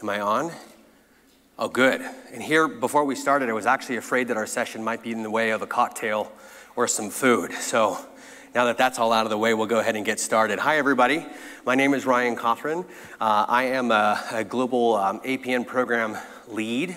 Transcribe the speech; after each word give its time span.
Am 0.00 0.08
I 0.08 0.20
on? 0.20 0.52
Oh, 1.58 1.66
good. 1.66 2.00
And 2.32 2.40
here, 2.40 2.68
before 2.68 3.04
we 3.04 3.16
started, 3.16 3.48
I 3.48 3.52
was 3.52 3.66
actually 3.66 3.96
afraid 3.96 4.28
that 4.28 4.36
our 4.36 4.46
session 4.46 4.84
might 4.84 5.02
be 5.02 5.10
in 5.10 5.24
the 5.24 5.30
way 5.30 5.50
of 5.50 5.60
a 5.60 5.66
cocktail 5.66 6.30
or 6.76 6.86
some 6.86 7.10
food. 7.10 7.52
So 7.54 7.98
now 8.54 8.66
that 8.66 8.78
that's 8.78 9.00
all 9.00 9.12
out 9.12 9.26
of 9.26 9.30
the 9.30 9.38
way, 9.38 9.54
we'll 9.54 9.66
go 9.66 9.80
ahead 9.80 9.96
and 9.96 10.06
get 10.06 10.20
started. 10.20 10.60
Hi, 10.60 10.78
everybody. 10.78 11.26
My 11.66 11.74
name 11.74 11.94
is 11.94 12.06
Ryan 12.06 12.36
Cothran. 12.36 12.84
Uh, 13.20 13.46
I 13.48 13.64
am 13.64 13.90
a, 13.90 14.24
a 14.30 14.44
global 14.44 14.94
um, 14.94 15.18
APN 15.22 15.66
program 15.66 16.16
lead, 16.46 16.96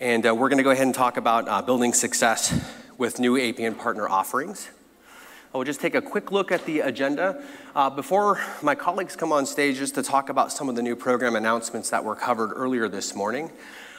and 0.00 0.26
uh, 0.26 0.34
we're 0.34 0.48
going 0.48 0.56
to 0.56 0.64
go 0.64 0.70
ahead 0.70 0.86
and 0.86 0.94
talk 0.94 1.18
about 1.18 1.46
uh, 1.46 1.60
building 1.60 1.92
success 1.92 2.58
with 2.96 3.20
new 3.20 3.34
APN 3.34 3.76
partner 3.76 4.08
offerings. 4.08 4.70
I 5.52 5.56
will 5.56 5.64
just 5.64 5.80
take 5.80 5.96
a 5.96 6.00
quick 6.00 6.30
look 6.30 6.52
at 6.52 6.64
the 6.64 6.78
agenda. 6.78 7.42
Uh, 7.74 7.90
before 7.90 8.40
my 8.62 8.76
colleagues 8.76 9.16
come 9.16 9.32
on 9.32 9.44
stage 9.46 9.78
just 9.78 9.96
to 9.96 10.02
talk 10.02 10.28
about 10.28 10.52
some 10.52 10.68
of 10.68 10.76
the 10.76 10.82
new 10.82 10.94
program 10.94 11.34
announcements 11.34 11.90
that 11.90 12.04
were 12.04 12.14
covered 12.14 12.52
earlier 12.54 12.88
this 12.88 13.16
morning, 13.16 13.50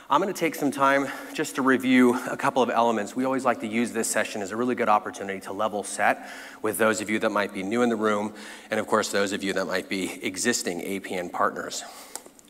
I'm 0.10 0.22
going 0.22 0.34
to 0.34 0.40
take 0.40 0.56
some 0.56 0.72
time 0.72 1.10
just 1.34 1.56
to 1.56 1.62
review 1.62 2.18
a 2.30 2.38
couple 2.38 2.64
of 2.64 2.70
elements. 2.70 3.18
We 3.18 3.26
always 3.26 3.44
like 3.44 3.60
to 3.62 3.68
use 3.68 3.92
this 3.92 4.10
session 4.10 4.42
as 4.42 4.52
a 4.52 4.56
really 4.56 4.76
good 4.76 4.88
opportunity 4.88 5.42
to 5.42 5.52
level 5.52 5.84
set 5.84 6.26
with 6.62 6.78
those 6.78 7.02
of 7.02 7.10
you 7.10 7.20
that 7.20 7.32
might 7.32 7.54
be 7.54 7.64
new 7.64 7.82
in 7.82 7.90
the 7.90 7.98
room, 7.98 8.34
and 8.70 8.80
of 8.80 8.88
course, 8.88 9.12
those 9.12 9.34
of 9.34 9.44
you 9.44 9.52
that 9.52 9.66
might 9.66 9.90
be 9.90 10.24
existing 10.24 10.80
APN 10.80 11.34
partners. 11.34 11.84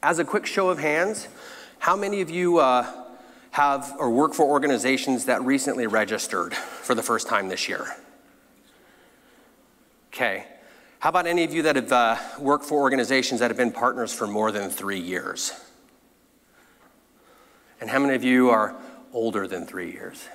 As 0.03 0.19
a 0.19 0.25
quick 0.25 0.45
show 0.45 0.69
of 0.69 0.77
hands, 0.77 1.27
how 1.79 1.95
many 1.95 2.21
of 2.21 2.29
you 2.29 2.59
uh, 2.59 2.85
have 3.49 3.95
or 3.97 4.11
work 4.11 4.35
for 4.35 4.45
organizations 4.45 5.25
that 5.25 5.41
recently 5.41 5.87
registered 5.87 6.53
for 6.53 6.93
the 6.93 7.03
first 7.03 7.27
time 7.27 7.49
this 7.49 7.67
year? 7.67 7.87
Okay. 10.13 10.43
How 10.99 11.09
about 11.09 11.25
any 11.25 11.45
of 11.45 11.53
you 11.53 11.61
that 11.63 11.77
have 11.77 11.91
uh, 11.91 12.17
worked 12.37 12.65
for 12.65 12.81
organizations 12.81 13.39
that 13.39 13.49
have 13.49 13.57
been 13.57 13.71
partners 13.71 14.13
for 14.13 14.27
more 14.27 14.51
than 14.51 14.69
three 14.69 14.99
years? 14.99 15.53
And 17.79 17.89
how 17.89 17.97
many 17.99 18.13
of 18.13 18.23
you 18.23 18.49
are 18.49 18.75
older 19.13 19.47
than 19.47 19.65
three 19.65 19.89
years? 19.89 20.27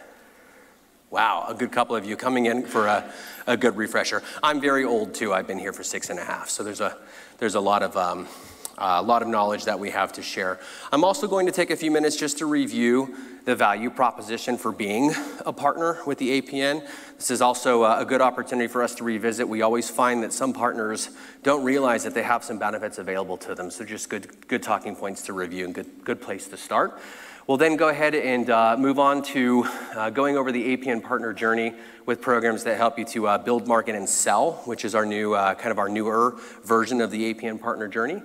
Wow, 1.10 1.44
a 1.46 1.54
good 1.54 1.72
couple 1.72 1.94
of 1.94 2.06
you 2.06 2.16
coming 2.16 2.46
in 2.46 2.64
for 2.64 2.86
a, 2.86 3.12
a 3.46 3.56
good 3.56 3.76
refresher. 3.76 4.22
I'm 4.42 4.62
very 4.62 4.84
old 4.84 5.14
too. 5.14 5.34
I've 5.34 5.46
been 5.46 5.58
here 5.58 5.74
for 5.74 5.84
six 5.84 6.08
and 6.08 6.18
a 6.18 6.24
half, 6.24 6.48
so 6.48 6.64
there's 6.64 6.80
a, 6.80 6.96
there's 7.36 7.54
a 7.54 7.60
lot 7.60 7.82
of 7.82 7.96
um, 7.98 8.26
a 8.78 9.02
lot 9.02 9.22
of 9.22 9.28
knowledge 9.28 9.64
that 9.64 9.78
we 9.78 9.90
have 9.90 10.12
to 10.14 10.22
share. 10.22 10.58
I'm 10.92 11.04
also 11.04 11.26
going 11.26 11.46
to 11.46 11.52
take 11.52 11.70
a 11.70 11.76
few 11.76 11.90
minutes 11.90 12.16
just 12.16 12.38
to 12.38 12.46
review 12.46 13.14
the 13.44 13.54
value 13.54 13.90
proposition 13.90 14.58
for 14.58 14.72
being 14.72 15.12
a 15.46 15.52
partner 15.52 15.98
with 16.04 16.18
the 16.18 16.40
APN. 16.40 16.86
This 17.16 17.30
is 17.30 17.40
also 17.40 17.84
a 17.84 18.04
good 18.04 18.20
opportunity 18.20 18.66
for 18.66 18.82
us 18.82 18.94
to 18.96 19.04
revisit. 19.04 19.48
We 19.48 19.62
always 19.62 19.88
find 19.88 20.22
that 20.24 20.32
some 20.32 20.52
partners 20.52 21.10
don't 21.42 21.62
realize 21.62 22.02
that 22.04 22.12
they 22.12 22.24
have 22.24 22.42
some 22.42 22.58
benefits 22.58 22.98
available 22.98 23.36
to 23.38 23.54
them. 23.54 23.70
So 23.70 23.84
just 23.84 24.10
good, 24.10 24.48
good 24.48 24.62
talking 24.62 24.96
points 24.96 25.22
to 25.26 25.32
review 25.32 25.64
and 25.64 25.74
good, 25.74 26.04
good 26.04 26.20
place 26.20 26.48
to 26.48 26.56
start. 26.56 26.98
We'll 27.46 27.58
then 27.58 27.76
go 27.76 27.90
ahead 27.90 28.16
and 28.16 28.50
uh, 28.50 28.76
move 28.76 28.98
on 28.98 29.22
to 29.26 29.64
uh, 29.94 30.10
going 30.10 30.36
over 30.36 30.50
the 30.50 30.76
APN 30.76 31.00
partner 31.00 31.32
journey 31.32 31.74
with 32.04 32.20
programs 32.20 32.64
that 32.64 32.76
help 32.76 32.98
you 32.98 33.04
to 33.04 33.28
uh, 33.28 33.38
build, 33.38 33.68
market, 33.68 33.94
and 33.94 34.08
sell, 34.08 34.54
which 34.64 34.84
is 34.84 34.96
our 34.96 35.06
new, 35.06 35.34
uh, 35.34 35.54
kind 35.54 35.70
of 35.70 35.78
our 35.78 35.88
newer 35.88 36.34
version 36.64 37.00
of 37.00 37.12
the 37.12 37.32
APN 37.32 37.60
partner 37.60 37.86
journey. 37.86 38.20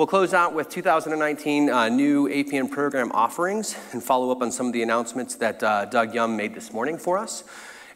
We'll 0.00 0.06
close 0.06 0.32
out 0.32 0.54
with 0.54 0.70
2019 0.70 1.68
uh, 1.68 1.90
new 1.90 2.26
APN 2.26 2.70
program 2.70 3.12
offerings 3.12 3.76
and 3.92 4.02
follow 4.02 4.30
up 4.30 4.40
on 4.40 4.50
some 4.50 4.68
of 4.68 4.72
the 4.72 4.82
announcements 4.82 5.34
that 5.34 5.62
uh, 5.62 5.84
Doug 5.84 6.14
Yum 6.14 6.38
made 6.38 6.54
this 6.54 6.72
morning 6.72 6.96
for 6.96 7.18
us, 7.18 7.44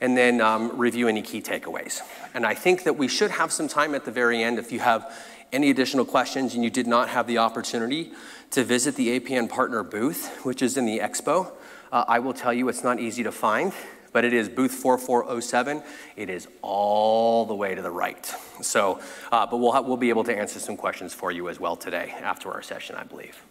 and 0.03 0.15
then 0.15 0.43
um, 0.43 0.77
review 0.77 1.09
any 1.09 1.23
key 1.23 1.41
takeaways. 1.41 2.03
And 2.35 2.45
I 2.45 2.53
think 2.53 2.85
that 2.85 2.99
we 2.99 3.09
should 3.09 3.31
have 3.31 3.51
some 3.51 3.69
time 3.69 3.95
at 3.95 4.05
the 4.05 4.11
very 4.11 4.43
end 4.43 4.59
if 4.59 4.71
you 4.71 4.81
have 4.81 5.17
any 5.51 5.71
additional 5.71 6.05
questions 6.05 6.55
and 6.55 6.63
you 6.63 6.69
did 6.69 6.87
not 6.87 7.09
have 7.09 7.27
the 7.27 7.39
opportunity 7.39 8.13
to 8.51 8.65
visit 8.65 8.97
the 8.97 9.19
APN 9.19 9.49
partner 9.49 9.83
booth, 9.83 10.45
which 10.45 10.61
is 10.61 10.77
in 10.77 10.85
the 10.85 10.99
expo. 10.99 11.53
Uh, 11.91 12.05
I 12.07 12.19
will 12.19 12.35
tell 12.35 12.53
you 12.53 12.69
it's 12.69 12.85
not 12.85 13.01
easy 13.01 13.23
to 13.23 13.33
find 13.33 13.73
but 14.15 14.25
it 14.25 14.33
is 14.33 14.49
booth 14.49 14.71
4407. 14.71 15.83
It 16.17 16.31
is 16.31 16.47
all 16.63 17.45
the 17.47 17.55
way 17.55 17.75
to 17.75 17.83
the 17.83 17.91
right. 17.91 18.25
So, 18.63 19.01
uh, 19.33 19.45
but 19.47 19.57
we'll, 19.57 19.85
we'll 19.85 19.97
be 19.97 20.09
able 20.09 20.23
to 20.25 20.35
answer 20.35 20.61
some 20.61 20.77
questions 20.77 21.13
for 21.13 21.33
you 21.33 21.49
as 21.49 21.59
well 21.59 21.75
today 21.75 22.15
after 22.23 22.53
our 22.53 22.63
session, 22.63 22.95
I 22.95 23.03
believe. 23.03 23.43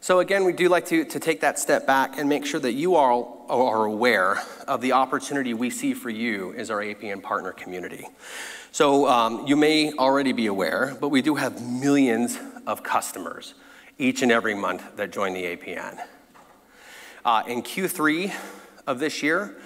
So 0.00 0.20
again, 0.20 0.44
we 0.44 0.54
do 0.54 0.70
like 0.70 0.86
to, 0.86 1.04
to 1.04 1.20
take 1.20 1.42
that 1.42 1.58
step 1.58 1.86
back 1.86 2.18
and 2.18 2.26
make 2.26 2.46
sure 2.46 2.60
that 2.60 2.72
you 2.72 2.94
all 2.94 3.44
are 3.50 3.84
aware 3.84 4.42
of 4.66 4.80
the 4.80 4.92
opportunity 4.92 5.52
we 5.52 5.68
see 5.68 5.92
for 5.92 6.08
you 6.08 6.54
as 6.54 6.70
our 6.70 6.78
APN 6.78 7.22
partner 7.22 7.52
community. 7.52 8.08
So 8.72 9.06
um, 9.06 9.46
you 9.46 9.56
may 9.56 9.92
already 9.92 10.32
be 10.32 10.46
aware, 10.46 10.96
but 10.98 11.10
we 11.10 11.20
do 11.20 11.34
have 11.34 11.62
millions 11.62 12.38
of 12.66 12.82
customers 12.82 13.52
each 13.98 14.22
and 14.22 14.32
every 14.32 14.54
month 14.54 14.96
that 14.96 15.12
join 15.12 15.34
the 15.34 15.44
APN. 15.54 15.98
Uh, 17.26 17.42
in 17.46 17.62
Q3 17.62 18.34
of 18.86 18.98
this 18.98 19.22
year, 19.22 19.56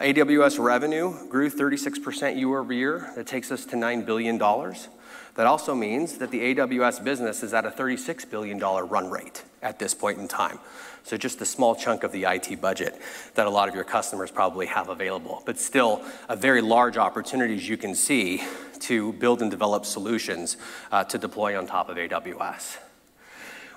AWS 0.00 0.62
revenue 0.62 1.26
grew 1.28 1.50
36% 1.50 2.38
year 2.38 2.58
over 2.58 2.72
year. 2.72 3.12
That 3.16 3.26
takes 3.26 3.50
us 3.50 3.64
to 3.66 3.76
$9 3.76 4.04
billion. 4.04 4.36
That 4.38 5.46
also 5.46 5.74
means 5.74 6.18
that 6.18 6.30
the 6.30 6.54
AWS 6.54 7.02
business 7.02 7.42
is 7.42 7.54
at 7.54 7.64
a 7.64 7.70
$36 7.70 8.28
billion 8.30 8.58
run 8.58 9.10
rate 9.10 9.44
at 9.62 9.78
this 9.78 9.94
point 9.94 10.18
in 10.18 10.28
time. 10.28 10.58
So 11.02 11.16
just 11.16 11.40
a 11.40 11.46
small 11.46 11.74
chunk 11.74 12.02
of 12.02 12.12
the 12.12 12.24
IT 12.24 12.60
budget 12.60 13.00
that 13.34 13.46
a 13.46 13.50
lot 13.50 13.68
of 13.68 13.74
your 13.74 13.84
customers 13.84 14.30
probably 14.30 14.66
have 14.66 14.88
available, 14.88 15.42
but 15.46 15.58
still 15.58 16.02
a 16.28 16.36
very 16.36 16.60
large 16.60 16.96
opportunity, 16.96 17.54
as 17.54 17.68
you 17.68 17.76
can 17.76 17.94
see, 17.94 18.42
to 18.80 19.12
build 19.14 19.40
and 19.40 19.50
develop 19.50 19.86
solutions 19.86 20.56
uh, 20.90 21.04
to 21.04 21.16
deploy 21.16 21.56
on 21.56 21.66
top 21.66 21.88
of 21.88 21.96
AWS. 21.96 22.78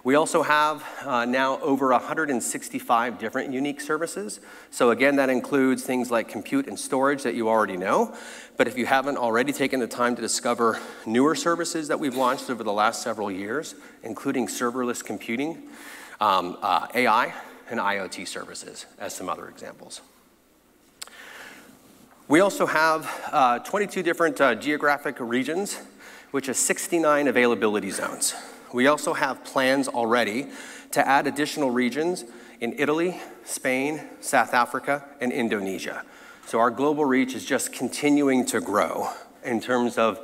We 0.03 0.15
also 0.15 0.43
have 0.43 0.85
uh, 1.05 1.25
now 1.25 1.59
over 1.59 1.89
165 1.89 3.19
different 3.19 3.51
unique 3.51 3.81
services. 3.81 4.39
So 4.71 4.91
again, 4.91 5.17
that 5.17 5.29
includes 5.29 5.83
things 5.83 6.09
like 6.09 6.29
compute 6.29 6.67
and 6.67 6.79
storage 6.79 7.23
that 7.23 7.35
you 7.35 7.49
already 7.49 7.75
know. 7.75 8.15
But 8.55 8.67
if 8.67 8.77
you 8.77 8.85
haven't 8.85 9.17
already 9.17 9.51
taken 9.51 9.81
the 9.81 9.87
time 9.87 10.15
to 10.15 10.21
discover 10.21 10.79
newer 11.05 11.35
services 11.35 11.89
that 11.89 11.99
we've 11.99 12.15
launched 12.15 12.49
over 12.49 12.63
the 12.63 12.71
last 12.71 13.01
several 13.01 13.29
years, 13.29 13.75
including 14.03 14.47
serverless 14.47 15.03
computing, 15.03 15.63
um, 16.21 16.57
uh, 16.61 16.87
AI, 16.93 17.33
and 17.69 17.79
IoT 17.79 18.25
services, 18.27 18.85
as 18.99 19.13
some 19.13 19.29
other 19.29 19.49
examples. 19.49 20.01
We 22.29 22.39
also 22.39 22.65
have 22.65 23.09
uh, 23.31 23.59
22 23.59 24.01
different 24.03 24.39
uh, 24.39 24.55
geographic 24.55 25.17
regions, 25.19 25.77
which 26.31 26.47
is 26.47 26.57
69 26.57 27.27
availability 27.27 27.91
zones. 27.91 28.33
We 28.73 28.87
also 28.87 29.13
have 29.13 29.43
plans 29.43 29.87
already 29.87 30.47
to 30.91 31.07
add 31.07 31.27
additional 31.27 31.71
regions 31.71 32.25
in 32.59 32.75
Italy, 32.77 33.19
Spain, 33.43 34.01
South 34.21 34.53
Africa, 34.53 35.05
and 35.21 35.31
Indonesia. 35.31 36.03
So 36.45 36.59
our 36.59 36.71
global 36.71 37.05
reach 37.05 37.35
is 37.35 37.45
just 37.45 37.71
continuing 37.71 38.45
to 38.47 38.59
grow 38.59 39.09
in 39.43 39.61
terms 39.61 39.97
of 39.97 40.19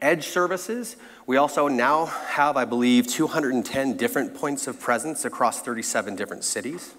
edge 0.00 0.28
services. 0.28 0.96
We 1.26 1.36
also 1.36 1.68
now 1.68 2.06
have, 2.06 2.56
I 2.56 2.64
believe, 2.64 3.06
210 3.06 3.96
different 3.96 4.34
points 4.34 4.66
of 4.66 4.80
presence 4.80 5.24
across 5.24 5.60
37 5.62 6.16
different 6.16 6.44
cities. 6.44 6.94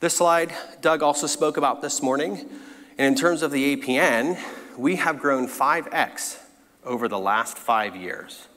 This 0.00 0.16
slide, 0.16 0.52
Doug 0.80 1.02
also 1.02 1.26
spoke 1.26 1.56
about 1.56 1.82
this 1.82 2.02
morning. 2.02 2.48
And 2.98 3.06
in 3.06 3.14
terms 3.14 3.42
of 3.42 3.50
the 3.50 3.76
APN, 3.76 4.38
we 4.76 4.96
have 4.96 5.18
grown 5.18 5.48
5x 5.48 6.38
over 6.88 7.06
the 7.06 7.18
last 7.18 7.56
five 7.56 7.94
years. 7.94 8.48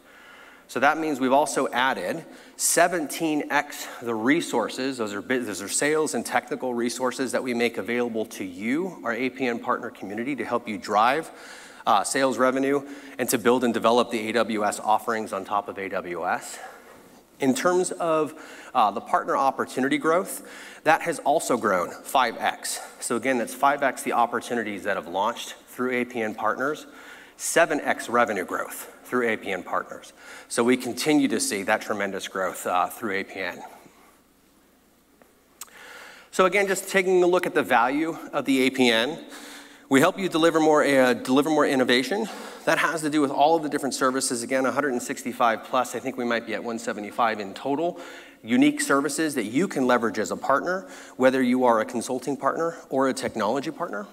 So 0.67 0.79
that 0.79 0.97
means 0.97 1.19
we've 1.19 1.33
also 1.33 1.67
added 1.67 2.23
17x 2.55 3.99
the 4.01 4.15
resources, 4.15 4.97
those 4.97 5.13
are, 5.13 5.21
those 5.21 5.61
are 5.61 5.67
sales 5.67 6.13
and 6.13 6.25
technical 6.25 6.73
resources 6.73 7.33
that 7.33 7.43
we 7.43 7.53
make 7.53 7.77
available 7.77 8.25
to 8.27 8.45
you, 8.45 8.97
our 9.03 9.13
APN 9.13 9.61
partner 9.61 9.89
community, 9.89 10.33
to 10.37 10.45
help 10.45 10.69
you 10.69 10.77
drive 10.77 11.29
uh, 11.85 12.05
sales 12.05 12.37
revenue 12.37 12.87
and 13.19 13.27
to 13.29 13.37
build 13.37 13.65
and 13.65 13.73
develop 13.73 14.11
the 14.11 14.31
AWS 14.31 14.79
offerings 14.79 15.33
on 15.33 15.43
top 15.43 15.67
of 15.67 15.75
AWS. 15.75 16.57
In 17.41 17.53
terms 17.53 17.91
of 17.91 18.33
uh, 18.73 18.91
the 18.91 19.01
partner 19.01 19.35
opportunity 19.35 19.97
growth, 19.97 20.47
that 20.83 21.01
has 21.01 21.19
also 21.19 21.57
grown 21.57 21.89
5x. 21.89 22.79
So 23.01 23.17
again, 23.17 23.39
that's 23.39 23.53
5x 23.53 24.03
the 24.03 24.13
opportunities 24.13 24.83
that 24.83 24.95
have 24.95 25.07
launched 25.07 25.55
through 25.67 26.05
APN 26.05 26.37
partners 26.37 26.85
7x 27.41 28.07
revenue 28.07 28.45
growth 28.45 28.95
through 29.03 29.35
APN 29.35 29.65
partners. 29.65 30.13
So 30.47 30.63
we 30.63 30.77
continue 30.77 31.27
to 31.29 31.39
see 31.39 31.63
that 31.63 31.81
tremendous 31.81 32.27
growth 32.27 32.67
uh, 32.67 32.85
through 32.85 33.23
APN. 33.23 33.63
So 36.29 36.45
again, 36.45 36.67
just 36.67 36.87
taking 36.89 37.23
a 37.23 37.25
look 37.25 37.47
at 37.47 37.55
the 37.55 37.63
value 37.63 38.15
of 38.31 38.45
the 38.45 38.69
APN, 38.69 39.23
we 39.89 39.99
help 39.99 40.19
you 40.19 40.29
deliver 40.29 40.59
more, 40.59 40.85
uh, 40.85 41.13
deliver 41.15 41.49
more 41.49 41.65
innovation. 41.65 42.29
That 42.65 42.77
has 42.77 43.01
to 43.01 43.09
do 43.09 43.21
with 43.21 43.31
all 43.31 43.55
of 43.55 43.63
the 43.63 43.69
different 43.69 43.95
services. 43.95 44.43
Again, 44.43 44.63
165 44.63 45.63
plus, 45.63 45.95
I 45.95 45.99
think 45.99 46.17
we 46.17 46.25
might 46.25 46.45
be 46.45 46.53
at 46.53 46.59
175 46.59 47.39
in 47.39 47.55
total. 47.55 47.99
Unique 48.43 48.79
services 48.79 49.33
that 49.33 49.45
you 49.45 49.67
can 49.67 49.87
leverage 49.87 50.19
as 50.19 50.29
a 50.29 50.37
partner, 50.37 50.87
whether 51.17 51.41
you 51.41 51.65
are 51.65 51.81
a 51.81 51.85
consulting 51.85 52.37
partner 52.37 52.77
or 52.89 53.09
a 53.09 53.13
technology 53.15 53.71
partner. 53.71 54.05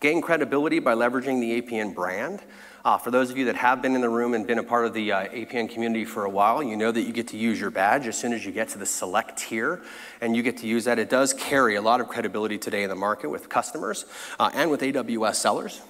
Gain 0.00 0.20
credibility 0.20 0.78
by 0.78 0.94
leveraging 0.94 1.40
the 1.40 1.62
APN 1.62 1.94
brand. 1.94 2.42
Uh, 2.84 2.96
for 2.98 3.10
those 3.10 3.30
of 3.30 3.38
you 3.38 3.46
that 3.46 3.56
have 3.56 3.82
been 3.82 3.94
in 3.94 4.00
the 4.00 4.08
room 4.08 4.34
and 4.34 4.46
been 4.46 4.58
a 4.58 4.62
part 4.62 4.86
of 4.86 4.94
the 4.94 5.10
uh, 5.10 5.26
APN 5.28 5.68
community 5.68 6.04
for 6.04 6.24
a 6.24 6.30
while, 6.30 6.62
you 6.62 6.76
know 6.76 6.92
that 6.92 7.02
you 7.02 7.12
get 7.12 7.26
to 7.28 7.36
use 7.36 7.58
your 7.58 7.70
badge 7.70 8.06
as 8.06 8.16
soon 8.16 8.32
as 8.32 8.44
you 8.44 8.52
get 8.52 8.68
to 8.68 8.78
the 8.78 8.86
select 8.86 9.38
tier, 9.38 9.82
and 10.20 10.36
you 10.36 10.42
get 10.42 10.58
to 10.58 10.66
use 10.66 10.84
that. 10.84 10.98
It 10.98 11.10
does 11.10 11.32
carry 11.32 11.74
a 11.74 11.82
lot 11.82 12.00
of 12.00 12.08
credibility 12.08 12.58
today 12.58 12.84
in 12.84 12.90
the 12.90 12.94
market 12.94 13.28
with 13.28 13.48
customers 13.48 14.04
uh, 14.38 14.50
and 14.54 14.70
with 14.70 14.82
AWS 14.82 15.34
sellers. 15.36 15.80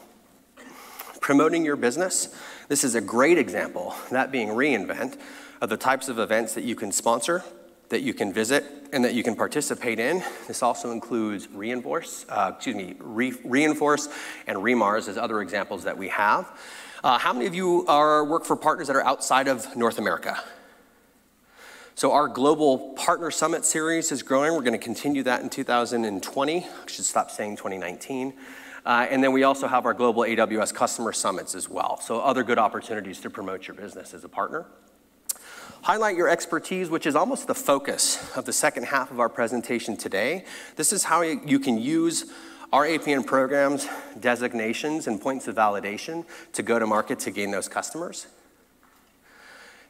Promoting 1.21 1.65
your 1.65 1.77
business, 1.77 2.35
this 2.69 2.85
is 2.85 2.95
a 2.95 3.01
great 3.01 3.37
example, 3.37 3.95
that 4.11 4.31
being 4.31 4.49
reInvent, 4.49 5.19
of 5.61 5.69
the 5.69 5.77
types 5.77 6.09
of 6.09 6.19
events 6.19 6.55
that 6.55 6.65
you 6.65 6.77
can 6.77 6.93
sponsor, 6.93 7.43
that 7.89 8.03
you 8.03 8.15
can 8.15 8.33
visit, 8.33 8.65
and 8.93 9.05
that 9.05 9.15
you 9.15 9.23
can 9.23 9.37
participate 9.37 9.99
in. 9.99 10.23
This 10.47 10.63
also 10.63 10.91
includes 10.91 11.49
Reinforce, 11.49 12.27
uh, 12.29 12.53
excuse 12.55 12.77
me, 12.77 12.97
Re 12.99 13.33
Reinforce 13.45 14.09
and 14.47 14.59
Remars 14.59 15.09
as 15.09 15.17
other 15.17 15.41
examples 15.41 15.85
that 15.85 15.97
we 15.97 16.09
have. 16.09 16.51
Uh, 17.05 17.19
how 17.19 17.33
many 17.33 17.47
of 17.47 17.55
you 17.55 17.87
are 17.87 18.25
work 18.25 18.45
for 18.45 18.57
partners 18.57 18.89
that 18.89 18.97
are 18.97 19.05
outside 19.05 19.49
of 19.49 19.77
North 19.77 19.99
America? 19.99 20.43
So 21.95 22.13
our 22.13 22.29
global 22.29 22.95
partner 22.95 23.31
summit 23.31 23.65
series 23.65 24.13
is 24.13 24.23
growing. 24.23 24.53
We're 24.53 24.61
going 24.61 24.73
to 24.73 24.79
continue 24.79 25.23
that 25.23 25.43
in 25.43 25.49
2020. 25.49 26.59
I 26.59 26.69
should 26.87 27.05
stop 27.05 27.31
saying 27.31 27.57
2019. 27.57 28.35
Uh, 28.85 29.07
and 29.11 29.25
then 29.25 29.33
we 29.33 29.45
also 29.45 29.67
have 29.67 29.87
our 29.87 29.95
global 29.95 30.23
AWS 30.23 30.75
customer 30.75 31.13
summits 31.13 31.55
as 31.55 31.69
well. 31.69 31.99
So 32.01 32.21
other 32.21 32.43
good 32.43 32.59
opportunities 32.59 33.21
to 33.21 33.31
promote 33.31 33.67
your 33.67 33.75
business 33.75 34.13
as 34.13 34.25
a 34.25 34.29
partner. 34.29 34.67
Highlight 35.87 36.17
your 36.17 36.29
expertise, 36.29 36.91
which 36.91 37.07
is 37.07 37.15
almost 37.15 37.47
the 37.47 37.55
focus 37.55 38.37
of 38.37 38.45
the 38.45 38.53
second 38.53 38.87
half 38.87 39.13
of 39.13 39.21
our 39.21 39.29
presentation 39.29 39.97
today. 39.97 40.45
This 40.75 40.93
is 40.93 41.05
how 41.05 41.23
you 41.23 41.61
can 41.61 41.79
use 41.79 42.25
our 42.73 42.85
APN 42.85 43.25
programs, 43.25 43.87
designations, 44.19 45.07
and 45.07 45.21
points 45.21 45.47
of 45.47 45.55
validation 45.55 46.25
to 46.55 46.65
go 46.65 46.81
to 46.81 46.89
market 46.89 47.21
to 47.21 47.31
gain 47.31 47.53
those 47.53 47.69
customers. 47.69 48.27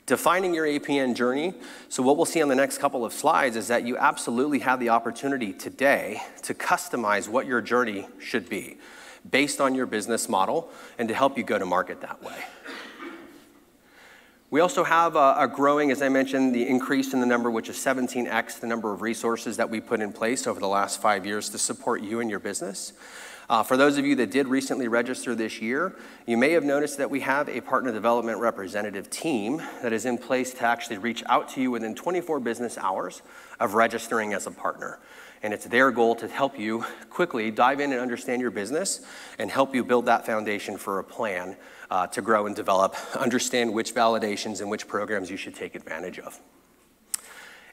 Defining 0.04 0.52
your 0.52 0.66
APN 0.66 1.14
journey. 1.14 1.54
So, 1.88 2.02
what 2.02 2.18
we'll 2.18 2.26
see 2.26 2.42
on 2.42 2.50
the 2.50 2.54
next 2.54 2.76
couple 2.76 3.02
of 3.02 3.14
slides 3.14 3.56
is 3.56 3.68
that 3.68 3.86
you 3.86 3.96
absolutely 3.96 4.58
have 4.58 4.78
the 4.80 4.90
opportunity 4.90 5.54
today 5.54 6.20
to 6.42 6.52
customize 6.52 7.26
what 7.26 7.46
your 7.46 7.62
journey 7.62 8.06
should 8.20 8.50
be 8.50 8.76
based 9.30 9.62
on 9.62 9.74
your 9.74 9.86
business 9.86 10.28
model 10.28 10.68
and 10.98 11.08
to 11.08 11.14
help 11.14 11.38
you 11.38 11.42
go 11.42 11.58
to 11.58 11.64
market 11.64 12.02
that 12.02 12.22
way. 12.22 12.44
We 14.48 14.60
also 14.60 14.84
have 14.84 15.16
a, 15.16 15.34
a, 15.38 15.48
growing, 15.48 15.90
as 15.90 16.02
I 16.02 16.08
mentioned, 16.08 16.54
the 16.54 16.68
increase 16.68 17.12
in 17.12 17.18
the 17.18 17.26
number, 17.26 17.50
which 17.50 17.68
is 17.68 17.76
17x, 17.76 18.60
the 18.60 18.68
number 18.68 18.92
of 18.92 19.02
resources 19.02 19.56
that 19.56 19.68
we 19.68 19.80
put 19.80 20.00
in 20.00 20.12
place 20.12 20.46
over 20.46 20.60
the 20.60 20.68
last 20.68 21.02
five 21.02 21.26
years 21.26 21.48
to 21.50 21.58
support 21.58 22.00
you 22.00 22.20
and 22.20 22.30
your 22.30 22.38
business. 22.38 22.92
Uh, 23.48 23.62
for 23.62 23.76
those 23.76 23.96
of 23.96 24.04
you 24.04 24.16
that 24.16 24.30
did 24.30 24.48
recently 24.48 24.88
register 24.88 25.34
this 25.34 25.60
year, 25.60 25.94
you 26.26 26.36
may 26.36 26.50
have 26.50 26.64
noticed 26.64 26.98
that 26.98 27.10
we 27.10 27.20
have 27.20 27.48
a 27.48 27.60
partner 27.60 27.92
development 27.92 28.40
representative 28.40 29.08
team 29.08 29.62
that 29.82 29.92
is 29.92 30.04
in 30.04 30.18
place 30.18 30.52
to 30.52 30.64
actually 30.64 30.98
reach 30.98 31.22
out 31.26 31.48
to 31.48 31.60
you 31.60 31.70
within 31.70 31.94
24 31.94 32.40
business 32.40 32.76
hours 32.76 33.22
of 33.60 33.74
registering 33.74 34.32
as 34.34 34.46
a 34.46 34.50
partner. 34.50 34.98
And 35.42 35.54
it's 35.54 35.66
their 35.66 35.92
goal 35.92 36.16
to 36.16 36.26
help 36.26 36.58
you 36.58 36.84
quickly 37.08 37.52
dive 37.52 37.78
in 37.78 37.92
and 37.92 38.00
understand 38.00 38.42
your 38.42 38.50
business 38.50 39.02
and 39.38 39.48
help 39.48 39.74
you 39.74 39.84
build 39.84 40.06
that 40.06 40.26
foundation 40.26 40.76
for 40.76 40.98
a 40.98 41.04
plan 41.04 41.56
uh, 41.88 42.08
to 42.08 42.22
grow 42.22 42.46
and 42.46 42.56
develop, 42.56 42.96
understand 43.16 43.72
which 43.72 43.94
validations 43.94 44.60
and 44.60 44.68
which 44.68 44.88
programs 44.88 45.30
you 45.30 45.36
should 45.36 45.54
take 45.54 45.76
advantage 45.76 46.18
of. 46.18 46.40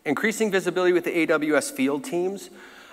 Increasing 0.05 0.51
visibility 0.51 0.93
with 0.93 1.05
the 1.05 1.25
AWS 1.25 1.71
field 1.71 2.03
teams. 2.03 2.49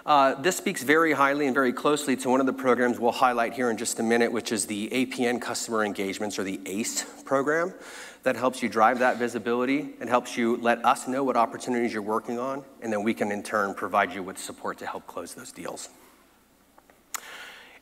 Uh, 0.06 0.34
this 0.40 0.56
speaks 0.56 0.82
very 0.82 1.12
highly 1.12 1.46
and 1.46 1.54
very 1.54 1.72
closely 1.72 2.16
to 2.16 2.30
one 2.30 2.40
of 2.40 2.46
the 2.46 2.52
programs 2.52 2.98
we'll 2.98 3.12
highlight 3.12 3.52
here 3.52 3.70
in 3.70 3.76
just 3.76 4.00
a 4.00 4.02
minute, 4.02 4.32
which 4.32 4.50
is 4.50 4.66
the 4.66 4.88
APN 4.88 5.40
Customer 5.40 5.84
Engagements 5.84 6.38
or 6.38 6.44
the 6.44 6.60
ACE 6.64 7.04
program 7.24 7.74
that 8.22 8.34
helps 8.34 8.62
you 8.62 8.68
drive 8.68 8.98
that 8.98 9.18
visibility 9.18 9.90
and 10.00 10.08
helps 10.08 10.36
you 10.36 10.56
let 10.58 10.82
us 10.84 11.06
know 11.06 11.22
what 11.22 11.36
opportunities 11.36 11.92
you're 11.92 12.02
working 12.02 12.38
on, 12.38 12.64
and 12.80 12.92
then 12.92 13.02
we 13.02 13.12
can 13.12 13.30
in 13.30 13.42
turn 13.42 13.74
provide 13.74 14.14
you 14.14 14.22
with 14.22 14.38
support 14.38 14.78
to 14.78 14.86
help 14.86 15.06
close 15.06 15.34
those 15.34 15.52
deals. 15.52 15.90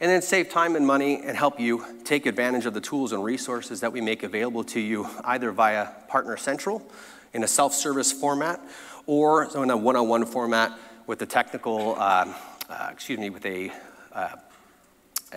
And 0.00 0.10
then 0.10 0.22
save 0.22 0.48
time 0.48 0.76
and 0.76 0.86
money 0.86 1.20
and 1.24 1.36
help 1.36 1.58
you 1.58 1.84
take 2.04 2.26
advantage 2.26 2.66
of 2.66 2.74
the 2.74 2.80
tools 2.80 3.12
and 3.12 3.22
resources 3.22 3.80
that 3.80 3.92
we 3.92 4.00
make 4.00 4.22
available 4.22 4.62
to 4.64 4.80
you 4.80 5.08
either 5.24 5.50
via 5.50 5.88
Partner 6.08 6.36
Central 6.36 6.88
in 7.32 7.42
a 7.42 7.48
self-service 7.48 8.12
format 8.12 8.60
or 9.06 9.44
in 9.60 9.70
a 9.70 9.76
one-on-one 9.76 10.24
format 10.24 10.72
with 11.08 11.22
a 11.22 11.26
technical, 11.26 11.96
uh, 11.98 12.32
uh, 12.68 12.88
excuse 12.92 13.18
me, 13.18 13.30
with 13.30 13.44
a, 13.46 13.72
uh, 14.12 14.36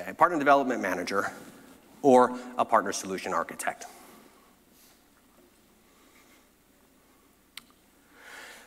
a 0.06 0.14
partner 0.14 0.38
development 0.38 0.82
manager 0.82 1.32
or 2.02 2.38
a 2.58 2.66
partner 2.66 2.92
solution 2.92 3.34
architect. 3.34 3.86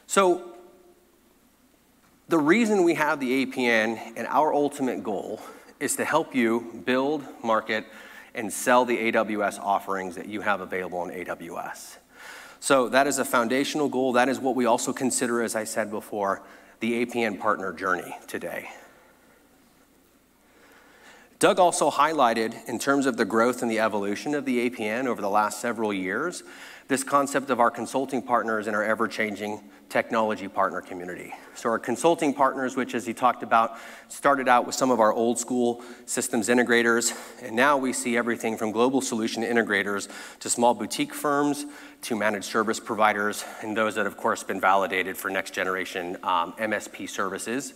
So 0.06 0.54
the 2.28 2.38
reason 2.38 2.84
we 2.84 2.94
have 2.94 3.20
the 3.20 3.44
APN 3.44 4.14
and 4.16 4.26
our 4.28 4.54
ultimate 4.54 5.04
goal 5.04 5.42
is 5.80 5.96
to 5.96 6.06
help 6.06 6.34
you 6.34 6.82
build, 6.86 7.22
market, 7.42 7.84
and 8.34 8.50
sell 8.50 8.86
the 8.86 9.12
AWS 9.12 9.58
offerings 9.60 10.14
that 10.16 10.26
you 10.26 10.40
have 10.40 10.62
available 10.62 11.00
on 11.00 11.10
AWS. 11.10 11.98
So 12.60 12.88
that 12.88 13.06
is 13.06 13.18
a 13.18 13.26
foundational 13.26 13.90
goal. 13.90 14.14
That 14.14 14.30
is 14.30 14.40
what 14.40 14.56
we 14.56 14.64
also 14.64 14.94
consider, 14.94 15.42
as 15.42 15.54
I 15.54 15.64
said 15.64 15.90
before, 15.90 16.40
the 16.84 17.06
APN 17.06 17.40
partner 17.40 17.72
journey 17.72 18.14
today. 18.26 18.68
Doug 21.44 21.58
also 21.58 21.90
highlighted, 21.90 22.54
in 22.70 22.78
terms 22.78 23.04
of 23.04 23.18
the 23.18 23.24
growth 23.26 23.60
and 23.60 23.70
the 23.70 23.78
evolution 23.78 24.34
of 24.34 24.46
the 24.46 24.70
APN 24.70 25.04
over 25.04 25.20
the 25.20 25.28
last 25.28 25.60
several 25.60 25.92
years, 25.92 26.42
this 26.88 27.04
concept 27.04 27.50
of 27.50 27.60
our 27.60 27.70
consulting 27.70 28.22
partners 28.22 28.66
and 28.66 28.74
our 28.74 28.82
ever 28.82 29.06
changing 29.06 29.60
technology 29.90 30.48
partner 30.48 30.80
community. 30.80 31.34
So, 31.54 31.68
our 31.68 31.78
consulting 31.78 32.32
partners, 32.32 32.76
which, 32.76 32.94
as 32.94 33.04
he 33.04 33.12
talked 33.12 33.42
about, 33.42 33.76
started 34.08 34.48
out 34.48 34.64
with 34.64 34.74
some 34.74 34.90
of 34.90 35.00
our 35.00 35.12
old 35.12 35.38
school 35.38 35.84
systems 36.06 36.48
integrators, 36.48 37.14
and 37.42 37.54
now 37.54 37.76
we 37.76 37.92
see 37.92 38.16
everything 38.16 38.56
from 38.56 38.72
global 38.72 39.02
solution 39.02 39.42
integrators 39.42 40.08
to 40.40 40.48
small 40.48 40.72
boutique 40.72 41.12
firms 41.12 41.66
to 42.00 42.16
managed 42.16 42.46
service 42.46 42.80
providers, 42.80 43.44
and 43.60 43.76
those 43.76 43.96
that, 43.96 44.06
of 44.06 44.16
course, 44.16 44.40
have 44.40 44.48
been 44.48 44.62
validated 44.62 45.14
for 45.14 45.28
next 45.28 45.52
generation 45.52 46.16
um, 46.22 46.54
MSP 46.54 47.06
services. 47.06 47.74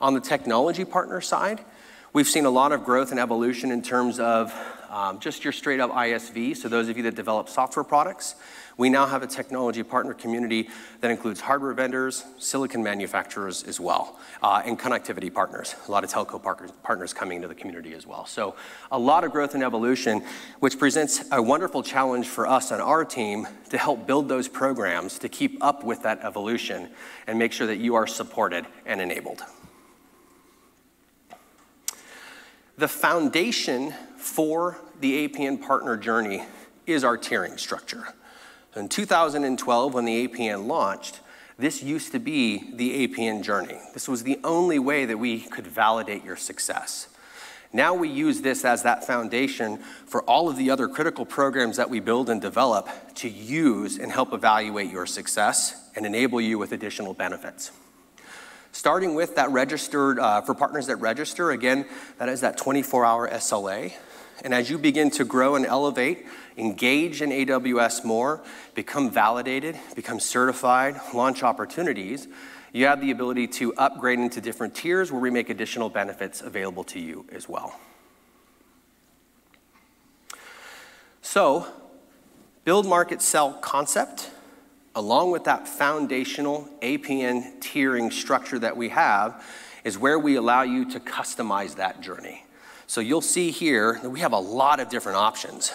On 0.00 0.14
the 0.14 0.20
technology 0.20 0.86
partner 0.86 1.20
side, 1.20 1.62
we've 2.12 2.28
seen 2.28 2.44
a 2.44 2.50
lot 2.50 2.72
of 2.72 2.84
growth 2.84 3.10
and 3.10 3.18
evolution 3.18 3.70
in 3.70 3.82
terms 3.82 4.20
of 4.20 4.52
um, 4.90 5.18
just 5.18 5.42
your 5.42 5.52
straight 5.52 5.80
up 5.80 5.90
ISV, 5.90 6.54
so 6.54 6.68
those 6.68 6.90
of 6.90 6.98
you 6.98 7.02
that 7.04 7.14
develop 7.14 7.48
software 7.48 7.84
products, 7.84 8.34
we 8.76 8.90
now 8.90 9.06
have 9.06 9.22
a 9.22 9.26
technology 9.26 9.82
partner 9.82 10.12
community 10.12 10.68
that 11.00 11.10
includes 11.10 11.40
hardware 11.40 11.72
vendors, 11.72 12.24
silicon 12.38 12.82
manufacturers 12.82 13.62
as 13.62 13.80
well, 13.80 14.18
uh, 14.42 14.60
and 14.66 14.78
connectivity 14.78 15.32
partners. 15.32 15.74
A 15.88 15.90
lot 15.90 16.04
of 16.04 16.10
telco 16.10 16.42
partners, 16.82 17.14
coming 17.14 17.36
into 17.36 17.48
the 17.48 17.54
community 17.54 17.94
as 17.94 18.06
well. 18.06 18.26
So 18.26 18.54
a 18.90 18.98
lot 18.98 19.24
of 19.24 19.32
growth 19.32 19.54
and 19.54 19.62
evolution, 19.62 20.22
which 20.60 20.78
presents 20.78 21.24
a 21.32 21.40
wonderful 21.40 21.82
challenge 21.82 22.26
for 22.26 22.46
us 22.46 22.70
on 22.70 22.80
our 22.82 23.04
team 23.04 23.48
to 23.70 23.78
help 23.78 24.06
build 24.06 24.28
those 24.28 24.48
programs 24.48 25.18
to 25.20 25.28
keep 25.30 25.56
up 25.64 25.84
with 25.84 26.02
that 26.02 26.20
evolution 26.22 26.90
and 27.26 27.38
make 27.38 27.52
sure 27.52 27.66
that 27.66 27.78
you 27.78 27.94
are 27.94 28.06
supported 28.06 28.66
and 28.84 29.00
enabled. 29.00 29.42
The 32.78 32.88
foundation 32.88 33.92
for 34.16 34.78
the 35.00 35.28
APN 35.28 35.60
partner 35.60 35.96
journey 35.96 36.44
is 36.86 37.04
our 37.04 37.18
tiering 37.18 37.58
structure. 37.58 38.08
In 38.74 38.88
2012, 38.88 39.92
when 39.94 40.04
the 40.06 40.26
APN 40.26 40.66
launched, 40.66 41.20
this 41.58 41.82
used 41.82 42.12
to 42.12 42.18
be 42.18 42.72
the 42.74 43.06
APN 43.06 43.42
journey. 43.42 43.78
This 43.92 44.08
was 44.08 44.22
the 44.22 44.40
only 44.42 44.78
way 44.78 45.04
that 45.04 45.18
we 45.18 45.40
could 45.40 45.66
validate 45.66 46.24
your 46.24 46.36
success. 46.36 47.08
Now 47.74 47.94
we 47.94 48.08
use 48.08 48.40
this 48.40 48.64
as 48.64 48.82
that 48.82 49.06
foundation 49.06 49.78
for 50.06 50.22
all 50.22 50.48
of 50.48 50.56
the 50.56 50.70
other 50.70 50.88
critical 50.88 51.26
programs 51.26 51.76
that 51.76 51.90
we 51.90 52.00
build 52.00 52.30
and 52.30 52.40
develop 52.40 52.88
to 53.16 53.28
use 53.28 53.98
and 53.98 54.10
help 54.10 54.32
evaluate 54.32 54.90
your 54.90 55.06
success 55.06 55.90
and 55.94 56.06
enable 56.06 56.40
you 56.40 56.58
with 56.58 56.72
additional 56.72 57.12
benefits. 57.12 57.70
Starting 58.72 59.14
with 59.14 59.36
that 59.36 59.50
registered, 59.50 60.18
uh, 60.18 60.40
for 60.40 60.54
partners 60.54 60.86
that 60.86 60.96
register, 60.96 61.50
again, 61.50 61.86
that 62.18 62.30
is 62.30 62.40
that 62.40 62.56
24 62.56 63.04
hour 63.04 63.28
SLA. 63.28 63.92
And 64.42 64.54
as 64.54 64.70
you 64.70 64.78
begin 64.78 65.10
to 65.12 65.24
grow 65.24 65.54
and 65.54 65.66
elevate, 65.66 66.26
engage 66.56 67.20
in 67.20 67.30
AWS 67.30 68.02
more, 68.02 68.42
become 68.74 69.10
validated, 69.10 69.78
become 69.94 70.18
certified, 70.18 70.98
launch 71.12 71.42
opportunities, 71.42 72.26
you 72.72 72.86
have 72.86 73.02
the 73.02 73.10
ability 73.10 73.46
to 73.48 73.74
upgrade 73.74 74.18
into 74.18 74.40
different 74.40 74.74
tiers 74.74 75.12
where 75.12 75.20
we 75.20 75.30
make 75.30 75.50
additional 75.50 75.90
benefits 75.90 76.40
available 76.40 76.84
to 76.84 76.98
you 76.98 77.26
as 77.30 77.46
well. 77.46 77.78
So, 81.20 81.66
build, 82.64 82.86
market, 82.86 83.20
sell 83.20 83.52
concept 83.52 84.30
along 84.94 85.30
with 85.30 85.44
that 85.44 85.66
foundational 85.66 86.68
APN 86.82 87.60
tiering 87.60 88.12
structure 88.12 88.58
that 88.58 88.76
we 88.76 88.90
have, 88.90 89.44
is 89.84 89.98
where 89.98 90.18
we 90.18 90.36
allow 90.36 90.62
you 90.62 90.88
to 90.90 91.00
customize 91.00 91.76
that 91.76 92.00
journey. 92.00 92.44
So 92.86 93.00
you'll 93.00 93.20
see 93.20 93.50
here 93.50 93.98
that 94.02 94.10
we 94.10 94.20
have 94.20 94.32
a 94.32 94.38
lot 94.38 94.80
of 94.80 94.88
different 94.88 95.18
options. 95.18 95.72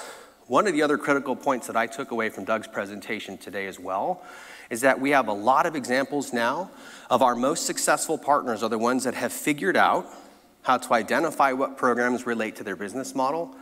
One 0.47 0.67
of 0.67 0.73
the 0.73 0.81
other 0.81 0.97
critical 0.97 1.35
points 1.35 1.67
that 1.67 1.75
I 1.75 1.87
took 1.87 2.11
away 2.11 2.29
from 2.29 2.45
Doug's 2.45 2.67
presentation 2.67 3.37
today 3.37 3.67
as 3.67 3.79
well 3.79 4.23
is 4.69 4.81
that 4.81 4.99
we 4.99 5.09
have 5.11 5.27
a 5.27 5.33
lot 5.33 5.65
of 5.65 5.75
examples 5.75 6.31
now 6.31 6.69
of 7.09 7.21
our 7.21 7.35
most 7.35 7.65
successful 7.65 8.17
partners 8.17 8.63
are 8.63 8.69
the 8.69 8.77
ones 8.77 9.03
that 9.03 9.13
have 9.13 9.33
figured 9.33 9.75
out 9.75 10.07
how 10.61 10.77
to 10.77 10.93
identify 10.93 11.53
what 11.53 11.77
programs 11.77 12.25
relate 12.25 12.55
to 12.57 12.63
their 12.63 12.75
business 12.75 13.15
model. 13.15 13.55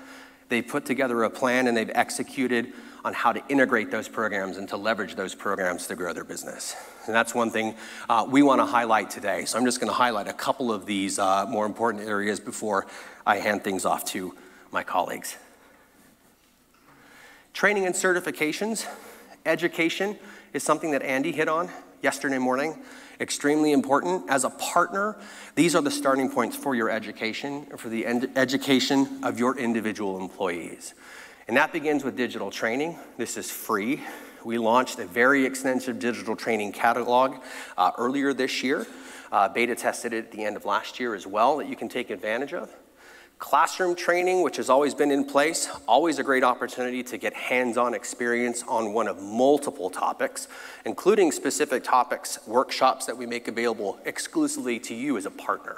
They've 0.49 0.67
put 0.67 0.85
together 0.85 1.23
a 1.23 1.29
plan 1.29 1.67
and 1.67 1.77
they've 1.77 1.91
executed 1.93 2.73
on 3.05 3.13
how 3.13 3.31
to 3.31 3.41
integrate 3.49 3.91
those 3.91 4.07
programs 4.07 4.57
and 4.57 4.67
to 4.67 4.75
leverage 4.75 5.13
those 5.13 5.35
programs 5.35 5.85
to 5.85 5.95
grow 5.95 6.11
their 6.11 6.23
business. 6.23 6.75
And 7.05 7.13
that's 7.13 7.35
one 7.35 7.51
thing 7.51 7.75
uh, 8.09 8.25
we 8.27 8.41
want 8.41 8.59
to 8.61 8.65
highlight 8.65 9.11
today. 9.11 9.45
So 9.45 9.59
I'm 9.59 9.65
just 9.65 9.79
going 9.79 9.91
to 9.91 9.95
highlight 9.95 10.27
a 10.27 10.33
couple 10.33 10.71
of 10.71 10.87
these 10.87 11.19
uh, 11.19 11.45
more 11.45 11.67
important 11.67 12.07
areas 12.07 12.39
before 12.39 12.87
I 13.23 13.37
hand 13.37 13.63
things 13.63 13.85
off 13.85 14.05
to 14.05 14.35
my 14.71 14.83
colleagues. 14.83 15.37
Training 17.53 17.85
and 17.85 17.93
certifications, 17.93 18.87
education 19.45 20.17
is 20.53 20.63
something 20.63 20.89
that 20.89 21.03
Andy 21.03 21.31
hit 21.31 21.47
on 21.47 21.69
yesterday 22.01 22.39
morning. 22.39 22.75
Extremely 23.19 23.71
important. 23.71 24.27
As 24.31 24.43
a 24.43 24.49
partner, 24.49 25.15
these 25.53 25.75
are 25.75 25.81
the 25.83 25.91
starting 25.91 26.27
points 26.27 26.55
for 26.55 26.73
your 26.73 26.89
education, 26.89 27.67
for 27.77 27.87
the 27.87 28.07
education 28.35 29.23
of 29.23 29.37
your 29.37 29.57
individual 29.59 30.19
employees. 30.19 30.95
And 31.47 31.57
that 31.57 31.71
begins 31.71 32.03
with 32.03 32.17
digital 32.17 32.49
training. 32.49 32.97
This 33.17 33.37
is 33.37 33.51
free. 33.51 34.01
We 34.43 34.57
launched 34.57 34.97
a 34.97 35.05
very 35.05 35.45
extensive 35.45 35.99
digital 35.99 36.35
training 36.35 36.71
catalog 36.71 37.35
uh, 37.77 37.91
earlier 37.99 38.33
this 38.33 38.63
year. 38.63 38.87
Uh, 39.31 39.47
beta 39.49 39.75
tested 39.75 40.11
it 40.11 40.25
at 40.25 40.31
the 40.31 40.43
end 40.43 40.55
of 40.55 40.65
last 40.65 40.99
year 40.99 41.13
as 41.13 41.27
well 41.27 41.57
that 41.57 41.69
you 41.69 41.75
can 41.75 41.87
take 41.87 42.09
advantage 42.09 42.53
of. 42.53 42.71
Classroom 43.37 43.95
training, 43.95 44.41
which 44.41 44.57
has 44.57 44.71
always 44.71 44.95
been 44.95 45.11
in 45.11 45.23
place, 45.23 45.69
always 45.87 46.17
a 46.17 46.23
great 46.23 46.43
opportunity 46.43 47.03
to 47.03 47.17
get 47.17 47.33
hands-on 47.33 47.93
experience 47.93 48.63
on 48.67 48.93
one 48.93 49.07
of 49.07 49.21
multiple 49.21 49.91
topics, 49.91 50.47
including 50.83 51.31
specific 51.31 51.83
topics, 51.83 52.39
workshops 52.47 53.05
that 53.05 53.17
we 53.17 53.27
make 53.27 53.47
available 53.47 53.99
exclusively 54.05 54.79
to 54.79 54.95
you 54.95 55.15
as 55.15 55.27
a 55.27 55.31
partner. 55.31 55.75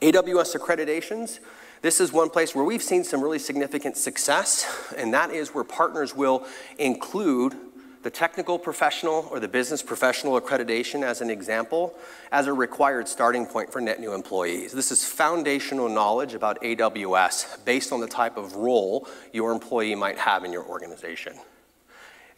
AWS 0.00 0.56
accreditations, 0.56 1.38
this 1.82 2.00
is 2.00 2.12
one 2.12 2.30
place 2.30 2.54
where 2.54 2.64
we've 2.64 2.82
seen 2.82 3.04
some 3.04 3.22
really 3.22 3.38
significant 3.38 3.96
success, 3.96 4.66
and 4.96 5.14
that 5.14 5.30
is 5.30 5.54
where 5.54 5.64
partners 5.64 6.14
will 6.14 6.46
include 6.78 7.54
the 8.02 8.10
technical 8.10 8.58
professional 8.58 9.28
or 9.30 9.40
the 9.40 9.48
business 9.48 9.82
professional 9.82 10.40
accreditation 10.40 11.02
as 11.02 11.20
an 11.20 11.28
example 11.28 11.94
as 12.32 12.46
a 12.46 12.52
required 12.52 13.06
starting 13.06 13.44
point 13.44 13.70
for 13.70 13.80
net 13.80 14.00
new 14.00 14.14
employees. 14.14 14.72
This 14.72 14.90
is 14.90 15.04
foundational 15.04 15.88
knowledge 15.88 16.32
about 16.32 16.60
AWS 16.62 17.62
based 17.64 17.92
on 17.92 18.00
the 18.00 18.06
type 18.06 18.38
of 18.38 18.56
role 18.56 19.06
your 19.32 19.52
employee 19.52 19.94
might 19.94 20.18
have 20.18 20.44
in 20.44 20.52
your 20.52 20.64
organization. 20.64 21.34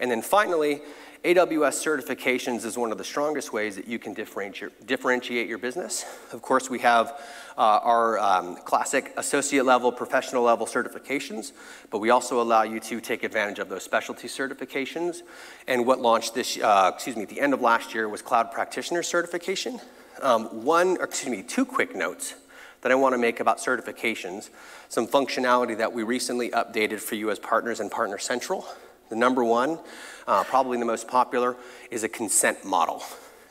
And 0.01 0.11
then 0.11 0.21
finally, 0.21 0.83
AWS 1.25 2.03
certifications 2.03 2.65
is 2.65 2.77
one 2.77 2.91
of 2.91 2.99
the 2.99 3.05
strongest 3.05 3.53
ways 3.53 3.77
that 3.77 3.87
you 3.87 4.01
can 4.01 4.13
differentiate 4.13 5.49
your 5.49 5.59
business. 5.59 6.05
Of 6.33 6.43
course, 6.43 6.69
we 6.69 6.81
have 6.81 7.23
uh, 7.57 7.61
our 7.61 8.19
um, 8.19 8.57
classic 8.57 9.13
associate 9.17 9.65
level, 9.65 9.93
professional 9.93 10.43
level 10.43 10.67
certifications, 10.67 11.53
but 11.91 12.01
we 12.01 12.11
also 12.11 12.43
allow 12.43 12.65
you 12.65 12.81
to 12.81 13.01
take 13.01 13.23
advantage 13.23 13.61
of 13.61 13.69
those 13.69 13.85
specialty 13.85 14.27
certifications. 14.27 15.23
And 15.69 15.87
what 15.87 16.01
launched 16.01 16.35
this, 16.35 16.59
uh, 16.59 16.91
excuse 16.93 17.15
me, 17.15 17.23
at 17.23 17.29
the 17.29 17.41
end 17.41 17.55
of 17.55 17.61
last 17.61 17.95
year 17.95 18.09
was 18.09 18.21
cloud 18.21 18.51
practitioner 18.51 19.05
certification. 19.05 19.79
Um, 20.23 20.65
one, 20.65 20.97
or 20.99 21.05
excuse 21.05 21.31
me, 21.31 21.45
two 21.45 21.65
quick 21.65 21.95
notes 21.95 22.35
that 22.81 22.91
I 22.91 22.97
want 22.97 23.13
to 23.13 23.19
make 23.19 23.39
about 23.39 23.59
certifications, 23.59 24.51
some 24.89 25.07
functionality 25.07 25.79
that 25.79 25.93
we 25.93 26.03
recently 26.03 26.51
updated 26.51 26.99
for 26.99 27.15
you 27.15 27.31
as 27.31 27.39
partners 27.39 27.79
in 27.79 27.91
Partner 27.91 28.19
Central. 28.19 28.67
The 29.09 29.17
number 29.17 29.45
one, 29.45 29.79
uh, 30.27 30.45
probably 30.45 30.79
the 30.79 30.85
most 30.85 31.09
popular, 31.09 31.57
is 31.91 32.05
a 32.05 32.09
consent 32.09 32.65
model. 32.65 33.03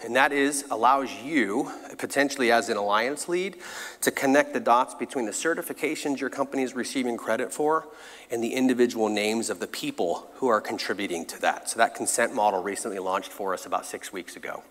And 0.03 0.15
that 0.15 0.31
is, 0.31 0.65
allows 0.71 1.13
you, 1.13 1.71
potentially 1.99 2.51
as 2.51 2.69
an 2.69 2.77
alliance 2.77 3.29
lead, 3.29 3.57
to 4.01 4.09
connect 4.09 4.53
the 4.53 4.59
dots 4.59 4.95
between 4.95 5.25
the 5.25 5.31
certifications 5.31 6.19
your 6.19 6.31
company 6.31 6.63
is 6.63 6.73
receiving 6.73 7.17
credit 7.17 7.53
for 7.53 7.87
and 8.31 8.43
the 8.43 8.55
individual 8.55 9.09
names 9.09 9.51
of 9.51 9.59
the 9.59 9.67
people 9.67 10.27
who 10.35 10.47
are 10.47 10.59
contributing 10.59 11.25
to 11.25 11.41
that. 11.41 11.69
So 11.69 11.77
that 11.77 11.93
consent 11.93 12.33
model 12.33 12.63
recently 12.63 12.97
launched 12.97 13.31
for 13.31 13.53
us 13.53 13.67
about 13.67 13.85
six 13.85 14.11
weeks 14.11 14.35
ago. 14.35 14.63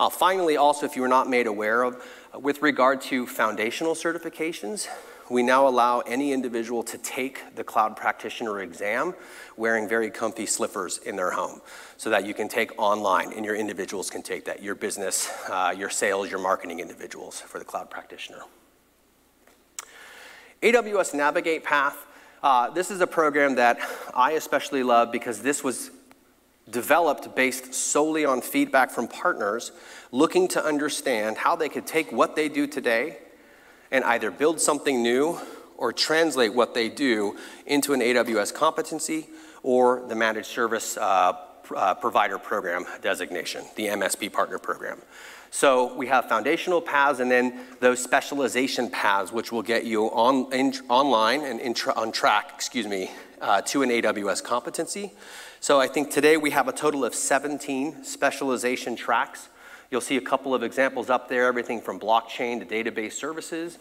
Uh, 0.00 0.10
finally, 0.10 0.56
also, 0.56 0.84
if 0.84 0.96
you 0.96 1.02
were 1.02 1.08
not 1.08 1.30
made 1.30 1.46
aware 1.46 1.82
of, 1.82 2.02
uh, 2.34 2.38
with 2.38 2.60
regard 2.60 3.00
to 3.02 3.26
foundational 3.26 3.94
certifications, 3.94 4.88
we 5.28 5.42
now 5.42 5.66
allow 5.66 6.00
any 6.00 6.32
individual 6.32 6.82
to 6.84 6.98
take 6.98 7.54
the 7.56 7.64
cloud 7.64 7.96
practitioner 7.96 8.60
exam 8.60 9.14
wearing 9.56 9.88
very 9.88 10.10
comfy 10.10 10.46
slippers 10.46 10.98
in 10.98 11.16
their 11.16 11.30
home 11.30 11.60
so 11.96 12.10
that 12.10 12.24
you 12.24 12.34
can 12.34 12.48
take 12.48 12.70
online 12.78 13.32
and 13.32 13.44
your 13.44 13.56
individuals 13.56 14.10
can 14.10 14.22
take 14.22 14.44
that, 14.44 14.62
your 14.62 14.74
business, 14.74 15.30
uh, 15.48 15.74
your 15.76 15.90
sales, 15.90 16.30
your 16.30 16.40
marketing 16.40 16.80
individuals 16.80 17.40
for 17.40 17.58
the 17.58 17.64
cloud 17.64 17.90
practitioner. 17.90 18.42
AWS 20.62 21.14
Navigate 21.14 21.64
Path, 21.64 22.06
uh, 22.42 22.70
this 22.70 22.90
is 22.90 23.00
a 23.00 23.06
program 23.06 23.56
that 23.56 23.78
I 24.14 24.32
especially 24.32 24.82
love 24.82 25.10
because 25.10 25.42
this 25.42 25.64
was 25.64 25.90
developed 26.70 27.34
based 27.36 27.74
solely 27.74 28.24
on 28.24 28.40
feedback 28.40 28.90
from 28.90 29.06
partners 29.06 29.72
looking 30.10 30.48
to 30.48 30.64
understand 30.64 31.38
how 31.38 31.56
they 31.56 31.68
could 31.68 31.86
take 31.86 32.10
what 32.10 32.34
they 32.34 32.48
do 32.48 32.66
today 32.66 33.18
and 33.90 34.04
either 34.04 34.30
build 34.30 34.60
something 34.60 35.02
new 35.02 35.38
or 35.76 35.92
translate 35.92 36.54
what 36.54 36.74
they 36.74 36.88
do 36.88 37.36
into 37.66 37.92
an 37.92 38.00
AWS 38.00 38.54
competency 38.54 39.26
or 39.62 40.04
the 40.08 40.14
managed 40.14 40.48
service 40.48 40.96
uh, 40.96 41.32
uh, 41.74 41.94
provider 41.94 42.38
program 42.38 42.84
designation, 43.02 43.64
the 43.76 43.86
MSP 43.86 44.32
partner 44.32 44.58
program. 44.58 45.00
So 45.50 45.94
we 45.94 46.06
have 46.08 46.28
foundational 46.28 46.80
paths 46.80 47.20
and 47.20 47.30
then 47.30 47.60
those 47.80 48.02
specialization 48.02 48.90
paths, 48.90 49.32
which 49.32 49.52
will 49.52 49.62
get 49.62 49.84
you 49.84 50.06
on, 50.06 50.52
in, 50.52 50.74
online 50.88 51.42
and 51.42 51.76
on 51.96 52.12
track, 52.12 52.52
excuse 52.54 52.86
me, 52.86 53.10
uh, 53.40 53.62
to 53.62 53.82
an 53.82 53.90
AWS 53.90 54.42
competency. 54.42 55.12
So 55.60 55.80
I 55.80 55.86
think 55.86 56.10
today 56.10 56.36
we 56.36 56.50
have 56.50 56.68
a 56.68 56.72
total 56.72 57.04
of 57.04 57.14
17 57.14 58.04
specialization 58.04 58.96
tracks 58.96 59.48
You'll 59.90 60.00
see 60.00 60.16
a 60.16 60.20
couple 60.20 60.54
of 60.54 60.62
examples 60.62 61.10
up 61.10 61.28
there, 61.28 61.46
everything 61.46 61.80
from 61.80 62.00
blockchain 62.00 62.58
to 62.58 62.66
database 62.66 63.12
services. 63.12 63.78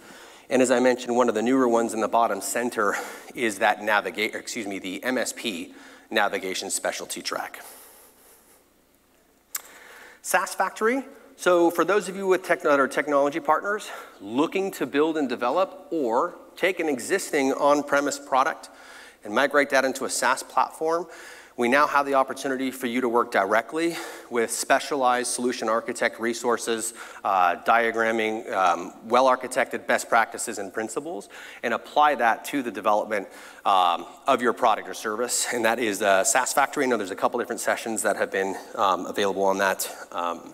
And 0.50 0.62
as 0.62 0.70
I 0.70 0.80
mentioned, 0.80 1.16
one 1.16 1.30
of 1.30 1.36
the 1.36 1.42
newer 1.42 1.68
ones 1.68 1.94
in 1.94 2.02
the 2.02 2.08
bottom 2.08 2.42
center 2.42 2.96
is 3.34 3.60
that 3.60 3.84
navigate, 3.84 4.36
excuse 4.36 4.68
me, 4.68 4.78
the 4.78 5.00
MSP 5.00 5.74
navigation 6.12 6.70
specialty 6.70 7.22
track. 7.22 7.62
SaaS 10.22 10.54
Factory. 10.54 11.04
So 11.36 11.70
for 11.70 11.84
those 11.84 12.08
of 12.08 12.16
you 12.16 12.28
with 12.28 12.44
tech, 12.44 12.62
that 12.62 12.80
are 12.80 12.88
technology 12.88 13.40
partners 13.40 13.90
looking 14.22 14.72
to 14.72 14.86
build 14.86 15.18
and 15.18 15.28
develop 15.28 15.88
or 15.92 16.36
take 16.56 16.80
an 16.80 16.88
existing 16.88 17.52
on-premise 17.54 18.20
product 18.20 18.70
and 19.24 19.34
migrate 19.34 19.70
that 19.72 19.84
into 19.84 20.06
a 20.06 20.10
SaaS 20.10 20.44
platform, 20.44 21.08
we 21.58 21.70
now 21.70 21.88
have 21.88 22.06
the 22.06 22.16
opportunity 22.16 22.70
for 22.70 22.88
you 22.88 23.00
to 23.00 23.08
work 23.08 23.32
directly 23.32 23.96
with 24.30 24.52
specialized 24.52 25.32
solution 25.32 25.70
architect 25.70 26.20
resources, 26.20 26.94
uh, 27.24 27.56
diagramming 27.64 28.52
um, 28.52 28.94
well-architected 29.06 29.88
best 29.88 30.10
practices 30.10 30.58
and 30.58 30.74
principles, 30.74 31.30
and 31.64 31.74
apply 31.74 32.16
that 32.16 32.44
to 32.44 32.62
the 32.62 32.72
development 32.72 33.28
um, 33.64 34.06
of 34.28 34.42
your 34.42 34.52
product 34.52 34.90
or 34.90 34.94
service. 34.94 35.48
And 35.54 35.64
that 35.64 35.80
is 35.80 36.02
uh, 36.02 36.26
SaaS 36.26 36.52
Factory. 36.52 36.84
I 36.84 36.88
know 36.88 36.98
there's 36.98 37.12
a 37.12 37.16
couple 37.16 37.40
different 37.40 37.62
sessions 37.62 38.02
that 38.02 38.18
have 38.18 38.32
been 38.32 38.58
um, 38.76 39.06
available 39.06 39.44
on 39.44 39.58
that 39.60 39.90
um, 40.12 40.54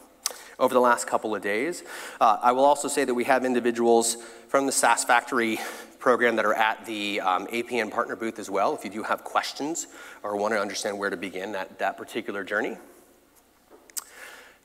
over 0.60 0.76
the 0.76 0.82
last 0.82 1.08
couple 1.08 1.34
of 1.34 1.42
days. 1.42 1.84
Uh, 2.20 2.38
I 2.44 2.52
will 2.52 2.66
also 2.66 2.88
say 2.88 3.06
that 3.06 3.14
we 3.16 3.24
have 3.24 3.44
individuals 3.44 4.18
from 4.50 4.68
the 4.68 4.72
SaaS 4.72 5.04
Factory 5.04 5.60
program 6.02 6.36
that 6.36 6.46
are 6.46 6.54
at 6.54 6.86
the 6.86 7.22
um, 7.22 7.48
APN 7.48 7.92
partner 7.92 8.16
booth 8.16 8.40
as 8.40 8.50
well 8.50 8.76
if 8.76 8.84
you 8.84 8.90
do 8.90 9.04
have 9.04 9.24
questions 9.24 9.88
or 10.24 10.36
want 10.36 10.54
to 10.54 10.60
understand 10.60 10.98
where 10.98 11.10
to 11.10 11.16
begin 11.16 11.54
that, 11.54 11.80
that 11.80 11.96
particular 11.96 12.44
journey. 12.44 12.76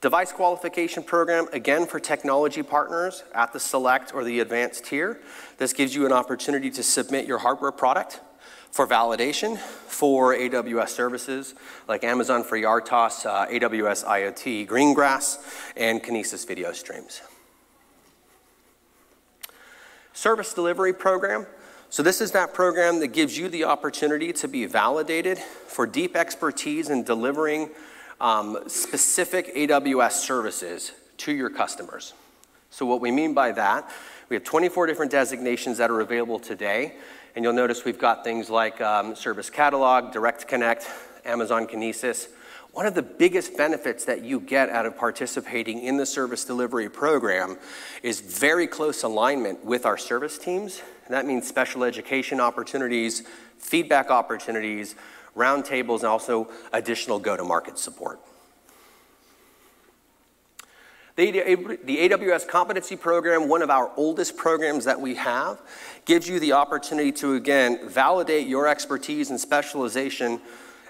Device 0.00 0.33
qualification 0.33 1.02
program, 1.02 1.47
again 1.52 1.87
for 1.87 1.99
technology 1.99 2.62
partners 2.62 3.25
at 3.35 3.52
the 3.52 3.61
select 3.61 4.14
or 4.14 4.25
the 4.25 4.40
advanced 4.40 4.85
tier. 4.85 5.21
This 5.59 5.73
gives 5.73 5.95
you 5.95 6.07
an 6.07 6.12
opportunity 6.12 6.71
to 6.71 6.83
submit 6.83 7.26
your 7.26 7.38
hardware 7.38 7.73
product 7.73 8.21
for 8.71 8.87
validation 8.87 9.57
for 9.57 10.35
AWS 10.35 10.90
services 10.90 11.55
like 11.88 12.05
Amazon 12.05 12.45
FreeRTOS, 12.45 13.26
uh, 13.26 13.47
AWS 13.47 14.05
IoT 14.05 14.66
Greengrass, 14.66 15.38
and 15.76 16.02
Kinesis 16.02 16.47
video 16.47 16.73
streams. 16.73 17.23
Service 20.16 20.54
delivery 20.54 20.94
program. 20.94 21.46
So 21.90 22.02
this 22.02 22.23
is 22.23 22.32
that 22.32 22.54
program 22.54 23.00
that 23.00 23.08
gives 23.08 23.37
you 23.37 23.50
the 23.50 23.64
opportunity 23.64 24.32
to 24.32 24.49
be 24.49 24.64
validated 24.64 25.37
for 25.37 25.87
deep 25.87 26.16
expertise 26.16 26.88
in 26.88 27.04
delivering 27.04 27.68
um, 28.18 28.61
specific 28.66 29.54
AWS 29.54 30.12
services 30.12 30.92
to 31.18 31.32
your 31.32 31.50
customers. 31.50 32.14
So 32.70 32.87
what 32.87 33.02
we 33.02 33.11
mean 33.11 33.35
by 33.35 33.52
that, 33.52 33.90
we 34.30 34.37
have 34.37 34.42
24 34.42 34.87
different 34.87 35.12
designations 35.12 35.76
that 35.76 35.90
are 35.90 36.00
available 36.00 36.38
today, 36.38 36.94
And 37.35 37.44
you'll 37.44 37.52
notice 37.52 37.85
we've 37.85 37.99
got 37.99 38.25
things 38.25 38.49
like 38.49 38.80
um, 38.80 39.14
Service 39.14 39.50
Catalog, 39.50 40.14
Direct 40.14 40.49
Connect, 40.49 40.88
Amazon 41.26 41.66
Kinesis. 41.66 42.28
One 42.76 42.85
of 42.85 42.95
the 42.95 43.02
biggest 43.02 43.56
benefits 43.56 44.04
that 44.04 44.23
you 44.23 44.38
get 44.38 44.68
out 44.68 44.85
of 44.85 44.99
participating 44.99 45.80
in 45.83 45.97
the 45.97 46.04
service 46.04 46.45
delivery 46.45 46.90
program 46.90 47.56
is 48.02 48.21
very 48.21 48.66
close 48.66 49.02
alignment 49.02 49.64
with 49.64 49.87
our 49.87 49.97
service 49.97 50.37
teams. 50.37 50.83
And 51.06 51.14
that 51.14 51.25
means 51.25 51.49
special 51.49 51.85
education 51.85 52.38
opportunities, 52.38 53.23
feedback 53.56 54.11
opportunities, 54.11 54.95
roundtables, 55.35 56.00
and 56.00 56.09
also 56.09 56.50
additional 56.71 57.18
go-to-market 57.18 57.78
support. 57.78 58.21
The, 61.14 61.33
AWS 61.33 62.47
Competency 62.47 62.97
Program, 62.97 63.49
one 63.49 63.62
of 63.62 63.71
our 63.71 63.90
oldest 63.97 64.37
programs 64.37 64.85
that 64.85 65.00
we 65.00 65.14
have, 65.14 65.62
gives 66.04 66.28
you 66.28 66.38
the 66.38 66.52
opportunity 66.52 67.11
to, 67.12 67.37
again, 67.37 67.88
validate 67.88 68.47
your 68.47 68.68
expertise 68.68 69.30
and 69.30 69.40
specialization 69.40 70.42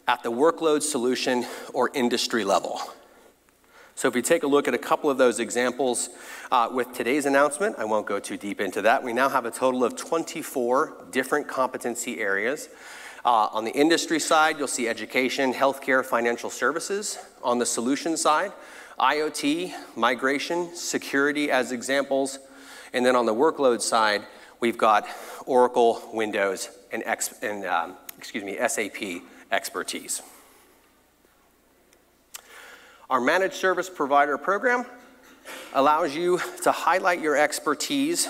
at 0.08 0.22
the 0.22 0.30
workload 0.30 0.82
solution 0.82 1.46
or 1.72 1.90
industry 1.94 2.44
level. 2.44 2.80
So 3.96 4.08
if 4.08 4.14
we 4.14 4.20
take 4.20 4.42
a 4.42 4.46
look 4.46 4.68
at 4.68 4.75
a 4.75 4.78
couple 4.78 5.08
of 5.08 5.16
those 5.16 5.40
examples 5.40 6.10
uh, 6.52 6.68
with 6.70 6.92
today's 6.92 7.25
announcement, 7.25 7.76
I 7.78 7.86
won't 7.86 8.06
go 8.06 8.20
too 8.20 8.36
deep 8.36 8.60
into 8.60 8.82
that. 8.82 9.02
We 9.02 9.14
now 9.14 9.30
have 9.30 9.46
a 9.46 9.50
total 9.50 9.84
of 9.84 9.96
24 9.96 11.06
different 11.10 11.48
competency 11.48 12.20
areas. 12.20 12.68
Uh, 13.25 13.48
on 13.52 13.64
the 13.64 13.72
industry 13.72 14.20
side, 14.20 14.58
you'll 14.58 14.68
see 14.68 14.86
education, 14.86 15.52
healthcare, 15.54 16.04
financial 16.04 16.50
services. 16.50 17.18
On 17.42 17.58
the 17.58 17.64
solution 17.64 18.18
side, 18.18 18.52
IoT, 19.00 19.72
migration, 19.96 20.76
security 20.76 21.50
as 21.50 21.72
examples. 21.72 22.38
And 22.92 23.04
then 23.04 23.16
on 23.16 23.25
the 23.25 23.34
workload 23.34 23.80
side, 23.80 24.26
we've 24.60 24.78
got 24.78 25.08
Oracle, 25.46 26.02
Windows, 26.12 26.68
and, 26.92 27.02
X, 27.06 27.34
and 27.42 27.64
um, 27.64 27.96
excuse 28.18 28.44
me, 28.44 28.58
SAP 28.68 29.22
expertise. 29.50 30.23
Our 33.09 33.21
managed 33.21 33.55
service 33.55 33.88
provider 33.88 34.37
program 34.37 34.85
allows 35.75 36.15
you 36.15 36.41
to 36.65 36.73
highlight 36.73 37.21
your 37.21 37.37
expertise 37.37 38.29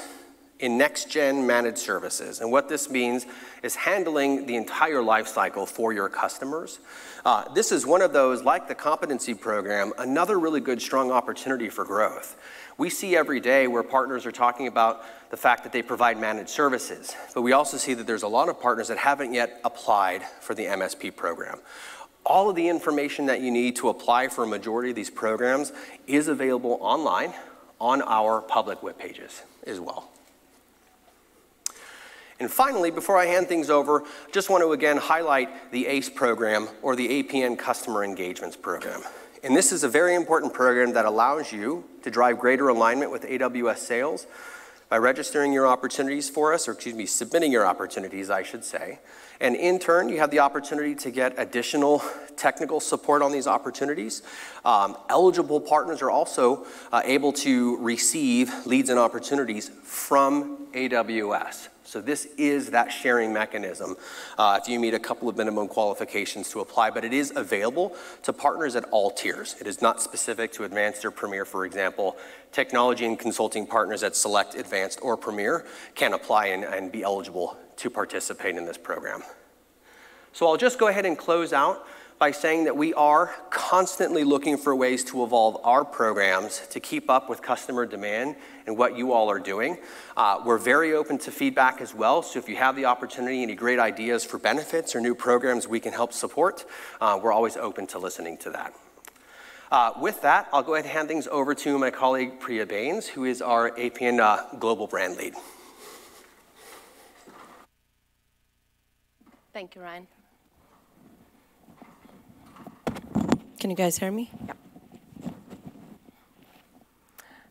in 0.58 0.78
next-gen 0.78 1.46
managed 1.46 1.78
services. 1.78 2.40
And 2.40 2.50
what 2.50 2.68
this 2.68 2.90
means 2.90 3.26
is 3.62 3.74
handling 3.74 4.46
the 4.46 4.56
entire 4.56 5.02
life 5.02 5.26
cycle 5.26 5.66
for 5.66 5.92
your 5.92 6.08
customers. 6.08 6.78
Uh, 7.24 7.52
this 7.52 7.72
is 7.72 7.86
one 7.86 8.00
of 8.00 8.12
those, 8.12 8.42
like 8.42 8.68
the 8.68 8.74
competency 8.74 9.34
program, 9.34 9.92
another 9.98 10.38
really 10.38 10.60
good, 10.60 10.80
strong 10.80 11.10
opportunity 11.10 11.68
for 11.68 11.84
growth. 11.84 12.38
We 12.78 12.88
see 12.90 13.16
every 13.16 13.40
day 13.40 13.66
where 13.66 13.82
partners 13.82 14.24
are 14.26 14.32
talking 14.32 14.66
about 14.66 15.02
the 15.30 15.36
fact 15.36 15.64
that 15.64 15.72
they 15.72 15.82
provide 15.82 16.18
managed 16.18 16.50
services, 16.50 17.14
but 17.34 17.42
we 17.42 17.52
also 17.52 17.76
see 17.76 17.94
that 17.94 18.06
there's 18.06 18.22
a 18.22 18.28
lot 18.28 18.48
of 18.48 18.60
partners 18.60 18.88
that 18.88 18.98
haven't 18.98 19.32
yet 19.32 19.60
applied 19.64 20.22
for 20.40 20.54
the 20.54 20.64
MSP 20.64 21.14
program. 21.14 21.58
All 22.24 22.50
of 22.50 22.56
the 22.56 22.68
information 22.68 23.26
that 23.26 23.40
you 23.40 23.50
need 23.50 23.76
to 23.76 23.88
apply 23.88 24.28
for 24.28 24.44
a 24.44 24.46
majority 24.46 24.90
of 24.90 24.96
these 24.96 25.10
programs 25.10 25.72
is 26.06 26.28
available 26.28 26.78
online 26.80 27.32
on 27.80 28.02
our 28.02 28.40
public 28.40 28.82
web 28.82 28.98
pages 28.98 29.42
as 29.66 29.78
well. 29.80 30.10
And 32.38 32.50
finally, 32.50 32.90
before 32.90 33.16
I 33.16 33.26
hand 33.26 33.46
things 33.46 33.70
over, 33.70 34.04
just 34.32 34.50
want 34.50 34.62
to 34.62 34.72
again 34.72 34.98
highlight 34.98 35.72
the 35.72 35.86
ACE 35.86 36.10
program 36.10 36.68
or 36.82 36.94
the 36.94 37.22
APN 37.22 37.58
Customer 37.58 38.04
Engagements 38.04 38.56
Program. 38.56 39.02
And 39.42 39.56
this 39.56 39.72
is 39.72 39.84
a 39.84 39.88
very 39.88 40.14
important 40.14 40.52
program 40.52 40.92
that 40.94 41.04
allows 41.04 41.52
you 41.52 41.84
to 42.02 42.10
drive 42.10 42.38
greater 42.38 42.68
alignment 42.68 43.10
with 43.10 43.22
AWS 43.22 43.78
sales 43.78 44.26
by 44.88 44.98
registering 44.98 45.52
your 45.52 45.66
opportunities 45.66 46.30
for 46.30 46.52
us, 46.52 46.68
or 46.68 46.72
excuse 46.72 46.94
me, 46.94 47.06
submitting 47.06 47.50
your 47.50 47.66
opportunities, 47.66 48.30
I 48.30 48.42
should 48.42 48.64
say. 48.64 49.00
And 49.40 49.54
in 49.54 49.78
turn, 49.78 50.08
you 50.08 50.18
have 50.18 50.30
the 50.30 50.40
opportunity 50.40 50.94
to 50.96 51.10
get 51.10 51.34
additional 51.38 52.02
technical 52.36 52.80
support 52.80 53.22
on 53.22 53.32
these 53.32 53.46
opportunities. 53.46 54.22
Um, 54.64 54.96
eligible 55.08 55.60
partners 55.60 56.02
are 56.02 56.10
also 56.10 56.66
uh, 56.92 57.02
able 57.04 57.32
to 57.34 57.76
receive 57.78 58.66
leads 58.66 58.90
and 58.90 58.98
opportunities 58.98 59.70
from 59.82 60.66
AWS. 60.72 61.68
So 61.84 62.00
this 62.00 62.26
is 62.36 62.70
that 62.70 62.90
sharing 62.90 63.32
mechanism 63.32 63.96
uh, 64.36 64.58
if 64.60 64.68
you 64.68 64.80
meet 64.80 64.92
a 64.92 64.98
couple 64.98 65.28
of 65.28 65.36
minimum 65.36 65.68
qualifications 65.68 66.50
to 66.50 66.60
apply, 66.60 66.90
but 66.90 67.04
it 67.04 67.12
is 67.12 67.32
available 67.36 67.94
to 68.24 68.32
partners 68.32 68.74
at 68.74 68.84
all 68.90 69.10
tiers. 69.10 69.54
It 69.60 69.68
is 69.68 69.80
not 69.80 70.02
specific 70.02 70.52
to 70.54 70.64
advanced 70.64 71.04
or 71.04 71.12
premier, 71.12 71.44
for 71.44 71.64
example. 71.64 72.16
Technology 72.50 73.06
and 73.06 73.16
consulting 73.16 73.66
partners 73.68 74.02
at 74.02 74.16
select, 74.16 74.56
advanced, 74.56 74.98
or 75.00 75.16
premier 75.16 75.64
can 75.94 76.12
apply 76.12 76.46
and, 76.46 76.64
and 76.64 76.90
be 76.90 77.04
eligible 77.04 77.56
to 77.76 77.90
participate 77.90 78.56
in 78.56 78.64
this 78.64 78.78
program. 78.78 79.22
So 80.32 80.46
I'll 80.46 80.56
just 80.56 80.78
go 80.78 80.88
ahead 80.88 81.06
and 81.06 81.16
close 81.16 81.52
out 81.52 81.86
by 82.18 82.30
saying 82.30 82.64
that 82.64 82.76
we 82.76 82.94
are 82.94 83.34
constantly 83.50 84.24
looking 84.24 84.56
for 84.56 84.74
ways 84.74 85.04
to 85.04 85.22
evolve 85.22 85.58
our 85.64 85.84
programs 85.84 86.66
to 86.68 86.80
keep 86.80 87.10
up 87.10 87.28
with 87.28 87.42
customer 87.42 87.84
demand 87.84 88.36
and 88.66 88.76
what 88.78 88.96
you 88.96 89.12
all 89.12 89.30
are 89.30 89.38
doing. 89.38 89.76
Uh, 90.16 90.40
we're 90.44 90.56
very 90.56 90.94
open 90.94 91.18
to 91.18 91.30
feedback 91.30 91.80
as 91.80 91.94
well, 91.94 92.22
so 92.22 92.38
if 92.38 92.48
you 92.48 92.56
have 92.56 92.74
the 92.74 92.86
opportunity, 92.86 93.42
any 93.42 93.54
great 93.54 93.78
ideas 93.78 94.24
for 94.24 94.38
benefits 94.38 94.94
or 94.94 95.00
new 95.00 95.14
programs 95.14 95.68
we 95.68 95.78
can 95.78 95.92
help 95.92 96.12
support, 96.12 96.64
uh, 97.02 97.18
we're 97.22 97.32
always 97.32 97.56
open 97.58 97.86
to 97.86 97.98
listening 97.98 98.38
to 98.38 98.50
that. 98.50 98.72
Uh, 99.70 99.92
with 100.00 100.22
that, 100.22 100.48
I'll 100.52 100.62
go 100.62 100.74
ahead 100.74 100.84
and 100.84 100.92
hand 100.92 101.08
things 101.08 101.26
over 101.26 101.54
to 101.54 101.78
my 101.78 101.90
colleague 101.90 102.40
Priya 102.40 102.64
Bains, 102.64 103.06
who 103.06 103.24
is 103.24 103.42
our 103.42 103.72
APN 103.72 104.20
uh, 104.20 104.56
Global 104.58 104.86
Brand 104.86 105.16
Lead. 105.16 105.34
Thank 109.56 109.74
you, 109.74 109.80
Ryan. 109.80 110.06
Can 113.58 113.70
you 113.70 113.74
guys 113.74 113.96
hear 113.96 114.12
me? 114.12 114.30
Yeah. 114.46 114.52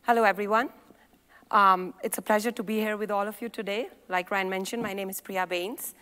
Hello, 0.02 0.22
everyone. 0.22 0.68
Um, 1.50 1.94
it's 2.04 2.16
a 2.16 2.22
pleasure 2.22 2.52
to 2.52 2.62
be 2.62 2.76
here 2.76 2.96
with 2.96 3.10
all 3.10 3.26
of 3.26 3.42
you 3.42 3.48
today. 3.48 3.88
Like 4.08 4.30
Ryan 4.30 4.48
mentioned, 4.48 4.84
my 4.84 4.92
name 4.92 5.10
is 5.10 5.20
Priya 5.20 5.48
Bains. 5.48 5.94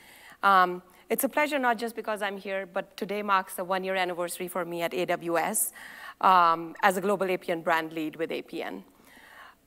Um, 0.43 0.83
it's 1.09 1.25
a 1.25 1.29
pleasure 1.31 1.59
not 1.59 1.79
just 1.79 1.97
because 1.97 2.21
I'm 2.21 2.37
here, 2.37 2.67
but 2.67 2.99
today 2.99 3.23
marks 3.23 3.55
the 3.55 3.65
one-year 3.65 3.97
anniversary 3.97 4.47
for 4.47 4.67
me 4.67 4.83
at 4.83 4.93
AWS 4.93 5.73
um, 6.21 6.77
as 6.83 6.99
a 6.99 7.01
global 7.01 7.29
APN 7.29 7.65
brand 7.65 7.95
lead 7.95 8.17
with 8.17 8.29
APN. 8.29 8.83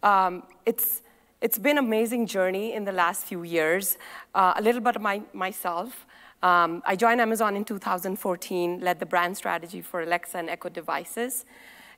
Um, 0.03 0.43
it's, 0.67 1.01
it's 1.41 1.57
been 1.57 1.79
an 1.79 1.85
amazing 1.85 2.27
journey 2.27 2.73
in 2.73 2.85
the 2.85 2.91
last 2.91 3.25
few 3.25 3.41
years. 3.41 3.97
Uh, 4.35 4.53
a 4.55 4.61
little 4.61 4.81
bit 4.81 4.95
of 4.95 5.01
my, 5.01 5.23
myself. 5.33 6.05
Um, 6.43 6.83
I 6.85 6.95
joined 6.95 7.19
Amazon 7.19 7.55
in 7.55 7.65
2014, 7.65 8.79
led 8.79 8.99
the 8.99 9.05
brand 9.05 9.35
strategy 9.35 9.81
for 9.81 10.01
Alexa 10.01 10.37
and 10.37 10.49
Echo 10.49 10.69
devices. 10.69 11.45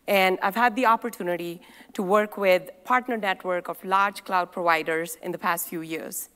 And 0.08 0.40
I've 0.42 0.56
had 0.56 0.76
the 0.76 0.86
opportunity 0.86 1.62
to 1.94 2.02
work 2.02 2.38
with 2.38 2.70
partner 2.84 3.18
network 3.18 3.68
of 3.68 3.84
large 3.84 4.24
cloud 4.24 4.52
providers 4.52 5.18
in 5.22 5.32
the 5.32 5.38
past 5.38 5.68
few 5.68 5.82
years. 5.82 6.30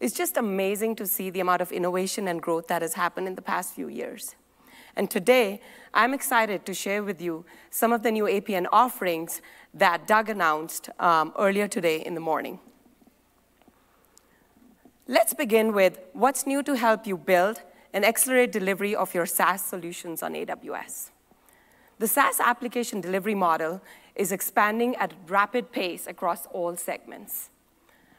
It's 0.00 0.14
just 0.14 0.36
amazing 0.36 0.96
to 0.96 1.06
see 1.06 1.30
the 1.30 1.40
amount 1.40 1.62
of 1.62 1.72
innovation 1.72 2.26
and 2.28 2.42
growth 2.42 2.68
that 2.68 2.82
has 2.82 2.94
happened 2.94 3.28
in 3.28 3.34
the 3.34 3.42
past 3.42 3.74
few 3.74 3.88
years. 3.88 4.34
And 4.96 5.10
today, 5.10 5.60
I'm 5.92 6.14
excited 6.14 6.64
to 6.66 6.74
share 6.74 7.02
with 7.02 7.20
you 7.20 7.44
some 7.70 7.92
of 7.92 8.02
the 8.02 8.10
new 8.10 8.24
APN 8.24 8.66
offerings 8.72 9.42
that 9.74 10.06
Doug 10.06 10.30
announced 10.30 10.88
um, 10.98 11.32
earlier 11.38 11.68
today 11.68 11.98
in 12.04 12.14
the 12.14 12.20
morning. 12.20 12.58
Let's 15.08 15.34
begin 15.34 15.72
with 15.72 16.00
what's 16.14 16.48
new 16.48 16.64
to 16.64 16.74
help 16.74 17.06
you 17.06 17.16
build 17.16 17.62
and 17.92 18.04
accelerate 18.04 18.50
delivery 18.50 18.92
of 18.96 19.14
your 19.14 19.24
SaaS 19.24 19.64
solutions 19.64 20.20
on 20.20 20.34
AWS. 20.34 21.10
The 22.00 22.08
SaaS 22.08 22.40
application 22.40 23.00
delivery 23.00 23.36
model 23.36 23.80
is 24.16 24.32
expanding 24.32 24.96
at 24.96 25.14
rapid 25.28 25.70
pace 25.70 26.08
across 26.08 26.46
all 26.46 26.74
segments. 26.74 27.50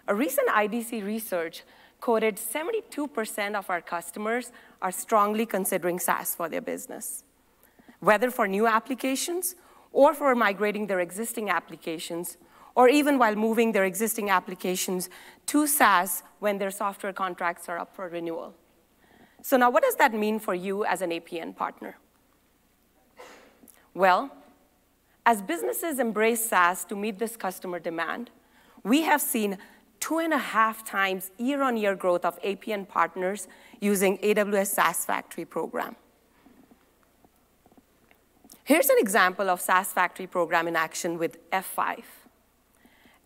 A 0.07 0.15
recent 0.15 0.47
IDC 0.47 1.05
research 1.05 1.63
quoted 1.99 2.37
72% 2.37 3.55
of 3.55 3.69
our 3.69 3.81
customers 3.81 4.53
are 4.81 4.93
strongly 4.93 5.45
considering 5.45 5.99
SaaS 5.99 6.35
for 6.35 6.47
their 6.47 6.61
business, 6.61 7.25
whether 7.99 8.31
for 8.31 8.47
new 8.47 8.65
applications 8.65 9.55
or 9.91 10.13
for 10.13 10.33
migrating 10.35 10.87
their 10.87 11.01
existing 11.01 11.49
applications 11.49 12.37
or 12.77 12.87
even 12.87 13.17
while 13.17 13.35
moving 13.35 13.71
their 13.71 13.85
existing 13.85 14.29
applications 14.29 15.09
to 15.47 15.65
SaaS 15.65 16.21
when 16.37 16.59
their 16.59 16.69
software 16.69 17.11
contracts 17.11 17.67
are 17.67 17.79
up 17.79 17.95
for 17.95 18.07
renewal. 18.07 18.53
So 19.41 19.57
now 19.57 19.71
what 19.71 19.81
does 19.81 19.95
that 19.95 20.13
mean 20.13 20.39
for 20.39 20.53
you 20.53 20.85
as 20.85 21.01
an 21.01 21.09
APN 21.09 21.55
partner? 21.55 21.97
Well, 23.95 24.31
as 25.25 25.41
businesses 25.41 25.97
embrace 25.97 26.47
SaaS 26.47 26.85
to 26.85 26.95
meet 26.95 27.17
this 27.17 27.35
customer 27.35 27.79
demand, 27.79 28.29
we 28.83 29.01
have 29.01 29.21
seen 29.21 29.57
two 29.99 30.19
and 30.19 30.31
a 30.31 30.37
half 30.37 30.85
times 30.85 31.31
year-on-year 31.39 31.95
growth 31.95 32.25
of 32.25 32.39
APN 32.43 32.87
partners 32.87 33.47
using 33.81 34.19
AWS 34.19 34.67
SaaS 34.67 35.03
Factory 35.03 35.45
program. 35.45 35.95
Here's 38.63 38.89
an 38.89 38.97
example 38.99 39.49
of 39.49 39.61
SaaS 39.61 39.91
Factory 39.93 40.27
program 40.27 40.67
in 40.67 40.75
action 40.75 41.17
with 41.17 41.49
F5. 41.49 42.03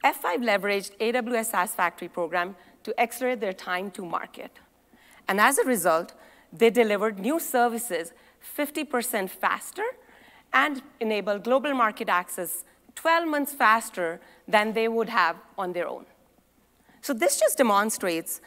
F5 0.04 0.38
leveraged 0.38 0.98
AWS 0.98 1.46
SaaS 1.46 1.76
Factory 1.76 2.08
program 2.08 2.56
to 2.84 3.00
accelerate 3.00 3.40
their 3.40 3.54
time 3.54 3.92
to 3.92 4.04
market. 4.04 4.52
And 5.28 5.40
as 5.40 5.58
a 5.60 5.64
result, 5.64 6.14
they 6.52 6.70
delivered 6.70 7.20
new 7.20 7.40
services 7.40 8.14
50% 8.58 9.30
faster 9.30 9.84
and 10.54 10.82
enabled 11.00 11.44
global 11.44 11.74
market 11.74 12.10
access 12.10 12.66
12 12.96 13.28
months 13.28 13.54
faster 13.54 14.20
than 14.48 14.74
they 14.74 14.88
would 14.88 15.10
have 15.10 15.38
on 15.58 15.74
their 15.74 15.88
own. 15.88 16.06
So 17.02 17.14
this 17.14 17.40
just 17.40 17.58
demonstrates 17.58 18.42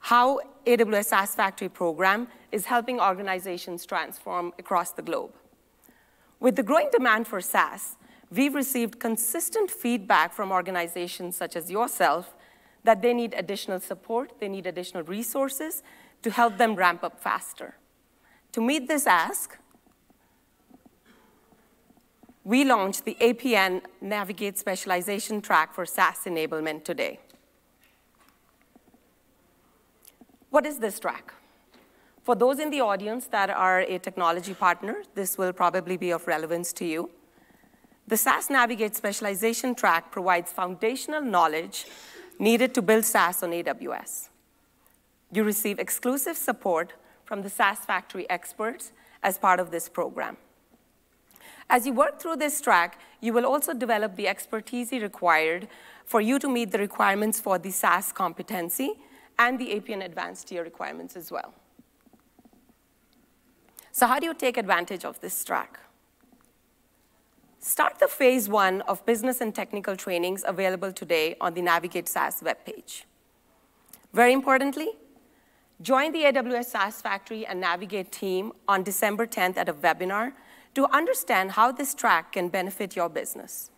how 0.00 0.40
AWS 0.66 1.06
SaaS 1.06 1.34
Factory 1.34 1.68
program 1.68 2.28
is 2.50 2.66
helping 2.66 3.00
organizations 3.00 3.84
transform 3.84 4.52
across 4.58 4.92
the 4.92 5.02
globe. 5.02 5.32
With 6.38 6.56
the 6.56 6.62
growing 6.62 6.88
demand 6.90 7.26
for 7.26 7.40
SaaS, 7.40 7.96
we've 8.30 8.54
received 8.54 9.00
consistent 9.00 9.70
feedback 9.70 10.32
from 10.32 10.52
organizations 10.52 11.36
such 11.36 11.56
as 11.56 11.70
yourself 11.70 12.34
that 12.84 13.02
they 13.02 13.12
need 13.12 13.34
additional 13.36 13.80
support, 13.80 14.32
they 14.40 14.48
need 14.48 14.66
additional 14.66 15.02
resources 15.02 15.82
to 16.22 16.30
help 16.30 16.56
them 16.56 16.76
ramp 16.76 17.02
up 17.04 17.20
faster. 17.20 17.74
To 18.52 18.60
meet 18.60 18.88
this 18.88 19.06
ask, 19.06 19.56
we 22.44 22.64
launched 22.64 23.04
the 23.04 23.16
APN 23.20 23.82
Navigate 24.00 24.58
Specialization 24.58 25.40
track 25.40 25.74
for 25.74 25.84
SaaS 25.84 26.24
enablement 26.24 26.84
today. 26.84 27.20
What 30.48 30.66
is 30.66 30.78
this 30.78 30.98
track? 30.98 31.34
For 32.22 32.34
those 32.34 32.58
in 32.58 32.70
the 32.70 32.80
audience 32.80 33.26
that 33.26 33.50
are 33.50 33.80
a 33.80 33.98
technology 33.98 34.54
partner, 34.54 35.02
this 35.14 35.38
will 35.38 35.52
probably 35.52 35.96
be 35.96 36.10
of 36.10 36.26
relevance 36.26 36.72
to 36.74 36.84
you. 36.84 37.10
The 38.10 38.16
SaaS 38.16 38.50
Navigate 38.50 38.96
Specialization 38.96 39.72
track 39.76 40.10
provides 40.10 40.50
foundational 40.50 41.22
knowledge 41.22 41.86
needed 42.40 42.74
to 42.74 42.82
build 42.82 43.04
SaaS 43.04 43.44
on 43.44 43.52
AWS. 43.52 44.30
You 45.30 45.44
receive 45.44 45.78
exclusive 45.78 46.36
support 46.36 46.94
from 47.24 47.42
the 47.42 47.48
SaaS 47.48 47.78
Factory 47.78 48.28
experts 48.28 48.90
as 49.22 49.38
part 49.38 49.60
of 49.60 49.70
this 49.70 49.88
program. 49.88 50.38
As 51.68 51.86
you 51.86 51.92
work 51.92 52.20
through 52.20 52.34
this 52.34 52.60
track, 52.60 52.98
you 53.20 53.32
will 53.32 53.46
also 53.46 53.72
develop 53.72 54.16
the 54.16 54.26
expertise 54.26 54.90
required 54.90 55.68
for 56.04 56.20
you 56.20 56.40
to 56.40 56.48
meet 56.48 56.72
the 56.72 56.78
requirements 56.78 57.38
for 57.38 57.60
the 57.60 57.70
SaaS 57.70 58.10
competency 58.10 58.94
and 59.38 59.56
the 59.56 59.68
APN 59.80 60.04
advanced 60.04 60.48
tier 60.48 60.64
requirements 60.64 61.14
as 61.14 61.30
well. 61.30 61.54
So 63.92 64.08
how 64.08 64.18
do 64.18 64.26
you 64.26 64.34
take 64.34 64.56
advantage 64.56 65.04
of 65.04 65.20
this 65.20 65.44
track? 65.44 65.78
Start 67.62 67.98
the 67.98 68.08
phase 68.08 68.48
one 68.48 68.80
of 68.82 69.04
business 69.04 69.42
and 69.42 69.54
technical 69.54 69.94
trainings 69.94 70.42
available 70.46 70.94
today 70.94 71.36
on 71.42 71.52
the 71.52 71.60
Navigate 71.60 72.08
SaaS 72.08 72.40
webpage. 72.40 73.02
Very 74.14 74.32
importantly, 74.32 74.92
join 75.82 76.12
the 76.12 76.20
AWS 76.20 76.64
SaaS 76.64 77.02
Factory 77.02 77.44
and 77.44 77.60
Navigate 77.60 78.10
team 78.10 78.52
on 78.66 78.82
December 78.82 79.26
10th 79.26 79.58
at 79.58 79.68
a 79.68 79.74
webinar 79.74 80.32
to 80.74 80.86
understand 80.90 81.50
how 81.52 81.70
this 81.70 81.92
track 81.92 82.32
can 82.32 82.48
benefit 82.48 82.96
your 82.96 83.10
business. 83.10 83.70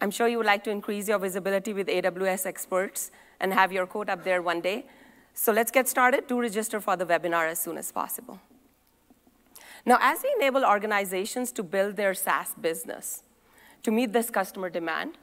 I'm 0.00 0.10
sure 0.10 0.26
you 0.26 0.38
would 0.38 0.46
like 0.46 0.64
to 0.64 0.70
increase 0.70 1.06
your 1.06 1.18
visibility 1.18 1.74
with 1.74 1.88
AWS 1.88 2.46
experts 2.46 3.10
and 3.40 3.52
have 3.52 3.72
your 3.72 3.86
code 3.86 4.08
up 4.08 4.24
there 4.24 4.40
one 4.40 4.62
day. 4.62 4.86
So 5.34 5.52
let's 5.52 5.70
get 5.70 5.86
started. 5.86 6.28
Do 6.28 6.40
register 6.40 6.80
for 6.80 6.96
the 6.96 7.04
webinar 7.04 7.46
as 7.46 7.58
soon 7.58 7.76
as 7.76 7.92
possible. 7.92 8.40
Now, 9.86 9.98
as 10.00 10.22
we 10.22 10.32
enable 10.36 10.64
organizations 10.64 11.52
to 11.52 11.62
build 11.62 11.96
their 11.96 12.14
SaaS 12.14 12.54
business 12.60 13.22
to 13.82 13.90
meet 13.90 14.12
this 14.12 14.30
customer 14.30 14.70
demand, 14.70 15.18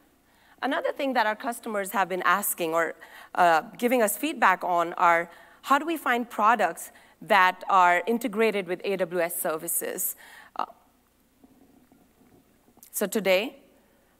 another 0.61 0.91
thing 0.91 1.13
that 1.13 1.25
our 1.25 1.35
customers 1.35 1.91
have 1.91 2.07
been 2.07 2.21
asking 2.23 2.73
or 2.73 2.95
uh, 3.35 3.61
giving 3.77 4.01
us 4.01 4.17
feedback 4.17 4.63
on 4.63 4.93
are 4.93 5.29
how 5.63 5.79
do 5.79 5.85
we 5.85 5.97
find 5.97 6.29
products 6.29 6.91
that 7.21 7.63
are 7.69 8.03
integrated 8.07 8.67
with 8.67 8.81
AWS 8.83 9.39
services? 9.39 10.15
So 12.93 13.07
today, 13.07 13.55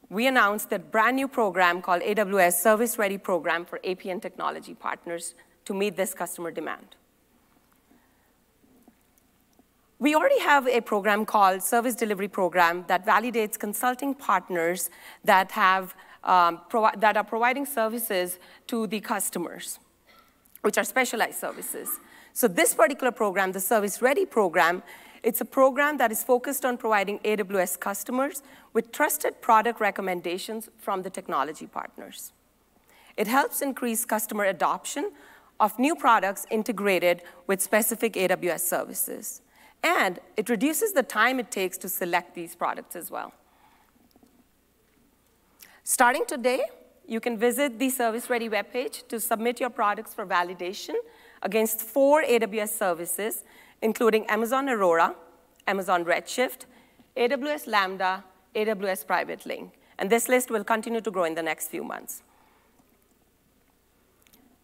we 0.08 0.26
announced 0.26 0.72
a 0.72 0.78
brand 0.78 1.16
new 1.16 1.28
program 1.28 1.82
called 1.82 2.00
AWS 2.02 2.54
Service 2.54 2.98
Ready 2.98 3.18
Program 3.18 3.66
for 3.66 3.78
APN 3.84 4.20
technology 4.20 4.72
partners 4.72 5.34
to 5.66 5.74
meet 5.74 5.94
this 5.96 6.14
customer 6.14 6.50
demand. 6.50 6.96
We 10.02 10.16
already 10.16 10.40
have 10.40 10.66
a 10.66 10.80
program 10.80 11.24
called 11.24 11.62
Service 11.62 11.94
Delivery 11.94 12.26
Program 12.26 12.84
that 12.88 13.06
validates 13.06 13.56
consulting 13.56 14.16
partners 14.16 14.90
that, 15.22 15.52
have, 15.52 15.94
um, 16.24 16.60
that 16.96 17.16
are 17.16 17.22
providing 17.22 17.64
services 17.64 18.40
to 18.66 18.88
the 18.88 18.98
customers, 18.98 19.78
which 20.62 20.76
are 20.76 20.82
specialized 20.82 21.38
services. 21.38 21.88
So 22.32 22.48
this 22.48 22.74
particular 22.74 23.12
program, 23.12 23.52
the 23.52 23.60
Service 23.60 24.02
Ready 24.02 24.26
program, 24.26 24.82
it's 25.22 25.40
a 25.40 25.44
program 25.44 25.98
that 25.98 26.10
is 26.10 26.24
focused 26.24 26.64
on 26.64 26.78
providing 26.78 27.20
AWS 27.20 27.78
customers 27.78 28.42
with 28.72 28.90
trusted 28.90 29.40
product 29.40 29.80
recommendations 29.80 30.68
from 30.78 31.02
the 31.02 31.10
technology 31.10 31.68
partners. 31.68 32.32
It 33.16 33.28
helps 33.28 33.62
increase 33.62 34.04
customer 34.04 34.46
adoption 34.46 35.12
of 35.60 35.78
new 35.78 35.94
products 35.94 36.44
integrated 36.50 37.22
with 37.46 37.62
specific 37.62 38.14
AWS 38.14 38.62
services. 38.62 39.42
And 39.82 40.20
it 40.36 40.48
reduces 40.48 40.92
the 40.92 41.02
time 41.02 41.40
it 41.40 41.50
takes 41.50 41.76
to 41.78 41.88
select 41.88 42.34
these 42.34 42.54
products 42.54 42.94
as 42.94 43.10
well. 43.10 43.32
Starting 45.84 46.24
today, 46.26 46.62
you 47.06 47.20
can 47.20 47.36
visit 47.36 47.78
the 47.78 47.90
Service 47.90 48.30
Ready 48.30 48.48
webpage 48.48 49.08
to 49.08 49.18
submit 49.18 49.58
your 49.58 49.70
products 49.70 50.14
for 50.14 50.24
validation 50.24 50.94
against 51.42 51.80
four 51.80 52.22
AWS 52.22 52.68
services 52.68 53.42
including 53.82 54.24
Amazon 54.26 54.68
Aurora, 54.68 55.14
Amazon 55.66 56.04
Redshift, 56.04 56.66
AWS 57.16 57.66
Lambda, 57.66 58.24
AWS 58.54 59.06
Private 59.06 59.44
Link. 59.44 59.72
And 59.98 60.08
this 60.08 60.28
list 60.28 60.50
will 60.50 60.64
continue 60.64 61.00
to 61.00 61.10
grow 61.10 61.24
in 61.24 61.34
the 61.34 61.42
next 61.42 61.68
few 61.68 61.84
months. 61.84 62.22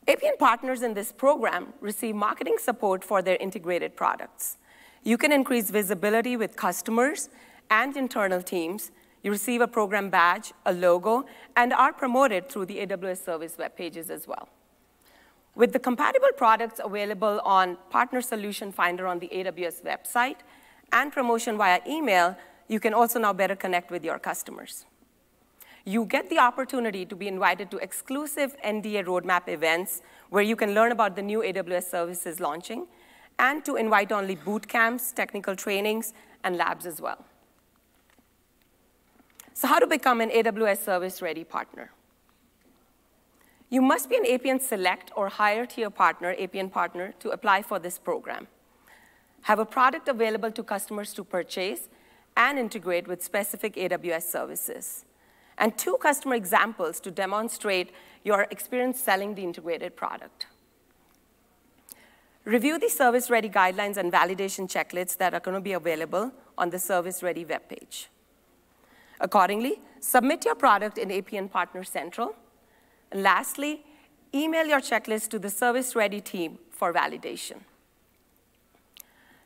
APN 0.06 0.38
partners 0.38 0.82
in 0.82 0.94
this 0.94 1.12
program 1.12 1.74
receive 1.80 2.14
marketing 2.14 2.56
support 2.58 3.04
for 3.04 3.20
their 3.20 3.36
integrated 3.36 3.94
products. 3.94 4.56
You 5.04 5.16
can 5.16 5.32
increase 5.32 5.70
visibility 5.70 6.36
with 6.36 6.56
customers 6.56 7.28
and 7.70 7.96
internal 7.96 8.42
teams. 8.42 8.90
You 9.22 9.30
receive 9.30 9.60
a 9.60 9.68
program 9.68 10.10
badge, 10.10 10.52
a 10.66 10.72
logo, 10.72 11.26
and 11.56 11.72
are 11.72 11.92
promoted 11.92 12.48
through 12.48 12.66
the 12.66 12.78
AWS 12.86 13.24
service 13.24 13.58
web 13.58 13.76
pages 13.76 14.10
as 14.10 14.26
well. 14.26 14.48
With 15.54 15.72
the 15.72 15.78
compatible 15.78 16.28
products 16.36 16.80
available 16.82 17.40
on 17.44 17.78
Partner 17.90 18.20
Solution 18.20 18.70
Finder 18.70 19.06
on 19.06 19.18
the 19.18 19.28
AWS 19.28 19.82
website 19.82 20.36
and 20.92 21.12
promotion 21.12 21.56
via 21.56 21.80
email, 21.86 22.36
you 22.68 22.78
can 22.78 22.94
also 22.94 23.18
now 23.18 23.32
better 23.32 23.56
connect 23.56 23.90
with 23.90 24.04
your 24.04 24.18
customers. 24.18 24.86
You 25.84 26.04
get 26.04 26.28
the 26.28 26.38
opportunity 26.38 27.06
to 27.06 27.16
be 27.16 27.28
invited 27.28 27.70
to 27.70 27.78
exclusive 27.78 28.56
NDA 28.64 29.04
roadmap 29.06 29.48
events 29.48 30.02
where 30.28 30.42
you 30.42 30.54
can 30.54 30.74
learn 30.74 30.92
about 30.92 31.16
the 31.16 31.22
new 31.22 31.40
AWS 31.40 31.90
services 31.90 32.40
launching 32.40 32.86
and 33.38 33.64
to 33.64 33.76
invite-only 33.76 34.36
boot 34.36 34.68
camps, 34.68 35.12
technical 35.12 35.54
trainings, 35.54 36.12
and 36.44 36.56
labs 36.56 36.86
as 36.86 37.00
well. 37.00 37.24
So 39.54 39.66
how 39.66 39.78
to 39.78 39.86
become 39.86 40.20
an 40.20 40.30
AWS 40.30 40.84
service-ready 40.84 41.44
partner? 41.44 41.90
You 43.70 43.82
must 43.82 44.08
be 44.08 44.16
an 44.16 44.24
APN 44.24 44.60
Select 44.62 45.10
or 45.14 45.28
higher 45.28 45.66
tier 45.66 45.90
partner, 45.90 46.34
APN 46.34 46.72
partner, 46.72 47.12
to 47.20 47.30
apply 47.30 47.62
for 47.62 47.78
this 47.78 47.98
program. 47.98 48.46
Have 49.42 49.58
a 49.58 49.66
product 49.66 50.08
available 50.08 50.50
to 50.52 50.62
customers 50.62 51.12
to 51.14 51.24
purchase 51.24 51.88
and 52.36 52.58
integrate 52.58 53.06
with 53.06 53.22
specific 53.22 53.74
AWS 53.74 54.22
services. 54.22 55.04
And 55.58 55.76
two 55.76 55.96
customer 56.00 56.36
examples 56.36 57.00
to 57.00 57.10
demonstrate 57.10 57.90
your 58.24 58.46
experience 58.50 59.00
selling 59.00 59.34
the 59.34 59.42
integrated 59.42 59.96
product. 59.96 60.46
Review 62.44 62.78
the 62.78 62.88
Service 62.88 63.28
Ready 63.30 63.48
guidelines 63.48 63.96
and 63.96 64.12
validation 64.12 64.68
checklists 64.68 65.16
that 65.18 65.34
are 65.34 65.40
going 65.40 65.54
to 65.54 65.60
be 65.60 65.72
available 65.72 66.32
on 66.56 66.70
the 66.70 66.78
Service 66.78 67.22
Ready 67.22 67.44
webpage. 67.44 68.06
Accordingly, 69.20 69.80
submit 70.00 70.44
your 70.44 70.54
product 70.54 70.96
in 70.96 71.08
APN 71.08 71.50
Partner 71.50 71.84
Central 71.84 72.34
and 73.10 73.22
lastly, 73.22 73.84
email 74.34 74.66
your 74.66 74.80
checklist 74.80 75.28
to 75.30 75.38
the 75.38 75.50
service-ready 75.50 76.20
team 76.20 76.58
for 76.70 76.92
validation. 76.92 77.58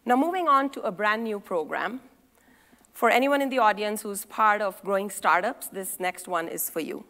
Now 0.05 0.17
moving 0.17 0.49
on 0.49 0.71
to 0.71 0.83
a 0.83 0.91
brand 0.91 1.25
new 1.25 1.39
program. 1.39 2.01
For 2.93 3.09
anyone 3.09 3.41
in 3.41 3.49
the 3.49 3.59
audience 3.59 4.03
who's 4.03 4.25
part 4.25 4.61
of 4.61 4.83
growing 4.83 5.11
startups, 5.11 5.69
this 5.69 6.01
next 6.01 6.29
one 6.29 6.49
is 6.49 6.69
for 6.69 6.81
you. 6.81 7.05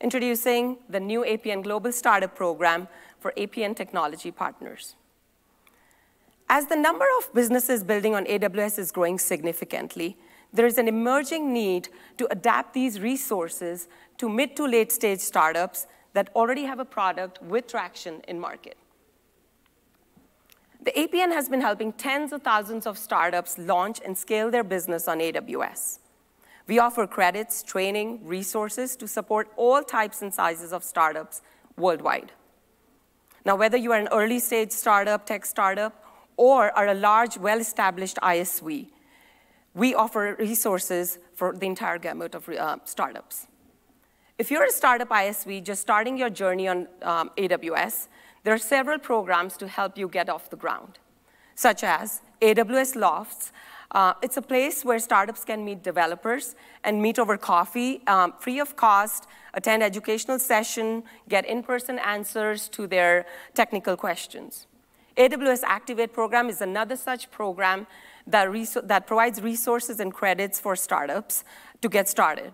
Introducing 0.00 0.78
the 0.88 1.00
new 1.00 1.22
APN 1.22 1.64
Global 1.64 1.90
Startup 1.90 2.32
Program 2.32 2.86
for 3.18 3.32
APN 3.36 3.74
technology 3.74 4.30
partners. 4.30 4.94
As 6.48 6.66
the 6.66 6.76
number 6.76 7.04
of 7.18 7.34
businesses 7.34 7.82
building 7.82 8.14
on 8.14 8.24
AWS 8.26 8.78
is 8.78 8.92
growing 8.92 9.18
significantly, 9.18 10.16
there 10.52 10.66
is 10.66 10.78
an 10.78 10.88
emerging 10.88 11.52
need 11.52 11.88
to 12.16 12.28
adapt 12.30 12.74
these 12.74 13.00
resources 13.00 13.88
to 14.18 14.28
mid 14.28 14.56
to 14.56 14.66
late 14.66 14.92
stage 14.92 15.20
startups 15.20 15.86
that 16.14 16.30
already 16.34 16.62
have 16.62 16.78
a 16.78 16.84
product 16.84 17.42
with 17.42 17.66
traction 17.66 18.22
in 18.28 18.38
market. 18.40 18.78
The 20.80 20.92
APN 20.92 21.32
has 21.32 21.48
been 21.48 21.60
helping 21.60 21.92
tens 21.92 22.32
of 22.32 22.42
thousands 22.42 22.86
of 22.86 22.96
startups 22.96 23.58
launch 23.58 24.00
and 24.04 24.16
scale 24.16 24.50
their 24.50 24.64
business 24.64 25.08
on 25.08 25.18
AWS. 25.18 25.98
We 26.68 26.78
offer 26.78 27.06
credits, 27.06 27.62
training, 27.62 28.20
resources 28.24 28.94
to 28.96 29.08
support 29.08 29.50
all 29.56 29.82
types 29.82 30.20
and 30.20 30.32
sizes 30.32 30.72
of 30.72 30.84
startups 30.84 31.40
worldwide. 31.76 32.32
Now, 33.44 33.56
whether 33.56 33.78
you 33.78 33.92
are 33.92 33.98
an 33.98 34.08
early 34.12 34.38
stage 34.38 34.70
startup, 34.72 35.24
tech 35.24 35.46
startup, 35.46 36.04
or 36.36 36.70
are 36.76 36.88
a 36.88 36.94
large, 36.94 37.38
well-established 37.38 38.18
ISV, 38.22 38.88
we 39.74 39.94
offer 39.94 40.36
resources 40.38 41.18
for 41.34 41.54
the 41.54 41.66
entire 41.66 41.98
gamut 41.98 42.34
of 42.34 42.46
uh, 42.48 42.76
startups. 42.84 43.46
If 44.36 44.50
you're 44.50 44.64
a 44.64 44.70
startup 44.70 45.08
ISV 45.08 45.64
just 45.64 45.80
starting 45.80 46.18
your 46.18 46.30
journey 46.30 46.68
on 46.68 46.86
um, 47.02 47.30
AWS, 47.38 48.08
there 48.44 48.52
are 48.52 48.58
several 48.58 48.98
programs 48.98 49.56
to 49.56 49.68
help 49.68 49.96
you 49.96 50.08
get 50.08 50.28
off 50.28 50.50
the 50.50 50.56
ground, 50.56 50.98
such 51.54 51.82
as 51.82 52.20
AWS 52.42 52.94
Lofts. 52.94 53.52
Uh, 53.90 54.12
it's 54.22 54.36
a 54.36 54.42
place 54.42 54.84
where 54.84 54.98
startups 54.98 55.44
can 55.44 55.64
meet 55.64 55.82
developers 55.82 56.54
and 56.84 57.00
meet 57.00 57.18
over 57.18 57.38
coffee, 57.38 58.02
um, 58.06 58.34
free 58.38 58.60
of 58.60 58.76
cost, 58.76 59.26
attend 59.54 59.82
educational 59.82 60.38
session, 60.38 61.02
get 61.28 61.46
in-person 61.46 61.98
answers 61.98 62.68
to 62.68 62.86
their 62.86 63.24
technical 63.54 63.96
questions. 63.96 64.66
AWS 65.16 65.62
Activate 65.64 66.12
program 66.12 66.48
is 66.48 66.60
another 66.60 66.96
such 66.96 67.30
program 67.30 67.86
that, 68.26 68.48
that 68.84 69.06
provides 69.06 69.40
resources 69.42 70.00
and 70.00 70.12
credits 70.12 70.60
for 70.60 70.76
startups 70.76 71.44
to 71.80 71.88
get 71.88 72.08
started. 72.08 72.52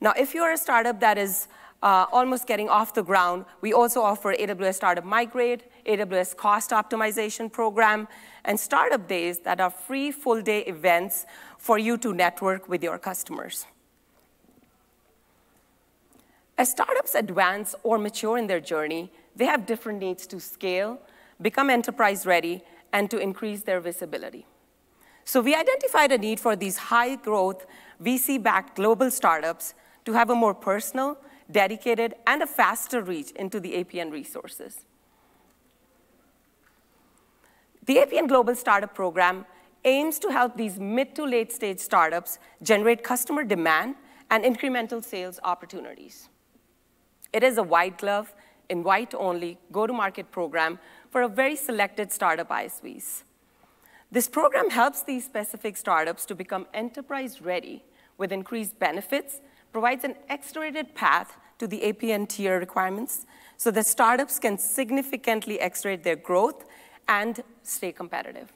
Now, 0.00 0.14
if 0.16 0.32
you're 0.32 0.52
a 0.52 0.56
startup 0.56 1.00
that 1.00 1.18
is 1.18 1.48
uh, 1.82 2.06
almost 2.12 2.46
getting 2.46 2.68
off 2.68 2.94
the 2.94 3.02
ground, 3.02 3.44
we 3.60 3.72
also 3.72 4.00
offer 4.00 4.34
AWS 4.34 4.74
Startup 4.76 5.04
Migrate, 5.04 5.64
AWS 5.86 6.36
Cost 6.36 6.70
Optimization 6.70 7.50
Program, 7.50 8.08
and 8.44 8.58
startup 8.58 9.08
days 9.08 9.40
that 9.40 9.60
are 9.60 9.70
free 9.70 10.10
full-day 10.10 10.60
events 10.60 11.26
for 11.58 11.78
you 11.78 11.96
to 11.98 12.12
network 12.12 12.68
with 12.68 12.82
your 12.82 12.98
customers. 12.98 13.66
As 16.58 16.70
startups 16.70 17.14
advance 17.14 17.74
or 17.82 17.98
mature 17.98 18.38
in 18.38 18.46
their 18.46 18.60
journey, 18.60 19.10
they 19.34 19.46
have 19.46 19.66
different 19.66 20.00
needs 20.00 20.26
to 20.26 20.38
scale 20.40 21.00
become 21.42 21.68
enterprise 21.68 22.24
ready, 22.24 22.62
and 22.92 23.10
to 23.10 23.18
increase 23.18 23.62
their 23.62 23.80
visibility. 23.80 24.46
So 25.24 25.40
we 25.40 25.54
identified 25.54 26.12
a 26.12 26.18
need 26.18 26.40
for 26.40 26.56
these 26.56 26.76
high 26.76 27.16
growth, 27.16 27.66
VC-backed 28.02 28.76
global 28.76 29.10
startups 29.10 29.74
to 30.04 30.12
have 30.12 30.30
a 30.30 30.34
more 30.34 30.54
personal, 30.54 31.18
dedicated, 31.50 32.14
and 32.26 32.42
a 32.42 32.46
faster 32.46 33.02
reach 33.02 33.30
into 33.32 33.60
the 33.60 33.84
APN 33.84 34.12
resources. 34.12 34.84
The 37.84 37.96
APN 37.96 38.28
Global 38.28 38.54
Startup 38.54 38.94
Program 38.94 39.44
aims 39.84 40.20
to 40.20 40.30
help 40.30 40.56
these 40.56 40.78
mid 40.78 41.16
to 41.16 41.24
late 41.24 41.50
stage 41.50 41.80
startups 41.80 42.38
generate 42.62 43.02
customer 43.02 43.42
demand 43.42 43.96
and 44.30 44.44
incremental 44.44 45.02
sales 45.02 45.40
opportunities. 45.42 46.28
It 47.32 47.42
is 47.42 47.58
a 47.58 47.62
white 47.64 47.98
glove, 47.98 48.32
invite 48.68 49.14
only, 49.14 49.58
go 49.72 49.88
to 49.88 49.92
market 49.92 50.30
program 50.30 50.78
for 51.10 51.22
a 51.22 51.28
very 51.28 51.56
selected 51.56 52.12
startup 52.12 52.50
ISVs. 52.50 53.24
This 54.12 54.28
program 54.28 54.70
helps 54.70 55.02
these 55.02 55.24
specific 55.24 55.76
startups 55.76 56.24
to 56.26 56.36
become 56.36 56.66
enterprise 56.72 57.40
ready 57.40 57.82
with 58.16 58.30
increased 58.30 58.78
benefits, 58.78 59.40
provides 59.72 60.04
an 60.04 60.14
accelerated 60.30 60.94
path 60.94 61.36
to 61.58 61.66
the 61.66 61.80
APN 61.80 62.28
tier 62.28 62.60
requirements 62.60 63.26
so 63.56 63.72
that 63.72 63.86
startups 63.86 64.38
can 64.38 64.56
significantly 64.56 65.60
accelerate 65.60 66.04
their 66.04 66.16
growth 66.16 66.64
and 67.08 67.42
stay 67.62 67.92
competitive. 67.92 68.52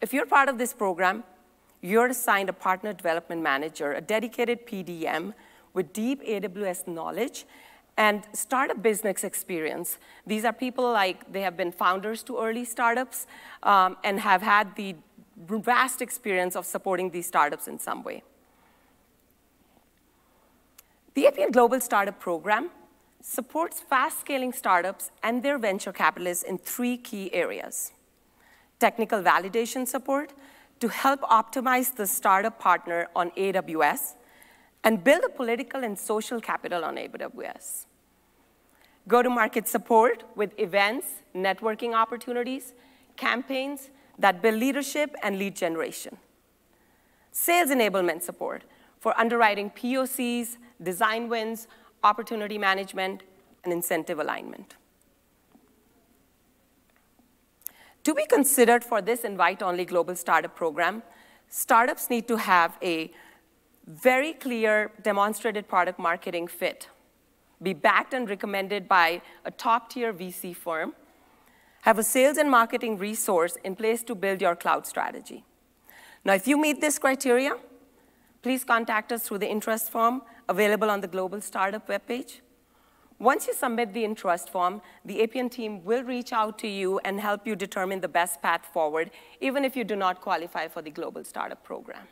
If 0.00 0.12
you're 0.12 0.26
part 0.26 0.48
of 0.48 0.58
this 0.58 0.72
program, 0.72 1.24
you're 1.82 2.06
assigned 2.06 2.48
a 2.48 2.52
partner 2.52 2.92
development 2.92 3.42
manager, 3.42 3.92
a 3.92 4.00
dedicated 4.00 4.66
PDM 4.66 5.34
with 5.72 5.92
deep 5.92 6.22
AWS 6.24 6.88
knowledge 6.88 7.44
and 7.96 8.22
startup 8.32 8.82
business 8.82 9.24
experience. 9.24 9.98
These 10.26 10.44
are 10.44 10.52
people 10.52 10.90
like 10.90 11.30
they 11.32 11.42
have 11.42 11.56
been 11.56 11.72
founders 11.72 12.22
to 12.24 12.38
early 12.38 12.64
startups 12.64 13.26
um, 13.62 13.96
and 14.04 14.20
have 14.20 14.42
had 14.42 14.74
the 14.76 14.96
vast 15.36 16.02
experience 16.02 16.56
of 16.56 16.66
supporting 16.66 17.10
these 17.10 17.26
startups 17.26 17.68
in 17.68 17.78
some 17.78 18.02
way. 18.02 18.22
The 21.14 21.24
APN 21.24 21.52
Global 21.52 21.80
Startup 21.80 22.18
Program 22.18 22.70
supports 23.20 23.80
fast-scaling 23.80 24.52
startups 24.52 25.10
and 25.22 25.42
their 25.42 25.58
venture 25.58 25.92
capitalists 25.92 26.42
in 26.42 26.58
three 26.58 26.96
key 26.96 27.32
areas. 27.34 27.92
Technical 28.78 29.22
validation 29.22 29.86
support 29.86 30.32
to 30.80 30.88
help 30.88 31.20
optimize 31.22 31.94
the 31.94 32.06
startup 32.06 32.58
partner 32.58 33.08
on 33.14 33.30
AWS 33.32 34.14
and 34.82 35.04
build 35.04 35.22
a 35.24 35.28
political 35.28 35.84
and 35.84 35.98
social 35.98 36.40
capital 36.40 36.84
on 36.84 36.96
AWS 36.96 37.86
go-to-market 39.08 39.66
support 39.66 40.22
with 40.36 40.52
events, 40.58 41.06
networking 41.34 41.94
opportunities, 41.94 42.74
campaigns 43.16 43.90
that 44.18 44.40
build 44.40 44.54
leadership 44.54 45.14
and 45.22 45.38
lead 45.38 45.56
generation. 45.56 46.16
Sales 47.32 47.70
enablement 47.70 48.22
support 48.22 48.62
for 48.98 49.18
underwriting 49.18 49.70
POCs, 49.70 50.56
design 50.82 51.28
wins, 51.28 51.66
opportunity 52.02 52.58
management, 52.58 53.22
and 53.64 53.72
incentive 53.72 54.18
alignment. 54.18 54.74
To 58.04 58.14
be 58.14 58.24
considered 58.26 58.82
for 58.82 59.02
this 59.02 59.24
invite-only 59.24 59.84
global 59.84 60.16
startup 60.16 60.56
program, 60.56 61.02
startups 61.48 62.08
need 62.08 62.26
to 62.28 62.36
have 62.38 62.78
a 62.82 63.12
very 63.86 64.32
clear 64.32 64.92
demonstrated 65.02 65.68
product 65.68 65.98
marketing 65.98 66.48
fit 66.48 66.88
be 67.62 67.72
backed 67.74 68.14
and 68.14 68.28
recommended 68.28 68.88
by 68.88 69.20
a 69.44 69.50
top-tier 69.50 70.12
VC 70.12 70.56
firm, 70.56 70.94
have 71.82 71.98
a 71.98 72.02
sales 72.02 72.36
and 72.36 72.50
marketing 72.50 72.98
resource 72.98 73.56
in 73.64 73.76
place 73.76 74.02
to 74.04 74.14
build 74.14 74.40
your 74.40 74.56
cloud 74.56 74.86
strategy. 74.86 75.44
Now, 76.24 76.34
if 76.34 76.46
you 76.46 76.60
meet 76.60 76.80
this 76.80 76.98
criteria, 76.98 77.56
please 78.42 78.64
contact 78.64 79.12
us 79.12 79.26
through 79.26 79.38
the 79.38 79.50
interest 79.50 79.90
form 79.90 80.22
available 80.50 80.90
on 80.90 81.00
the 81.00 81.08
Global 81.08 81.40
Startup 81.40 81.86
webpage. 81.88 82.40
Once 83.18 83.46
you 83.46 83.54
submit 83.54 83.92
the 83.92 84.04
interest 84.04 84.48
form, 84.50 84.80
the 85.04 85.18
APN 85.22 85.50
team 85.50 85.84
will 85.84 86.02
reach 86.02 86.32
out 86.32 86.58
to 86.58 86.66
you 86.66 86.98
and 87.04 87.20
help 87.20 87.46
you 87.46 87.54
determine 87.54 88.00
the 88.00 88.08
best 88.08 88.40
path 88.40 88.64
forward, 88.72 89.10
even 89.40 89.64
if 89.64 89.76
you 89.76 89.84
do 89.84 89.94
not 89.94 90.20
qualify 90.20 90.66
for 90.66 90.80
the 90.82 90.90
Global 90.90 91.22
Startup 91.22 91.62
Program. 91.62 92.08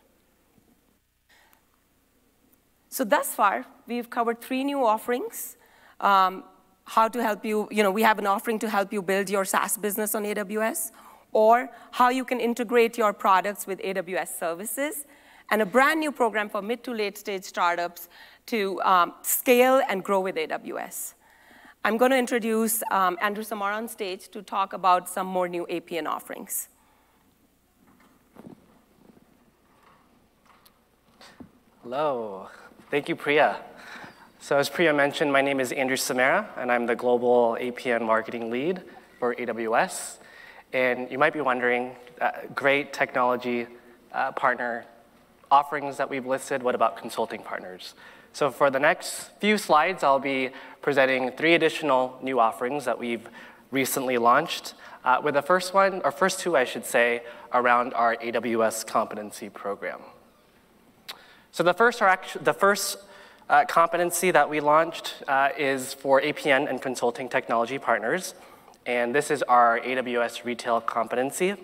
So 2.90 3.04
thus 3.04 3.34
far, 3.34 3.64
we've 3.86 4.10
covered 4.10 4.40
three 4.40 4.64
new 4.64 4.84
offerings. 4.84 5.56
Um, 6.00 6.44
how 6.84 7.08
to 7.08 7.22
help 7.22 7.44
you, 7.44 7.68
you 7.70 7.82
know, 7.82 7.90
we 7.90 8.02
have 8.02 8.18
an 8.18 8.26
offering 8.26 8.58
to 8.60 8.68
help 8.68 8.92
you 8.92 9.02
build 9.02 9.28
your 9.28 9.44
SaaS 9.44 9.76
business 9.76 10.14
on 10.14 10.24
AWS, 10.24 10.90
or 11.32 11.70
how 11.92 12.08
you 12.08 12.24
can 12.24 12.40
integrate 12.40 12.96
your 12.96 13.12
products 13.12 13.66
with 13.66 13.78
AWS 13.80 14.38
services, 14.38 15.04
and 15.50 15.62
a 15.62 15.66
brand 15.66 16.00
new 16.00 16.12
program 16.12 16.48
for 16.48 16.62
mid 16.62 16.82
to 16.84 16.92
late 16.92 17.16
stage 17.16 17.44
startups 17.44 18.08
to 18.46 18.80
um, 18.82 19.14
scale 19.22 19.80
and 19.88 20.04
grow 20.04 20.20
with 20.20 20.36
AWS. 20.36 21.14
I'm 21.84 21.96
going 21.96 22.10
to 22.10 22.18
introduce 22.18 22.82
um, 22.90 23.16
Andrew 23.20 23.44
Samar 23.44 23.72
on 23.72 23.88
stage 23.88 24.28
to 24.30 24.42
talk 24.42 24.72
about 24.72 25.08
some 25.08 25.26
more 25.26 25.48
new 25.48 25.66
APN 25.70 26.06
offerings. 26.06 26.68
Hello. 31.82 32.48
Thank 32.90 33.08
you, 33.08 33.16
Priya. 33.16 33.62
So 34.40 34.58
as 34.58 34.68
Priya 34.68 34.92
mentioned, 34.92 35.32
my 35.32 35.40
name 35.40 35.60
is 35.60 35.72
Andrew 35.72 35.96
Samara, 35.96 36.48
and 36.56 36.70
I'm 36.70 36.86
the 36.86 36.96
Global 36.96 37.56
APN 37.60 38.02
Marketing 38.02 38.50
Lead 38.50 38.82
for 39.18 39.34
AWS. 39.34 40.18
And 40.72 41.10
you 41.10 41.18
might 41.18 41.32
be 41.32 41.40
wondering, 41.40 41.96
uh, 42.20 42.32
great 42.54 42.92
technology 42.92 43.66
uh, 44.12 44.32
partner 44.32 44.84
offerings 45.50 45.96
that 45.96 46.10
we've 46.10 46.26
listed, 46.26 46.62
what 46.62 46.74
about 46.74 46.96
consulting 46.96 47.42
partners? 47.42 47.94
So 48.32 48.50
for 48.50 48.70
the 48.70 48.78
next 48.78 49.30
few 49.40 49.58
slides, 49.58 50.02
I'll 50.02 50.18
be 50.18 50.50
presenting 50.82 51.30
three 51.32 51.54
additional 51.54 52.18
new 52.22 52.38
offerings 52.38 52.84
that 52.84 52.98
we've 52.98 53.28
recently 53.70 54.18
launched, 54.18 54.74
uh, 55.04 55.20
with 55.22 55.34
the 55.34 55.42
first 55.42 55.74
one, 55.74 56.00
or 56.04 56.12
first 56.12 56.40
two, 56.40 56.56
I 56.56 56.64
should 56.64 56.84
say, 56.84 57.22
around 57.52 57.94
our 57.94 58.16
AWS 58.16 58.86
competency 58.86 59.48
program. 59.48 60.00
So 61.52 61.62
the 61.62 61.74
first, 61.74 62.00
the 62.44 62.52
first 62.52 62.98
uh, 63.48 63.64
competency 63.64 64.30
that 64.30 64.48
we 64.48 64.60
launched 64.60 65.22
uh, 65.26 65.50
is 65.56 65.94
for 65.94 66.20
APN 66.20 66.68
and 66.68 66.80
consulting 66.80 67.28
technology 67.28 67.78
partners. 67.78 68.34
and 68.86 69.14
this 69.14 69.30
is 69.30 69.42
our 69.42 69.80
AWS 69.80 70.44
Retail 70.44 70.80
Competency. 70.80 71.56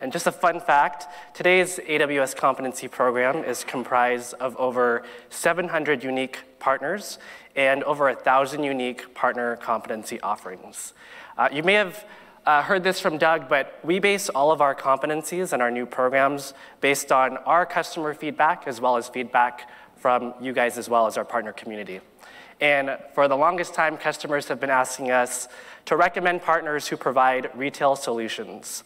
And 0.00 0.12
just 0.12 0.26
a 0.26 0.32
fun 0.32 0.60
fact, 0.60 1.06
today's 1.34 1.78
AWS 1.78 2.36
Competency 2.36 2.86
Program 2.86 3.42
is 3.42 3.64
comprised 3.64 4.34
of 4.34 4.54
over 4.56 5.02
700 5.30 6.04
unique 6.04 6.40
partners 6.58 7.18
and 7.54 7.82
over 7.84 8.04
1,000 8.04 8.62
unique 8.62 9.14
partner 9.14 9.56
competency 9.56 10.20
offerings. 10.20 10.92
Uh, 11.38 11.48
you 11.50 11.62
may 11.62 11.72
have 11.74 12.04
uh, 12.44 12.62
heard 12.62 12.84
this 12.84 13.00
from 13.00 13.16
Doug, 13.16 13.48
but 13.48 13.80
we 13.82 13.98
base 13.98 14.28
all 14.28 14.52
of 14.52 14.60
our 14.60 14.74
competencies 14.74 15.54
and 15.54 15.62
our 15.62 15.70
new 15.70 15.86
programs 15.86 16.52
based 16.82 17.10
on 17.10 17.38
our 17.38 17.64
customer 17.64 18.12
feedback 18.12 18.64
as 18.66 18.80
well 18.82 18.98
as 18.98 19.08
feedback 19.08 19.70
from 19.96 20.34
you 20.42 20.52
guys 20.52 20.76
as 20.76 20.90
well 20.90 21.06
as 21.06 21.16
our 21.16 21.24
partner 21.24 21.52
community. 21.52 22.00
And 22.60 22.98
for 23.14 23.28
the 23.28 23.36
longest 23.36 23.72
time, 23.72 23.96
customers 23.96 24.48
have 24.48 24.60
been 24.60 24.70
asking 24.70 25.10
us 25.10 25.48
to 25.86 25.96
recommend 25.96 26.42
partners 26.42 26.86
who 26.86 26.96
provide 26.96 27.50
retail 27.54 27.96
solutions. 27.96 28.84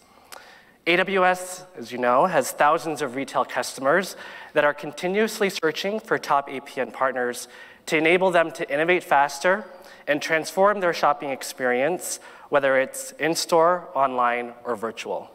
AWS, 0.87 1.67
as 1.77 1.93
you 1.93 1.99
know, 1.99 2.27
has 2.27 2.53
thousands 2.53 3.03
of 3.03 3.15
retail 3.15 3.45
customers 3.45 4.17
that 4.55 4.65
are 4.65 4.73
continuously 4.73 5.51
searching 5.51 6.01
for 6.01 6.19
top 6.19 6.49
APN 6.49 6.93
partners 6.93 7.49
to 7.87 7.97
enable 7.97 8.31
them 8.31 8.51
to 8.53 8.73
innovate 8.73 9.05
faster 9.05 9.65
and 10.07 10.23
transform 10.23 10.81
their 10.81 10.95
shopping 10.95 11.31
experience, 11.31 12.19
whether 12.49 12.79
it's 12.79 13.13
in-store, 13.13 13.89
online, 13.95 14.55
or 14.65 14.75
virtual. 14.75 15.31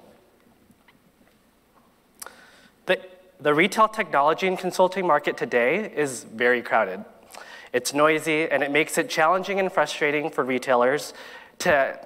The, 2.88 3.00
the 3.40 3.54
retail 3.54 3.88
technology 3.88 4.48
and 4.48 4.58
consulting 4.58 5.06
market 5.06 5.38
today 5.38 5.92
is 5.96 6.24
very 6.24 6.62
crowded. 6.62 7.06
It's 7.72 7.94
noisy, 7.94 8.50
and 8.50 8.64
it 8.64 8.72
makes 8.72 8.98
it 8.98 9.10
challenging 9.10 9.60
and 9.60 9.72
frustrating 9.72 10.30
for 10.30 10.44
retailers 10.44 11.14
to 11.60 12.00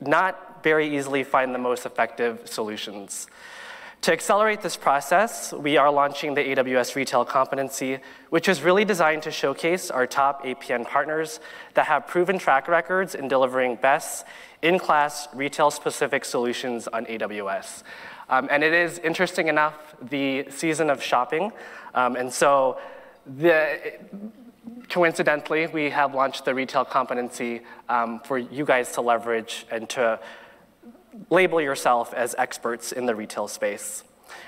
not 0.00 0.49
very 0.62 0.96
easily 0.96 1.22
find 1.24 1.54
the 1.54 1.58
most 1.58 1.86
effective 1.86 2.40
solutions. 2.44 3.26
To 4.02 4.12
accelerate 4.12 4.62
this 4.62 4.78
process, 4.78 5.52
we 5.52 5.76
are 5.76 5.90
launching 5.90 6.32
the 6.32 6.40
AWS 6.40 6.94
Retail 6.94 7.22
Competency, 7.26 7.98
which 8.30 8.48
is 8.48 8.62
really 8.62 8.86
designed 8.86 9.22
to 9.24 9.30
showcase 9.30 9.90
our 9.90 10.06
top 10.06 10.42
APN 10.42 10.86
partners 10.86 11.38
that 11.74 11.84
have 11.84 12.06
proven 12.06 12.38
track 12.38 12.66
records 12.66 13.14
in 13.14 13.28
delivering 13.28 13.76
best 13.76 14.24
in-class 14.62 15.28
retail-specific 15.34 16.24
solutions 16.24 16.88
on 16.88 17.04
AWS. 17.04 17.82
Um, 18.30 18.48
and 18.50 18.64
it 18.64 18.72
is 18.72 18.98
interesting 19.00 19.48
enough 19.48 19.94
the 20.00 20.46
season 20.48 20.88
of 20.88 21.02
shopping, 21.02 21.52
um, 21.94 22.16
and 22.16 22.32
so 22.32 22.78
the, 23.26 23.98
coincidentally, 24.88 25.66
we 25.66 25.90
have 25.90 26.14
launched 26.14 26.46
the 26.46 26.54
retail 26.54 26.86
competency 26.86 27.60
um, 27.90 28.20
for 28.20 28.38
you 28.38 28.64
guys 28.64 28.92
to 28.92 29.02
leverage 29.02 29.66
and 29.70 29.90
to 29.90 30.18
label 31.28 31.60
yourself 31.60 32.14
as 32.14 32.34
experts 32.38 32.92
in 32.92 33.06
the 33.06 33.14
retail 33.14 33.48
space. 33.48 34.04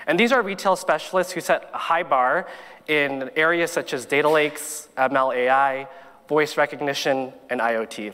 And 0.07 0.19
these 0.19 0.31
are 0.31 0.41
retail 0.41 0.75
specialists 0.75 1.33
who 1.33 1.41
set 1.41 1.69
a 1.73 1.77
high 1.77 2.03
bar 2.03 2.47
in 2.87 3.29
areas 3.35 3.71
such 3.71 3.93
as 3.93 4.05
data 4.05 4.29
lakes, 4.29 4.87
ML 4.97 5.35
AI, 5.35 5.87
voice 6.27 6.57
recognition, 6.57 7.33
and 7.49 7.59
IoT. 7.61 8.13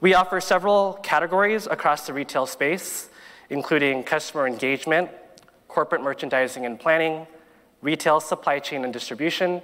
We 0.00 0.14
offer 0.14 0.40
several 0.40 0.94
categories 1.02 1.66
across 1.66 2.06
the 2.06 2.12
retail 2.12 2.46
space, 2.46 3.10
including 3.50 4.04
customer 4.04 4.46
engagement, 4.46 5.10
corporate 5.66 6.02
merchandising 6.02 6.64
and 6.64 6.78
planning, 6.78 7.26
retail 7.82 8.20
supply 8.20 8.58
chain 8.60 8.84
and 8.84 8.92
distribution, 8.92 9.60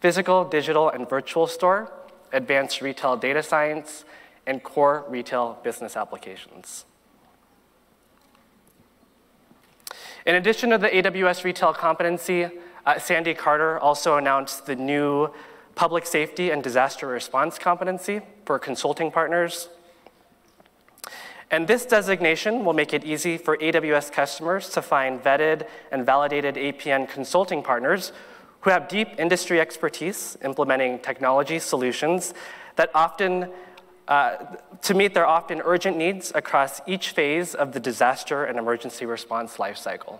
physical, 0.00 0.44
digital, 0.44 0.88
and 0.88 1.08
virtual 1.08 1.46
store, 1.46 1.92
advanced 2.32 2.80
retail 2.80 3.16
data 3.16 3.42
science, 3.42 4.04
and 4.46 4.62
core 4.62 5.04
retail 5.08 5.58
business 5.62 5.96
applications. 5.96 6.84
In 10.24 10.34
addition 10.34 10.70
to 10.70 10.78
the 10.78 10.88
AWS 10.88 11.44
retail 11.44 11.72
competency, 11.72 12.48
uh, 12.84 12.98
Sandy 12.98 13.34
Carter 13.34 13.78
also 13.78 14.16
announced 14.16 14.66
the 14.66 14.74
new 14.74 15.30
public 15.76 16.06
safety 16.06 16.50
and 16.50 16.62
disaster 16.62 17.06
response 17.06 17.58
competency 17.58 18.20
for 18.44 18.58
consulting 18.58 19.10
partners. 19.10 19.68
And 21.50 21.68
this 21.68 21.86
designation 21.86 22.64
will 22.64 22.72
make 22.72 22.92
it 22.92 23.04
easy 23.04 23.38
for 23.38 23.56
AWS 23.58 24.10
customers 24.10 24.68
to 24.70 24.82
find 24.82 25.22
vetted 25.22 25.68
and 25.92 26.04
validated 26.04 26.56
APN 26.56 27.08
consulting 27.08 27.62
partners 27.62 28.12
who 28.62 28.70
have 28.70 28.88
deep 28.88 29.08
industry 29.18 29.60
expertise 29.60 30.36
implementing 30.42 30.98
technology 30.98 31.60
solutions 31.60 32.34
that 32.74 32.90
often 32.94 33.48
uh, 34.08 34.36
to 34.82 34.94
meet 34.94 35.14
their 35.14 35.26
often 35.26 35.60
urgent 35.64 35.96
needs 35.96 36.32
across 36.34 36.80
each 36.86 37.10
phase 37.10 37.54
of 37.54 37.72
the 37.72 37.80
disaster 37.80 38.44
and 38.44 38.58
emergency 38.58 39.04
response 39.04 39.56
lifecycle. 39.56 40.18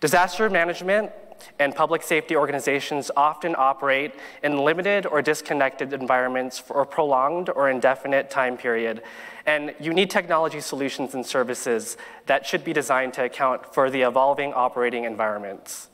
Disaster 0.00 0.48
management 0.48 1.10
and 1.58 1.74
public 1.74 2.02
safety 2.02 2.36
organizations 2.36 3.10
often 3.16 3.54
operate 3.56 4.14
in 4.42 4.58
limited 4.58 5.06
or 5.06 5.22
disconnected 5.22 5.92
environments 5.92 6.58
for 6.58 6.80
a 6.80 6.86
prolonged 6.86 7.50
or 7.50 7.68
indefinite 7.70 8.30
time 8.30 8.56
period. 8.56 9.02
And 9.46 9.74
you 9.80 9.92
need 9.92 10.10
technology 10.10 10.60
solutions 10.60 11.14
and 11.14 11.24
services 11.24 11.96
that 12.26 12.46
should 12.46 12.64
be 12.64 12.72
designed 12.72 13.14
to 13.14 13.24
account 13.24 13.74
for 13.74 13.90
the 13.90 14.02
evolving 14.02 14.52
operating 14.52 15.04
environments. 15.04 15.88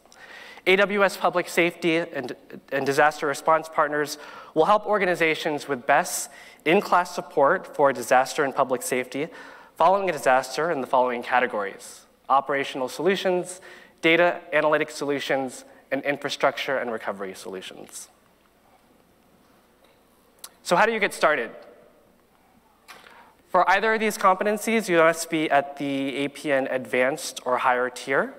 AWS 0.67 1.19
Public 1.19 1.49
Safety 1.49 1.97
and, 1.97 2.35
and 2.73 2.85
Disaster 2.85 3.27
Response 3.27 3.69
Partners 3.69 4.19
will 4.57 4.65
help 4.65 4.87
organizations 4.87 5.69
with 5.69 5.87
best 5.87 6.31
in-class 6.65 7.15
support 7.15 7.77
for 7.77 7.93
disaster 7.93 8.43
and 8.43 8.55
public 8.55 8.81
safety 8.81 9.29
following 9.77 10.09
a 10.09 10.13
disaster 10.13 10.71
in 10.71 10.81
the 10.81 10.87
following 10.87 11.23
categories. 11.23 12.07
Operational 12.31 12.89
solutions, 12.89 13.61
data 14.01 14.41
analytic 14.55 14.91
solutions, 14.91 15.67
and 15.93 16.03
infrastructure 16.05 16.79
and 16.79 16.91
recovery 16.91 17.35
solutions. 17.35 18.09
So 20.63 20.75
how 20.75 20.87
do 20.87 20.93
you 20.93 21.01
get 21.01 21.13
started? 21.13 21.51
For 23.51 23.69
either 23.69 23.93
of 23.93 24.01
these 24.01 24.17
competencies, 24.17 24.89
you 24.89 24.97
must 24.97 25.29
be 25.29 25.51
at 25.51 25.77
the 25.77 26.29
APN 26.29 26.67
advanced 26.75 27.41
or 27.45 27.59
higher 27.59 27.91
tier. 27.91 28.33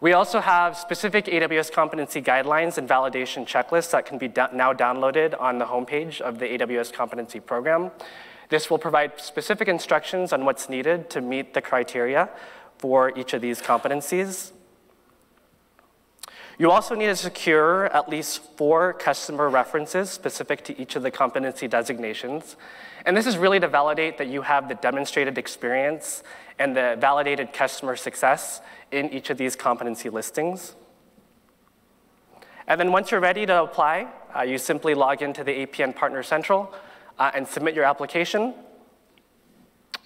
We 0.00 0.12
also 0.12 0.40
have 0.40 0.76
specific 0.76 1.24
AWS 1.24 1.72
competency 1.72 2.20
guidelines 2.20 2.76
and 2.76 2.86
validation 2.86 3.46
checklists 3.46 3.90
that 3.92 4.04
can 4.04 4.18
be 4.18 4.28
now 4.28 4.74
downloaded 4.74 5.40
on 5.40 5.58
the 5.58 5.64
homepage 5.64 6.20
of 6.20 6.38
the 6.38 6.46
AWS 6.46 6.92
competency 6.92 7.40
program. 7.40 7.90
This 8.50 8.68
will 8.68 8.78
provide 8.78 9.18
specific 9.18 9.68
instructions 9.68 10.34
on 10.34 10.44
what's 10.44 10.68
needed 10.68 11.08
to 11.10 11.22
meet 11.22 11.54
the 11.54 11.62
criteria 11.62 12.28
for 12.78 13.16
each 13.18 13.32
of 13.32 13.40
these 13.40 13.62
competencies. 13.62 14.52
You 16.58 16.70
also 16.70 16.94
need 16.94 17.06
to 17.06 17.16
secure 17.16 17.86
at 17.86 18.08
least 18.08 18.42
four 18.56 18.92
customer 18.92 19.48
references 19.48 20.10
specific 20.10 20.62
to 20.64 20.80
each 20.80 20.96
of 20.96 21.02
the 21.02 21.10
competency 21.10 21.68
designations. 21.68 22.56
And 23.06 23.16
this 23.16 23.26
is 23.26 23.38
really 23.38 23.60
to 23.60 23.68
validate 23.68 24.18
that 24.18 24.26
you 24.26 24.42
have 24.42 24.68
the 24.68 24.74
demonstrated 24.74 25.38
experience 25.38 26.24
and 26.58 26.76
the 26.76 26.96
validated 27.00 27.52
customer 27.52 27.94
success 27.94 28.60
in 28.90 29.10
each 29.10 29.30
of 29.30 29.38
these 29.38 29.54
competency 29.54 30.10
listings. 30.10 30.74
And 32.66 32.80
then 32.80 32.90
once 32.90 33.12
you're 33.12 33.20
ready 33.20 33.46
to 33.46 33.62
apply, 33.62 34.08
uh, 34.36 34.42
you 34.42 34.58
simply 34.58 34.94
log 34.94 35.22
into 35.22 35.44
the 35.44 35.66
APN 35.66 35.94
Partner 35.94 36.24
Central 36.24 36.74
uh, 37.16 37.30
and 37.32 37.46
submit 37.46 37.76
your 37.76 37.84
application. 37.84 38.54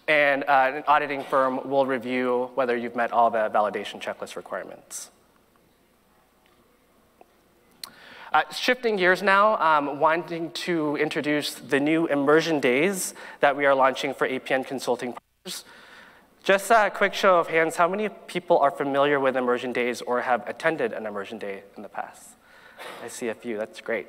And 0.06 0.44
uh, 0.44 0.72
an 0.74 0.84
auditing 0.86 1.24
firm 1.24 1.70
will 1.70 1.86
review 1.86 2.50
whether 2.54 2.76
you've 2.76 2.96
met 2.96 3.12
all 3.12 3.30
the 3.30 3.48
validation 3.48 3.98
checklist 3.98 4.36
requirements. 4.36 5.10
Uh, 8.32 8.42
shifting 8.52 8.94
gears 8.94 9.22
now, 9.22 9.56
um, 9.58 9.98
wanting 9.98 10.52
to 10.52 10.94
introduce 10.96 11.54
the 11.54 11.80
new 11.80 12.06
immersion 12.06 12.60
days 12.60 13.12
that 13.40 13.56
we 13.56 13.66
are 13.66 13.74
launching 13.74 14.14
for 14.14 14.28
APN 14.28 14.64
consulting 14.64 15.12
partners. 15.12 15.64
Just 16.44 16.70
a 16.70 16.90
quick 16.94 17.12
show 17.12 17.40
of 17.40 17.48
hands, 17.48 17.74
how 17.74 17.88
many 17.88 18.08
people 18.28 18.56
are 18.58 18.70
familiar 18.70 19.18
with 19.18 19.36
immersion 19.36 19.72
days 19.72 20.00
or 20.00 20.20
have 20.20 20.48
attended 20.48 20.92
an 20.92 21.06
immersion 21.06 21.38
day 21.38 21.64
in 21.76 21.82
the 21.82 21.88
past? 21.88 22.36
I 23.02 23.08
see 23.08 23.28
a 23.28 23.34
few, 23.34 23.58
that's 23.58 23.80
great. 23.80 24.06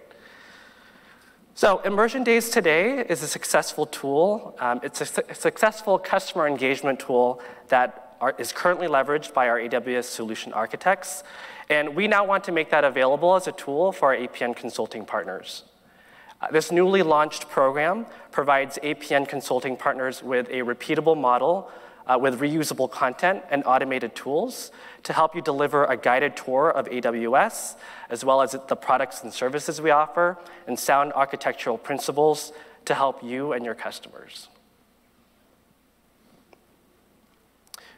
So 1.56 1.80
Immersion 1.80 2.24
Days 2.24 2.50
today 2.50 3.00
is 3.00 3.24
a 3.24 3.28
successful 3.28 3.86
tool. 3.86 4.56
Um, 4.60 4.80
it's 4.84 5.02
a, 5.02 5.06
su 5.06 5.22
a, 5.28 5.36
successful 5.36 6.00
customer 6.00 6.48
engagement 6.48 7.00
tool 7.00 7.42
that 7.68 8.11
are, 8.22 8.34
is 8.38 8.54
currently 8.54 8.88
leveraged 8.88 9.34
by 9.34 9.50
our 9.50 9.60
AWS 9.60 10.06
solution 10.06 10.54
architects. 10.54 11.24
And 11.70 11.96
we 11.96 12.08
now 12.08 12.26
want 12.26 12.46
to 12.46 12.52
make 12.52 12.70
that 12.70 12.84
available 12.84 13.36
as 13.36 13.48
a 13.48 13.52
tool 13.52 13.92
for 13.92 14.14
our 14.14 14.16
APN 14.16 14.56
consulting 14.56 15.06
partners. 15.06 15.64
Uh, 16.40 16.50
this 16.52 16.72
newly 16.72 17.04
launched 17.04 17.50
program 17.50 18.06
provides 18.32 18.80
APN 18.84 19.28
consulting 19.28 19.76
partners 19.76 20.24
with 20.24 20.48
a 20.50 20.62
repeatable 20.62 21.20
model 21.20 21.70
uh, 22.08 22.18
with 22.18 22.40
reusable 22.40 22.90
content 22.90 23.44
and 23.50 23.64
automated 23.66 24.16
tools 24.16 24.72
to 25.04 25.14
help 25.14 25.36
you 25.36 25.42
deliver 25.42 25.86
a 25.86 25.98
guided 25.98 26.36
tour 26.36 26.70
of 26.70 26.88
AWS, 26.88 27.76
as 28.10 28.26
well 28.26 28.42
as 28.42 28.56
the 28.68 28.76
products 28.76 29.24
and 29.24 29.34
services 29.34 29.82
we 29.82 29.92
offer, 29.92 30.38
and 30.68 30.78
sound 30.78 31.14
architectural 31.14 31.78
principles 31.78 32.54
to 32.86 32.96
help 32.96 33.24
you 33.24 33.54
and 33.54 33.64
your 33.64 33.76
customers. 33.76 34.50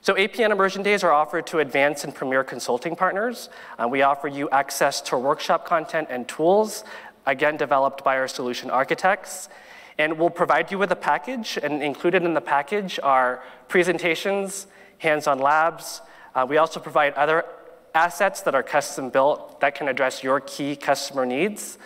So 0.03 0.15
APN 0.15 0.51
Immersion 0.51 0.83
Days 0.83 1.01
are 1.05 1.13
offered 1.13 1.47
to 1.47 1.59
advanced 1.59 2.03
and 2.03 2.13
premier 2.13 2.43
consulting 2.43 2.93
partners. 2.93 3.47
Uh, 3.79 3.87
we 3.87 4.01
offer 4.01 4.27
you 4.27 4.49
access 4.49 4.99
to 4.99 5.17
workshop 5.17 5.65
content 5.65 6.09
and 6.11 6.27
tools, 6.27 6.83
again 7.25 7.55
developed 7.55 8.03
by 8.03 8.17
our 8.17 8.27
solution 8.27 8.69
architects. 8.69 9.47
And 9.97 10.19
we'll 10.19 10.29
provide 10.29 10.71
you 10.71 10.77
with 10.77 10.91
a 10.91 10.97
package, 10.97 11.57
and 11.63 11.81
included 11.81 12.23
in 12.23 12.33
the 12.33 12.41
package 12.41 12.99
are 13.01 13.45
presentations, 13.69 14.67
hands-on 14.97 15.39
labs. 15.39 16.01
Uh, 16.35 16.45
we 16.49 16.57
also 16.57 16.81
provide 16.81 17.13
other 17.13 17.45
assets 17.95 18.41
that 18.41 18.53
are 18.53 18.63
custom 18.63 19.09
built 19.09 19.61
that 19.61 19.73
can 19.73 19.87
address 19.87 20.21
your 20.21 20.41
key 20.41 20.75
customer 20.75 21.25
needs. 21.25 21.77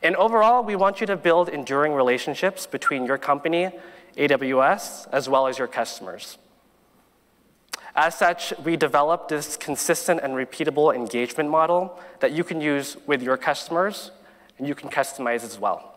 And 0.00 0.14
overall, 0.14 0.62
we 0.62 0.76
want 0.76 1.00
you 1.00 1.08
to 1.08 1.16
build 1.16 1.48
enduring 1.48 1.92
relationships 1.92 2.68
between 2.68 3.04
your 3.04 3.18
company, 3.18 3.72
AWS, 4.16 5.08
as 5.10 5.28
well 5.28 5.48
as 5.48 5.58
your 5.58 5.66
customers. 5.66 6.38
As 7.96 8.16
such, 8.16 8.52
we 8.64 8.76
developed 8.76 9.28
this 9.28 9.56
consistent 9.56 10.20
and 10.20 10.34
repeatable 10.34 10.94
engagement 10.94 11.48
model 11.48 11.98
that 12.20 12.32
you 12.32 12.42
can 12.42 12.60
use 12.60 12.96
with 13.06 13.22
your 13.22 13.36
customers 13.36 14.10
and 14.58 14.66
you 14.66 14.74
can 14.74 14.90
customize 14.90 15.44
as 15.44 15.58
well. 15.58 15.92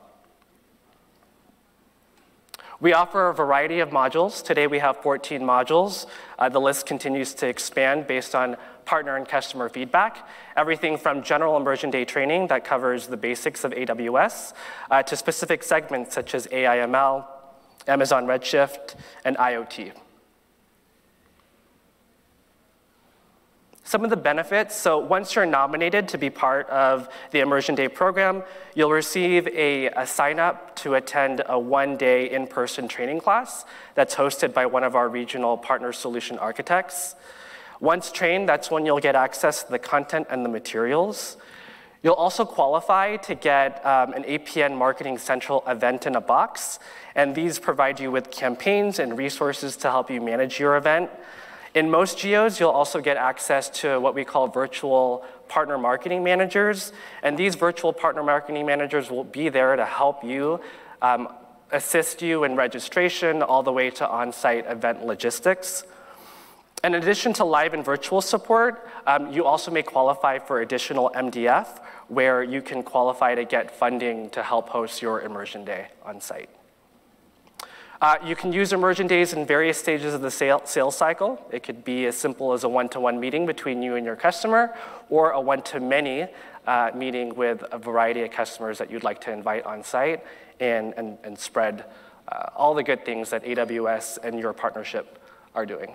We 2.80 2.94
offer 2.94 3.30
a 3.30 3.34
variety 3.34 3.80
of 3.80 3.90
modules. 3.90 4.44
Today 4.44 4.68
we 4.68 4.78
have 4.78 4.98
14 4.98 5.42
modules. 5.42 6.06
Uh, 6.38 6.48
the 6.48 6.62
list 6.62 6.86
continues 6.86 7.34
to 7.36 7.48
expand 7.48 8.06
based 8.06 8.36
on 8.36 8.56
partner 8.86 9.16
and 9.16 9.28
customer 9.28 9.68
feedback. 9.68 10.28
Everything 10.56 10.98
from 10.98 11.24
general 11.24 11.58
immersion 11.58 11.90
day 11.90 12.06
training 12.06 12.48
that 12.48 12.64
covers 12.64 13.08
the 13.08 13.18
basics 13.18 13.64
of 13.64 13.72
AWS 13.72 14.54
uh, 14.92 15.02
to 15.02 15.16
specific 15.16 15.64
segments 15.64 16.14
such 16.14 16.36
as 16.36 16.46
AIML, 16.48 17.26
Amazon 17.88 18.28
Redshift, 18.28 18.94
and 19.26 19.36
IoT. 19.38 19.94
Some 23.88 24.04
of 24.04 24.10
the 24.10 24.18
benefits, 24.18 24.76
so 24.76 24.98
once 24.98 25.34
you're 25.34 25.46
nominated 25.46 26.10
to 26.10 26.18
be 26.18 26.30
part 26.30 26.70
of 26.70 27.08
the 27.32 27.40
Immersion 27.40 27.74
Day 27.74 27.88
program, 27.88 28.44
you'll 28.76 28.92
receive 28.92 29.48
a, 29.48 29.88
a 29.88 30.06
sign 30.06 30.40
up 30.40 30.76
to 30.80 30.96
attend 30.96 31.42
a 31.48 31.58
one 31.58 31.96
day 31.96 32.30
in 32.30 32.48
person 32.48 32.90
training 32.90 33.22
class 33.22 33.64
that's 33.96 34.14
hosted 34.14 34.54
by 34.54 34.66
one 34.66 34.84
of 34.84 34.98
our 34.98 35.08
regional 35.08 35.58
partner 35.58 35.94
solution 35.94 36.38
architects. 36.38 37.16
Once 37.80 38.12
trained, 38.12 38.50
that's 38.50 38.70
when 38.70 38.86
you'll 38.86 39.00
get 39.00 39.16
access 39.16 39.64
to 39.64 39.72
the 39.72 39.80
content 39.80 40.28
and 40.30 40.44
the 40.44 40.50
materials. 40.50 41.38
You'll 42.04 42.16
also 42.16 42.44
qualify 42.44 43.16
to 43.16 43.36
get 43.36 43.86
um, 43.86 44.12
an 44.12 44.24
APN 44.24 44.76
Marketing 44.76 45.18
Central 45.18 45.64
event 45.66 46.06
in 46.06 46.18
a 46.18 46.22
box, 46.22 46.80
and 47.16 47.34
these 47.34 47.58
provide 47.58 48.02
you 48.02 48.12
with 48.12 48.32
campaigns 48.32 49.00
and 49.00 49.18
resources 49.18 49.78
to 49.78 49.90
help 49.90 50.12
you 50.12 50.20
manage 50.20 50.60
your 50.60 50.76
event. 50.76 51.10
In 51.78 51.92
most 51.92 52.18
geos, 52.18 52.60
you'll 52.60 52.72
also 52.72 53.02
get 53.02 53.18
access 53.18 53.70
to 53.82 54.00
what 54.00 54.16
we 54.16 54.26
call 54.26 54.48
virtual 54.48 55.24
partner 55.48 55.78
marketing 55.78 56.24
managers. 56.24 56.92
And 57.22 57.38
these 57.38 57.54
virtual 57.54 57.94
partner 57.94 58.24
marketing 58.24 58.66
managers 58.66 59.12
will 59.12 59.24
be 59.24 59.50
there 59.50 59.76
to 59.76 59.86
help 59.86 60.24
you, 60.24 60.60
um, 61.04 61.32
assist 61.72 62.24
you 62.24 62.46
in 62.46 62.56
registration, 62.56 63.44
all 63.44 63.62
the 63.62 63.72
way 63.72 63.92
to 63.92 64.10
on 64.10 64.34
site 64.34 64.66
event 64.66 65.06
logistics. 65.06 65.84
In 66.84 66.96
addition 66.96 67.32
to 67.34 67.44
live 67.44 67.76
and 67.76 67.86
virtual 67.86 68.22
support, 68.22 68.90
um, 69.06 69.32
you 69.32 69.46
also 69.46 69.70
may 69.70 69.84
qualify 69.84 70.40
for 70.40 70.62
additional 70.62 71.12
MDF, 71.14 71.80
where 72.08 72.42
you 72.42 72.64
can 72.64 72.82
qualify 72.82 73.36
to 73.36 73.46
get 73.46 73.70
funding 73.70 74.32
to 74.32 74.42
help 74.42 74.70
host 74.70 75.04
your 75.04 75.22
immersion 75.22 75.64
day 75.64 75.90
on 76.04 76.22
site. 76.22 76.50
Uh, 78.00 78.16
you 78.24 78.36
can 78.36 78.54
use 78.54 78.74
immersion 78.74 79.08
days 79.08 79.34
in 79.34 79.46
various 79.46 79.78
stages 79.78 80.14
of 80.14 80.22
the 80.22 80.30
sale, 80.30 80.62
sales 80.66 80.96
cycle. 80.96 81.44
It 81.52 81.64
could 81.64 81.84
be 81.84 82.06
as 82.06 82.16
simple 82.16 82.54
as 82.54 82.64
a 82.64 82.70
one-to-one 82.70 83.20
meeting 83.20 83.48
between 83.48 83.82
you 83.82 83.96
and 83.96 84.06
your 84.06 84.16
customer, 84.16 84.76
or 85.10 85.32
a 85.32 85.42
one-to-many 85.42 86.28
uh, 86.68 86.92
meeting 86.94 87.34
with 87.34 87.64
a 87.72 87.80
variety 87.80 88.22
of 88.22 88.30
customers 88.30 88.78
that 88.78 88.92
you'd 88.92 89.04
like 89.04 89.20
to 89.22 89.32
invite 89.32 89.66
on 89.66 89.84
site 89.84 90.24
and, 90.60 90.94
and, 90.96 91.18
and 91.24 91.40
spread 91.40 91.86
uh, 92.28 92.50
all 92.56 92.76
the 92.76 92.84
good 92.84 93.04
things 93.04 93.32
that 93.32 93.44
AWS 93.44 94.20
and 94.24 94.40
your 94.40 94.54
partnership 94.54 95.20
are 95.56 95.66
doing. 95.66 95.94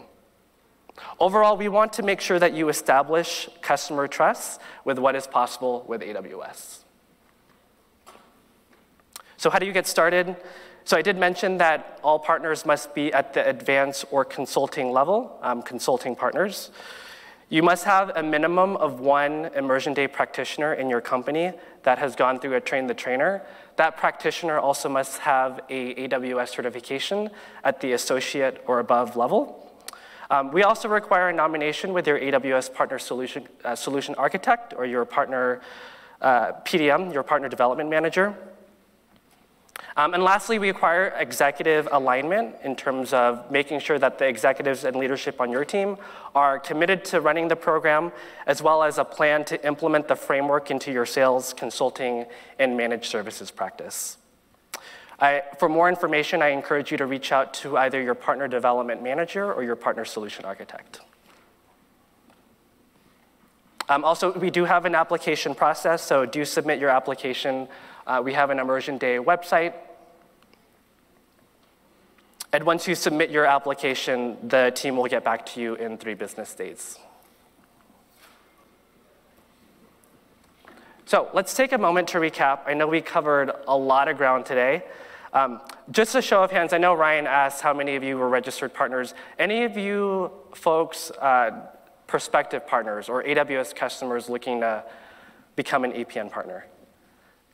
Overall, 1.20 1.56
we 1.56 1.68
want 1.68 1.92
to 1.94 2.02
make 2.02 2.20
sure 2.20 2.38
that 2.38 2.52
you 2.52 2.68
establish 2.68 3.48
customer 3.60 4.08
trust 4.08 4.60
with 4.84 4.98
what 4.98 5.14
is 5.14 5.26
possible 5.26 5.84
with 5.86 6.00
AWS. 6.00 6.80
So 9.36 9.50
how 9.50 9.58
do 9.58 9.66
you 9.66 9.72
get 9.72 9.86
started? 9.86 10.36
So 10.84 10.96
I 10.96 11.02
did 11.02 11.16
mention 11.16 11.58
that 11.58 12.00
all 12.02 12.18
partners 12.18 12.66
must 12.66 12.94
be 12.94 13.12
at 13.12 13.34
the 13.34 13.48
advanced 13.48 14.04
or 14.10 14.24
consulting 14.24 14.92
level, 14.92 15.38
um, 15.42 15.62
consulting 15.62 16.16
partners. 16.16 16.70
You 17.48 17.62
must 17.62 17.84
have 17.84 18.12
a 18.16 18.22
minimum 18.22 18.76
of 18.78 19.00
one 19.00 19.50
immersion 19.54 19.92
day 19.92 20.08
practitioner 20.08 20.72
in 20.72 20.88
your 20.88 21.02
company 21.02 21.52
that 21.82 21.98
has 21.98 22.16
gone 22.16 22.40
through 22.40 22.54
a 22.54 22.60
train 22.60 22.86
the 22.86 22.94
trainer. 22.94 23.42
That 23.76 23.96
practitioner 23.96 24.58
also 24.58 24.88
must 24.88 25.18
have 25.18 25.60
a 25.68 26.08
AWS 26.08 26.48
certification 26.48 27.30
at 27.62 27.80
the 27.80 27.92
associate 27.92 28.64
or 28.66 28.78
above 28.78 29.16
level. 29.16 29.70
Um, 30.30 30.50
we 30.50 30.62
also 30.62 30.88
require 30.88 31.28
a 31.28 31.32
nomination 31.32 31.92
with 31.92 32.06
your 32.06 32.18
AWS 32.18 32.72
partner 32.72 32.98
solution, 32.98 33.46
uh, 33.64 33.76
solution 33.76 34.14
architect 34.14 34.72
or 34.74 34.86
your 34.86 35.04
partner 35.04 35.60
uh, 36.22 36.52
PDM, 36.64 37.12
your 37.12 37.22
partner 37.22 37.50
development 37.50 37.90
manager. 37.90 38.34
Um, 39.96 40.14
and 40.14 40.22
lastly, 40.22 40.58
we 40.58 40.68
require 40.68 41.14
executive 41.18 41.86
alignment 41.92 42.56
in 42.64 42.74
terms 42.76 43.12
of 43.12 43.50
making 43.50 43.80
sure 43.80 43.98
that 43.98 44.18
the 44.18 44.26
executives 44.26 44.84
and 44.84 44.96
leadership 44.96 45.38
on 45.40 45.50
your 45.50 45.66
team 45.66 45.98
are 46.34 46.58
committed 46.58 47.04
to 47.06 47.20
running 47.20 47.48
the 47.48 47.56
program, 47.56 48.10
as 48.46 48.62
well 48.62 48.82
as 48.82 48.96
a 48.96 49.04
plan 49.04 49.44
to 49.44 49.66
implement 49.66 50.08
the 50.08 50.16
framework 50.16 50.70
into 50.70 50.90
your 50.90 51.04
sales, 51.04 51.52
consulting, 51.52 52.24
and 52.58 52.74
managed 52.74 53.04
services 53.04 53.50
practice. 53.50 54.16
I, 55.20 55.42
for 55.58 55.68
more 55.68 55.90
information, 55.90 56.40
I 56.40 56.48
encourage 56.48 56.90
you 56.90 56.96
to 56.96 57.06
reach 57.06 57.30
out 57.30 57.52
to 57.54 57.76
either 57.76 58.00
your 58.00 58.14
partner 58.14 58.48
development 58.48 59.02
manager 59.02 59.52
or 59.52 59.62
your 59.62 59.76
partner 59.76 60.06
solution 60.06 60.46
architect. 60.46 61.00
Um, 63.88 64.04
also, 64.04 64.32
we 64.32 64.50
do 64.50 64.64
have 64.64 64.86
an 64.86 64.94
application 64.94 65.54
process, 65.54 66.02
so 66.02 66.24
do 66.24 66.46
submit 66.46 66.78
your 66.78 66.88
application 66.88 67.68
uh, 68.06 68.20
we 68.24 68.32
have 68.32 68.50
an 68.50 68.58
Immersion 68.58 68.98
Day 68.98 69.16
website. 69.16 69.74
And 72.52 72.64
once 72.64 72.86
you 72.86 72.94
submit 72.94 73.30
your 73.30 73.46
application, 73.46 74.36
the 74.46 74.72
team 74.74 74.96
will 74.96 75.06
get 75.06 75.24
back 75.24 75.46
to 75.46 75.60
you 75.60 75.74
in 75.74 75.96
three 75.96 76.14
business 76.14 76.54
days. 76.54 76.98
So 81.06 81.28
let's 81.32 81.54
take 81.54 81.72
a 81.72 81.78
moment 81.78 82.08
to 82.08 82.18
recap. 82.18 82.60
I 82.66 82.74
know 82.74 82.86
we 82.86 83.00
covered 83.00 83.52
a 83.68 83.76
lot 83.76 84.08
of 84.08 84.16
ground 84.16 84.46
today. 84.46 84.84
Um, 85.32 85.60
just 85.90 86.14
a 86.14 86.20
show 86.20 86.42
of 86.42 86.50
hands, 86.50 86.74
I 86.74 86.78
know 86.78 86.94
Ryan 86.94 87.26
asked 87.26 87.62
how 87.62 87.72
many 87.72 87.96
of 87.96 88.02
you 88.02 88.18
were 88.18 88.28
registered 88.28 88.74
partners. 88.74 89.14
Any 89.38 89.64
of 89.64 89.78
you 89.78 90.30
folks, 90.54 91.10
uh, 91.10 91.66
prospective 92.06 92.66
partners 92.66 93.08
or 93.08 93.22
AWS 93.22 93.74
customers 93.74 94.28
looking 94.28 94.60
to 94.60 94.84
become 95.56 95.84
an 95.84 95.92
APN 95.92 96.30
partner? 96.30 96.66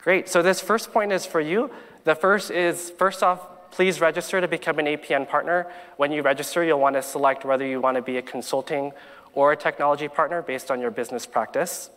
Great, 0.09 0.27
so 0.27 0.41
this 0.41 0.59
first 0.59 0.91
point 0.91 1.13
is 1.13 1.27
for 1.27 1.39
you. 1.39 1.71
The 2.05 2.15
first 2.15 2.51
is, 2.51 2.89
first 2.89 3.23
off, 3.23 3.71
please 3.71 4.01
register 4.01 4.41
to 4.41 4.49
become 4.49 4.79
an 4.79 4.87
APN 4.87 5.29
partner. 5.29 5.71
When 5.99 6.13
you 6.13 6.23
register, 6.23 6.65
you'll 6.65 6.81
want 6.81 6.97
to 6.97 7.03
select 7.03 7.45
whether 7.45 7.67
you 7.67 7.79
want 7.79 7.97
to 7.97 8.03
be 8.03 8.17
a 8.17 8.23
consulting 8.23 8.93
or 9.35 9.53
a 9.53 9.57
technology 9.57 10.09
partner 10.09 10.41
based 10.41 10.71
on 10.71 10.81
your 10.81 10.91
business 10.91 11.27
practice. 11.27 11.91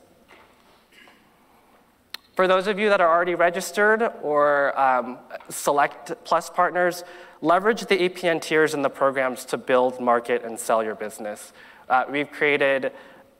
For 2.36 2.50
those 2.50 2.68
of 2.68 2.78
you 2.78 2.90
that 2.90 3.00
are 3.00 3.08
already 3.08 3.34
registered 3.34 4.04
or 4.22 4.78
um, 4.78 5.18
select 5.48 6.12
plus 6.26 6.50
partners, 6.50 7.06
leverage 7.40 7.86
the 7.86 8.10
APN 8.10 8.42
tiers 8.42 8.74
in 8.74 8.82
the 8.82 8.90
programs 8.90 9.46
to 9.46 9.58
build, 9.58 10.02
market, 10.02 10.44
and 10.44 10.60
sell 10.60 10.84
your 10.84 10.96
business. 10.96 11.54
Uh, 11.88 12.04
we've 12.10 12.30
created 12.30 12.92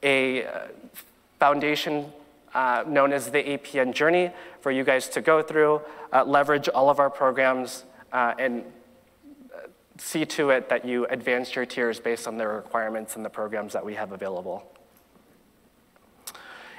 a 0.02 0.46
uh, 0.46 0.68
foundation 1.38 2.10
uh, 2.54 2.84
known 2.86 3.12
as 3.12 3.30
the 3.30 3.42
APN 3.42 3.94
journey 3.94 4.30
for 4.60 4.70
you 4.70 4.84
guys 4.84 5.08
to 5.10 5.20
go 5.20 5.42
through, 5.42 5.80
uh, 6.12 6.24
leverage 6.24 6.68
all 6.68 6.90
of 6.90 6.98
our 6.98 7.10
programs, 7.10 7.84
uh, 8.12 8.34
and 8.38 8.64
uh, 9.54 9.68
see 9.98 10.24
to 10.24 10.50
it 10.50 10.68
that 10.68 10.84
you 10.84 11.06
advance 11.06 11.54
your 11.54 11.66
tiers 11.66 11.98
based 11.98 12.28
on 12.28 12.36
the 12.36 12.46
requirements 12.46 13.16
and 13.16 13.24
the 13.24 13.30
programs 13.30 13.72
that 13.72 13.84
we 13.84 13.94
have 13.94 14.12
available. 14.12 14.66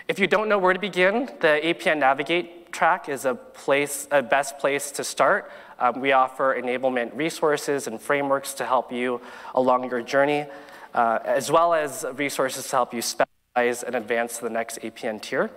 If 0.07 0.19
you 0.19 0.27
don't 0.27 0.49
know 0.49 0.59
where 0.59 0.73
to 0.73 0.79
begin, 0.79 1.27
the 1.39 1.59
APN 1.63 1.99
Navigate 1.99 2.71
Track 2.73 3.07
is 3.07 3.23
a 3.23 3.35
place, 3.35 4.07
a 4.11 4.21
best 4.21 4.57
place 4.59 4.91
to 4.91 5.03
start. 5.03 5.49
Um, 5.79 6.01
we 6.01 6.11
offer 6.11 6.59
enablement 6.59 7.15
resources 7.15 7.87
and 7.87 8.01
frameworks 8.01 8.53
to 8.55 8.65
help 8.65 8.91
you 8.91 9.21
along 9.55 9.89
your 9.89 10.01
journey, 10.01 10.45
uh, 10.93 11.19
as 11.23 11.51
well 11.51 11.73
as 11.73 12.05
resources 12.15 12.67
to 12.67 12.75
help 12.75 12.93
you 12.93 13.01
specialize 13.01 13.83
and 13.83 13.95
advance 13.95 14.37
to 14.37 14.43
the 14.43 14.49
next 14.49 14.79
APN 14.81 15.21
tier. 15.21 15.51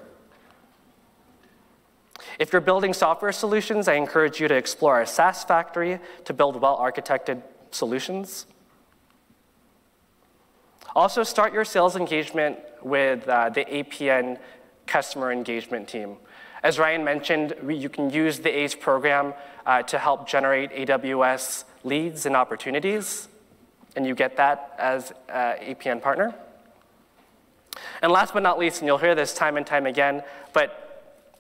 If 2.39 2.53
you're 2.53 2.61
building 2.61 2.93
software 2.93 3.33
solutions, 3.33 3.89
I 3.89 3.95
encourage 3.95 4.41
you 4.41 4.49
to 4.49 4.55
explore 4.55 4.95
our 4.97 5.07
SaaS 5.07 5.45
factory 5.45 5.99
to 6.25 6.35
build 6.35 6.61
well-architected 6.61 7.43
solutions. 7.71 8.47
Also, 10.95 11.23
start 11.23 11.53
your 11.53 11.65
sales 11.65 11.97
engagement 11.97 12.59
with 12.83 13.27
uh, 13.29 13.49
the 13.49 13.65
APN 13.65 14.39
customer 14.87 15.33
engagement 15.33 15.89
team. 15.89 16.17
As 16.63 16.79
Ryan 16.79 17.05
mentioned, 17.05 17.55
we, 17.63 17.77
you 17.77 17.89
can 17.89 18.11
use 18.11 18.39
the 18.41 18.51
ACE 18.51 18.75
program 18.75 19.35
uh, 19.65 19.83
to 19.85 19.99
help 19.99 20.29
generate 20.29 20.71
AWS 20.73 21.65
leads 21.85 22.27
and 22.27 22.37
opportunities, 22.37 23.29
and 23.95 24.07
you 24.07 24.15
get 24.15 24.37
that 24.37 24.75
as 24.79 25.13
an 25.29 25.59
APN 25.75 26.03
partner. 26.03 26.35
And 28.03 28.13
last 28.13 28.35
but 28.35 28.43
not 28.43 28.59
least, 28.59 28.81
and 28.81 28.87
you'll 28.87 28.99
hear 28.99 29.15
this 29.15 29.35
time 29.35 29.57
and 29.57 29.67
time 29.67 29.87
again, 29.87 30.23
but 30.53 30.86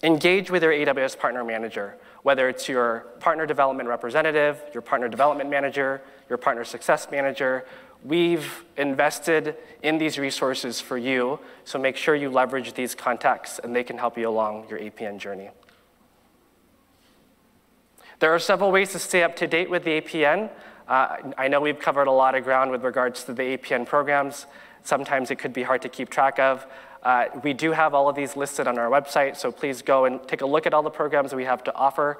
engage 0.03 0.51
with 0.51 0.62
your 0.62 0.72
AWS 0.72 1.18
partner 1.18 1.44
manager, 1.44 1.97
whether 2.22 2.49
it's 2.49 2.68
your 2.68 3.07
partner 3.20 3.47
development 3.47 3.88
representative, 3.88 4.61
your 4.74 4.82
partner 4.82 5.09
development 5.09 5.49
manager, 5.51 6.03
your 6.28 6.38
partner 6.38 6.64
success 6.64 7.09
manager, 7.11 7.64
We've 8.07 8.64
invested 8.76 9.57
in 9.82 9.99
these 9.99 10.16
resources 10.16 10.80
for 10.80 10.97
you, 10.97 11.40
so 11.64 11.76
make 11.76 11.97
sure 11.97 12.14
you 12.14 12.30
leverage 12.30 12.74
these 12.74 12.94
contacts 12.94 13.59
and 13.59 13.74
they 13.74 13.82
can 13.82 13.99
help 13.99 14.16
you 14.16 14.28
along 14.28 14.68
your 14.68 14.78
APN 14.78 15.18
journey. 15.18 15.51
There 18.20 18.32
are 18.32 18.38
several 18.38 18.70
ways 18.70 18.92
to 18.92 18.99
stay 18.99 19.24
up 19.24 19.34
to 19.36 19.49
date 19.49 19.68
with 19.68 19.82
the 19.82 20.01
APN. 20.01 20.51
Uh, 20.86 21.16
I 21.36 21.49
know 21.49 21.61
we've 21.61 21.80
covered 21.80 22.07
a 22.07 22.12
lot 22.12 22.36
of 22.36 22.44
ground 22.44 22.70
with 22.70 22.84
regards 22.84 23.24
to 23.24 23.34
the 23.34 23.42
APN 23.42 23.86
programs. 23.86 24.47
Sometimes 24.84 25.32
it 25.32 25.36
could 25.40 25.53
be 25.53 25.64
hard 25.64 25.82
to 25.82 25.88
keep 25.88 26.09
track 26.09 26.38
of. 26.38 26.64
Uh, 27.07 27.29
we 27.45 27.53
do 27.53 27.71
have 27.71 27.95
all 27.95 28.09
of 28.09 28.17
these 28.17 28.37
listed 28.37 28.67
on 28.67 28.77
our 28.79 28.91
website, 28.91 29.37
so 29.37 29.53
please 29.53 29.81
go 29.81 30.07
and 30.07 30.21
take 30.27 30.41
a 30.41 30.47
look 30.47 30.67
at 30.67 30.75
all 30.75 30.83
the 30.83 30.91
programs 30.91 31.33
we 31.33 31.45
have 31.45 31.63
to 31.63 31.73
offer. 31.73 32.19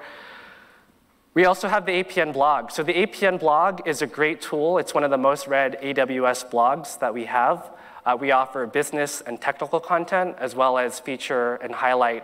We 1.33 1.43
also 1.43 1.67
have 1.67 1.85
the 1.85 1.91
APN 1.91 2.31
blog. 2.31 2.71
So 2.71 2.83
the 2.83 2.93
APN 2.93 3.37
blog 3.37 3.85
is 3.85 4.01
a 4.01 4.07
great 4.07 4.39
tool. 4.39 4.77
It's 4.77 4.93
one 4.93 5.03
of 5.03 5.11
the 5.11 5.17
most 5.17 5.45
read 5.45 5.77
AWS 5.81 6.49
blogs 6.49 6.97
that 6.99 7.13
we 7.13 7.25
have. 7.25 7.69
Uh, 8.05 8.15
we 8.17 8.31
offer 8.31 8.65
business 8.65 9.19
and 9.19 9.41
technical 9.41 9.81
content, 9.81 10.37
as 10.39 10.55
well 10.55 10.77
as 10.77 11.01
feature 11.01 11.55
and 11.55 11.75
highlight 11.75 12.23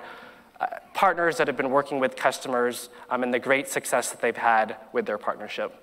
uh, 0.61 0.67
partners 0.93 1.35
that 1.39 1.47
have 1.47 1.57
been 1.57 1.69
working 1.69 1.99
with 1.99 2.15
customers 2.15 2.87
um, 3.09 3.23
and 3.23 3.33
the 3.33 3.39
great 3.39 3.67
success 3.67 4.09
that 4.11 4.21
they've 4.21 4.37
had 4.37 4.77
with 4.93 5.05
their 5.05 5.17
partnership. 5.17 5.82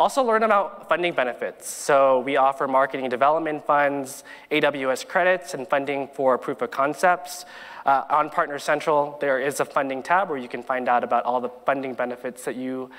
Also 0.00 0.22
learn 0.22 0.42
about 0.42 0.88
funding 0.88 1.12
benefits. 1.12 1.68
So 1.68 2.20
we 2.20 2.38
offer 2.38 2.66
marketing 2.66 3.10
development 3.10 3.66
funds, 3.66 4.24
AWS 4.50 5.06
credits, 5.06 5.52
and 5.52 5.68
funding 5.68 6.08
for 6.14 6.38
proof 6.38 6.62
of 6.62 6.70
concepts. 6.70 7.44
Uh, 7.84 8.04
on 8.08 8.30
Partner 8.30 8.58
Central, 8.58 9.18
there 9.20 9.38
is 9.38 9.60
a 9.60 9.64
funding 9.66 10.02
tab 10.02 10.30
where 10.30 10.38
you 10.38 10.48
can 10.48 10.62
find 10.62 10.88
out 10.88 11.04
about 11.04 11.24
all 11.24 11.38
the 11.42 11.50
funding 11.66 11.92
benefits 11.92 12.46
that 12.46 12.56
you 12.56 12.90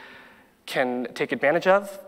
can 0.68 1.08
take 1.16 1.32
advantage 1.32 1.66
of. 1.66 1.99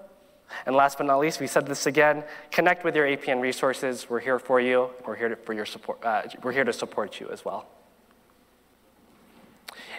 And 0.68 0.76
last 0.76 1.00
but 1.00 1.08
not 1.08 1.18
least, 1.18 1.39
we 1.39 1.48
said 1.48 1.66
this 1.66 1.88
again, 1.88 2.24
connect 2.52 2.84
with 2.84 2.96
your 2.96 3.08
APN 3.08 3.41
resources. 3.41 4.08
We're 4.08 4.20
here 4.20 4.38
for 4.38 4.62
you. 4.62 4.91
We're 5.08 5.16
here 5.16 5.30
to, 5.30 5.36
for 5.36 5.54
your 5.54 5.66
support. 5.66 6.06
Uh, 6.06 6.22
we're 6.44 6.52
here 6.52 6.66
to 6.66 6.74
support 6.74 7.20
you 7.20 7.32
as 7.32 7.44
well. 7.44 7.66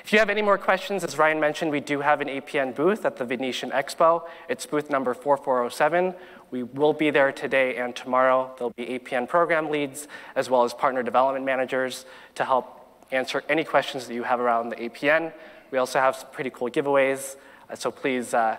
If 0.05 0.13
you 0.13 0.19
have 0.19 0.29
any 0.29 0.43
more 0.43 0.59
questions, 0.59 1.03
as 1.03 1.17
Ryan 1.17 1.41
mentioned, 1.41 1.71
we 1.71 1.81
do 1.81 2.03
have 2.03 2.21
an 2.21 2.29
APN 2.29 2.75
booth 2.75 3.07
at 3.07 3.17
the 3.17 3.25
Venetian 3.25 3.71
Expo. 3.71 4.25
It's 4.51 4.67
booth 4.67 4.91
number 4.91 5.15
4407. 5.15 6.15
We 6.51 6.63
will 6.63 6.93
be 6.93 7.09
there 7.09 7.33
today 7.33 7.77
and 7.77 7.97
tomorrow. 7.97 8.55
There'll 8.59 8.75
be 8.77 8.85
APN 8.85 9.27
program 9.27 9.71
leads 9.71 10.07
as 10.37 10.51
well 10.51 10.63
as 10.63 10.75
partner 10.75 11.03
development 11.03 11.47
managers 11.47 12.05
to 12.35 12.45
help 12.45 12.87
answer 13.13 13.45
any 13.49 13.65
questions 13.65 14.07
that 14.07 14.13
you 14.13 14.25
have 14.25 14.41
around 14.41 14.69
the 14.69 14.77
APN. 14.77 15.33
We 15.71 15.79
also 15.79 15.99
have 16.01 16.17
some 16.17 16.29
pretty 16.33 16.51
cool 16.51 16.69
giveaways, 16.69 17.37
uh, 17.71 17.75
so 17.75 17.91
please 17.91 18.35
uh, 18.35 18.59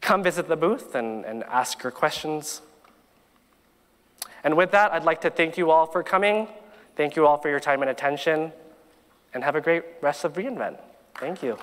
come 0.00 0.24
visit 0.24 0.48
the 0.48 0.56
booth 0.56 0.96
and, 0.96 1.24
and 1.24 1.44
ask 1.44 1.80
your 1.84 1.92
questions. 1.92 2.60
And 4.42 4.56
with 4.56 4.72
that, 4.72 4.92
I'd 4.92 5.04
like 5.04 5.20
to 5.20 5.30
thank 5.30 5.56
you 5.56 5.70
all 5.70 5.86
for 5.86 6.02
coming. 6.02 6.48
Thank 6.96 7.14
you 7.14 7.24
all 7.24 7.38
for 7.38 7.50
your 7.50 7.60
time 7.60 7.82
and 7.82 7.90
attention 7.90 8.52
and 9.34 9.44
have 9.44 9.56
a 9.56 9.60
great 9.60 9.84
rest 10.00 10.24
of 10.24 10.34
reInvent. 10.34 10.78
Thank 11.16 11.42
you. 11.42 11.58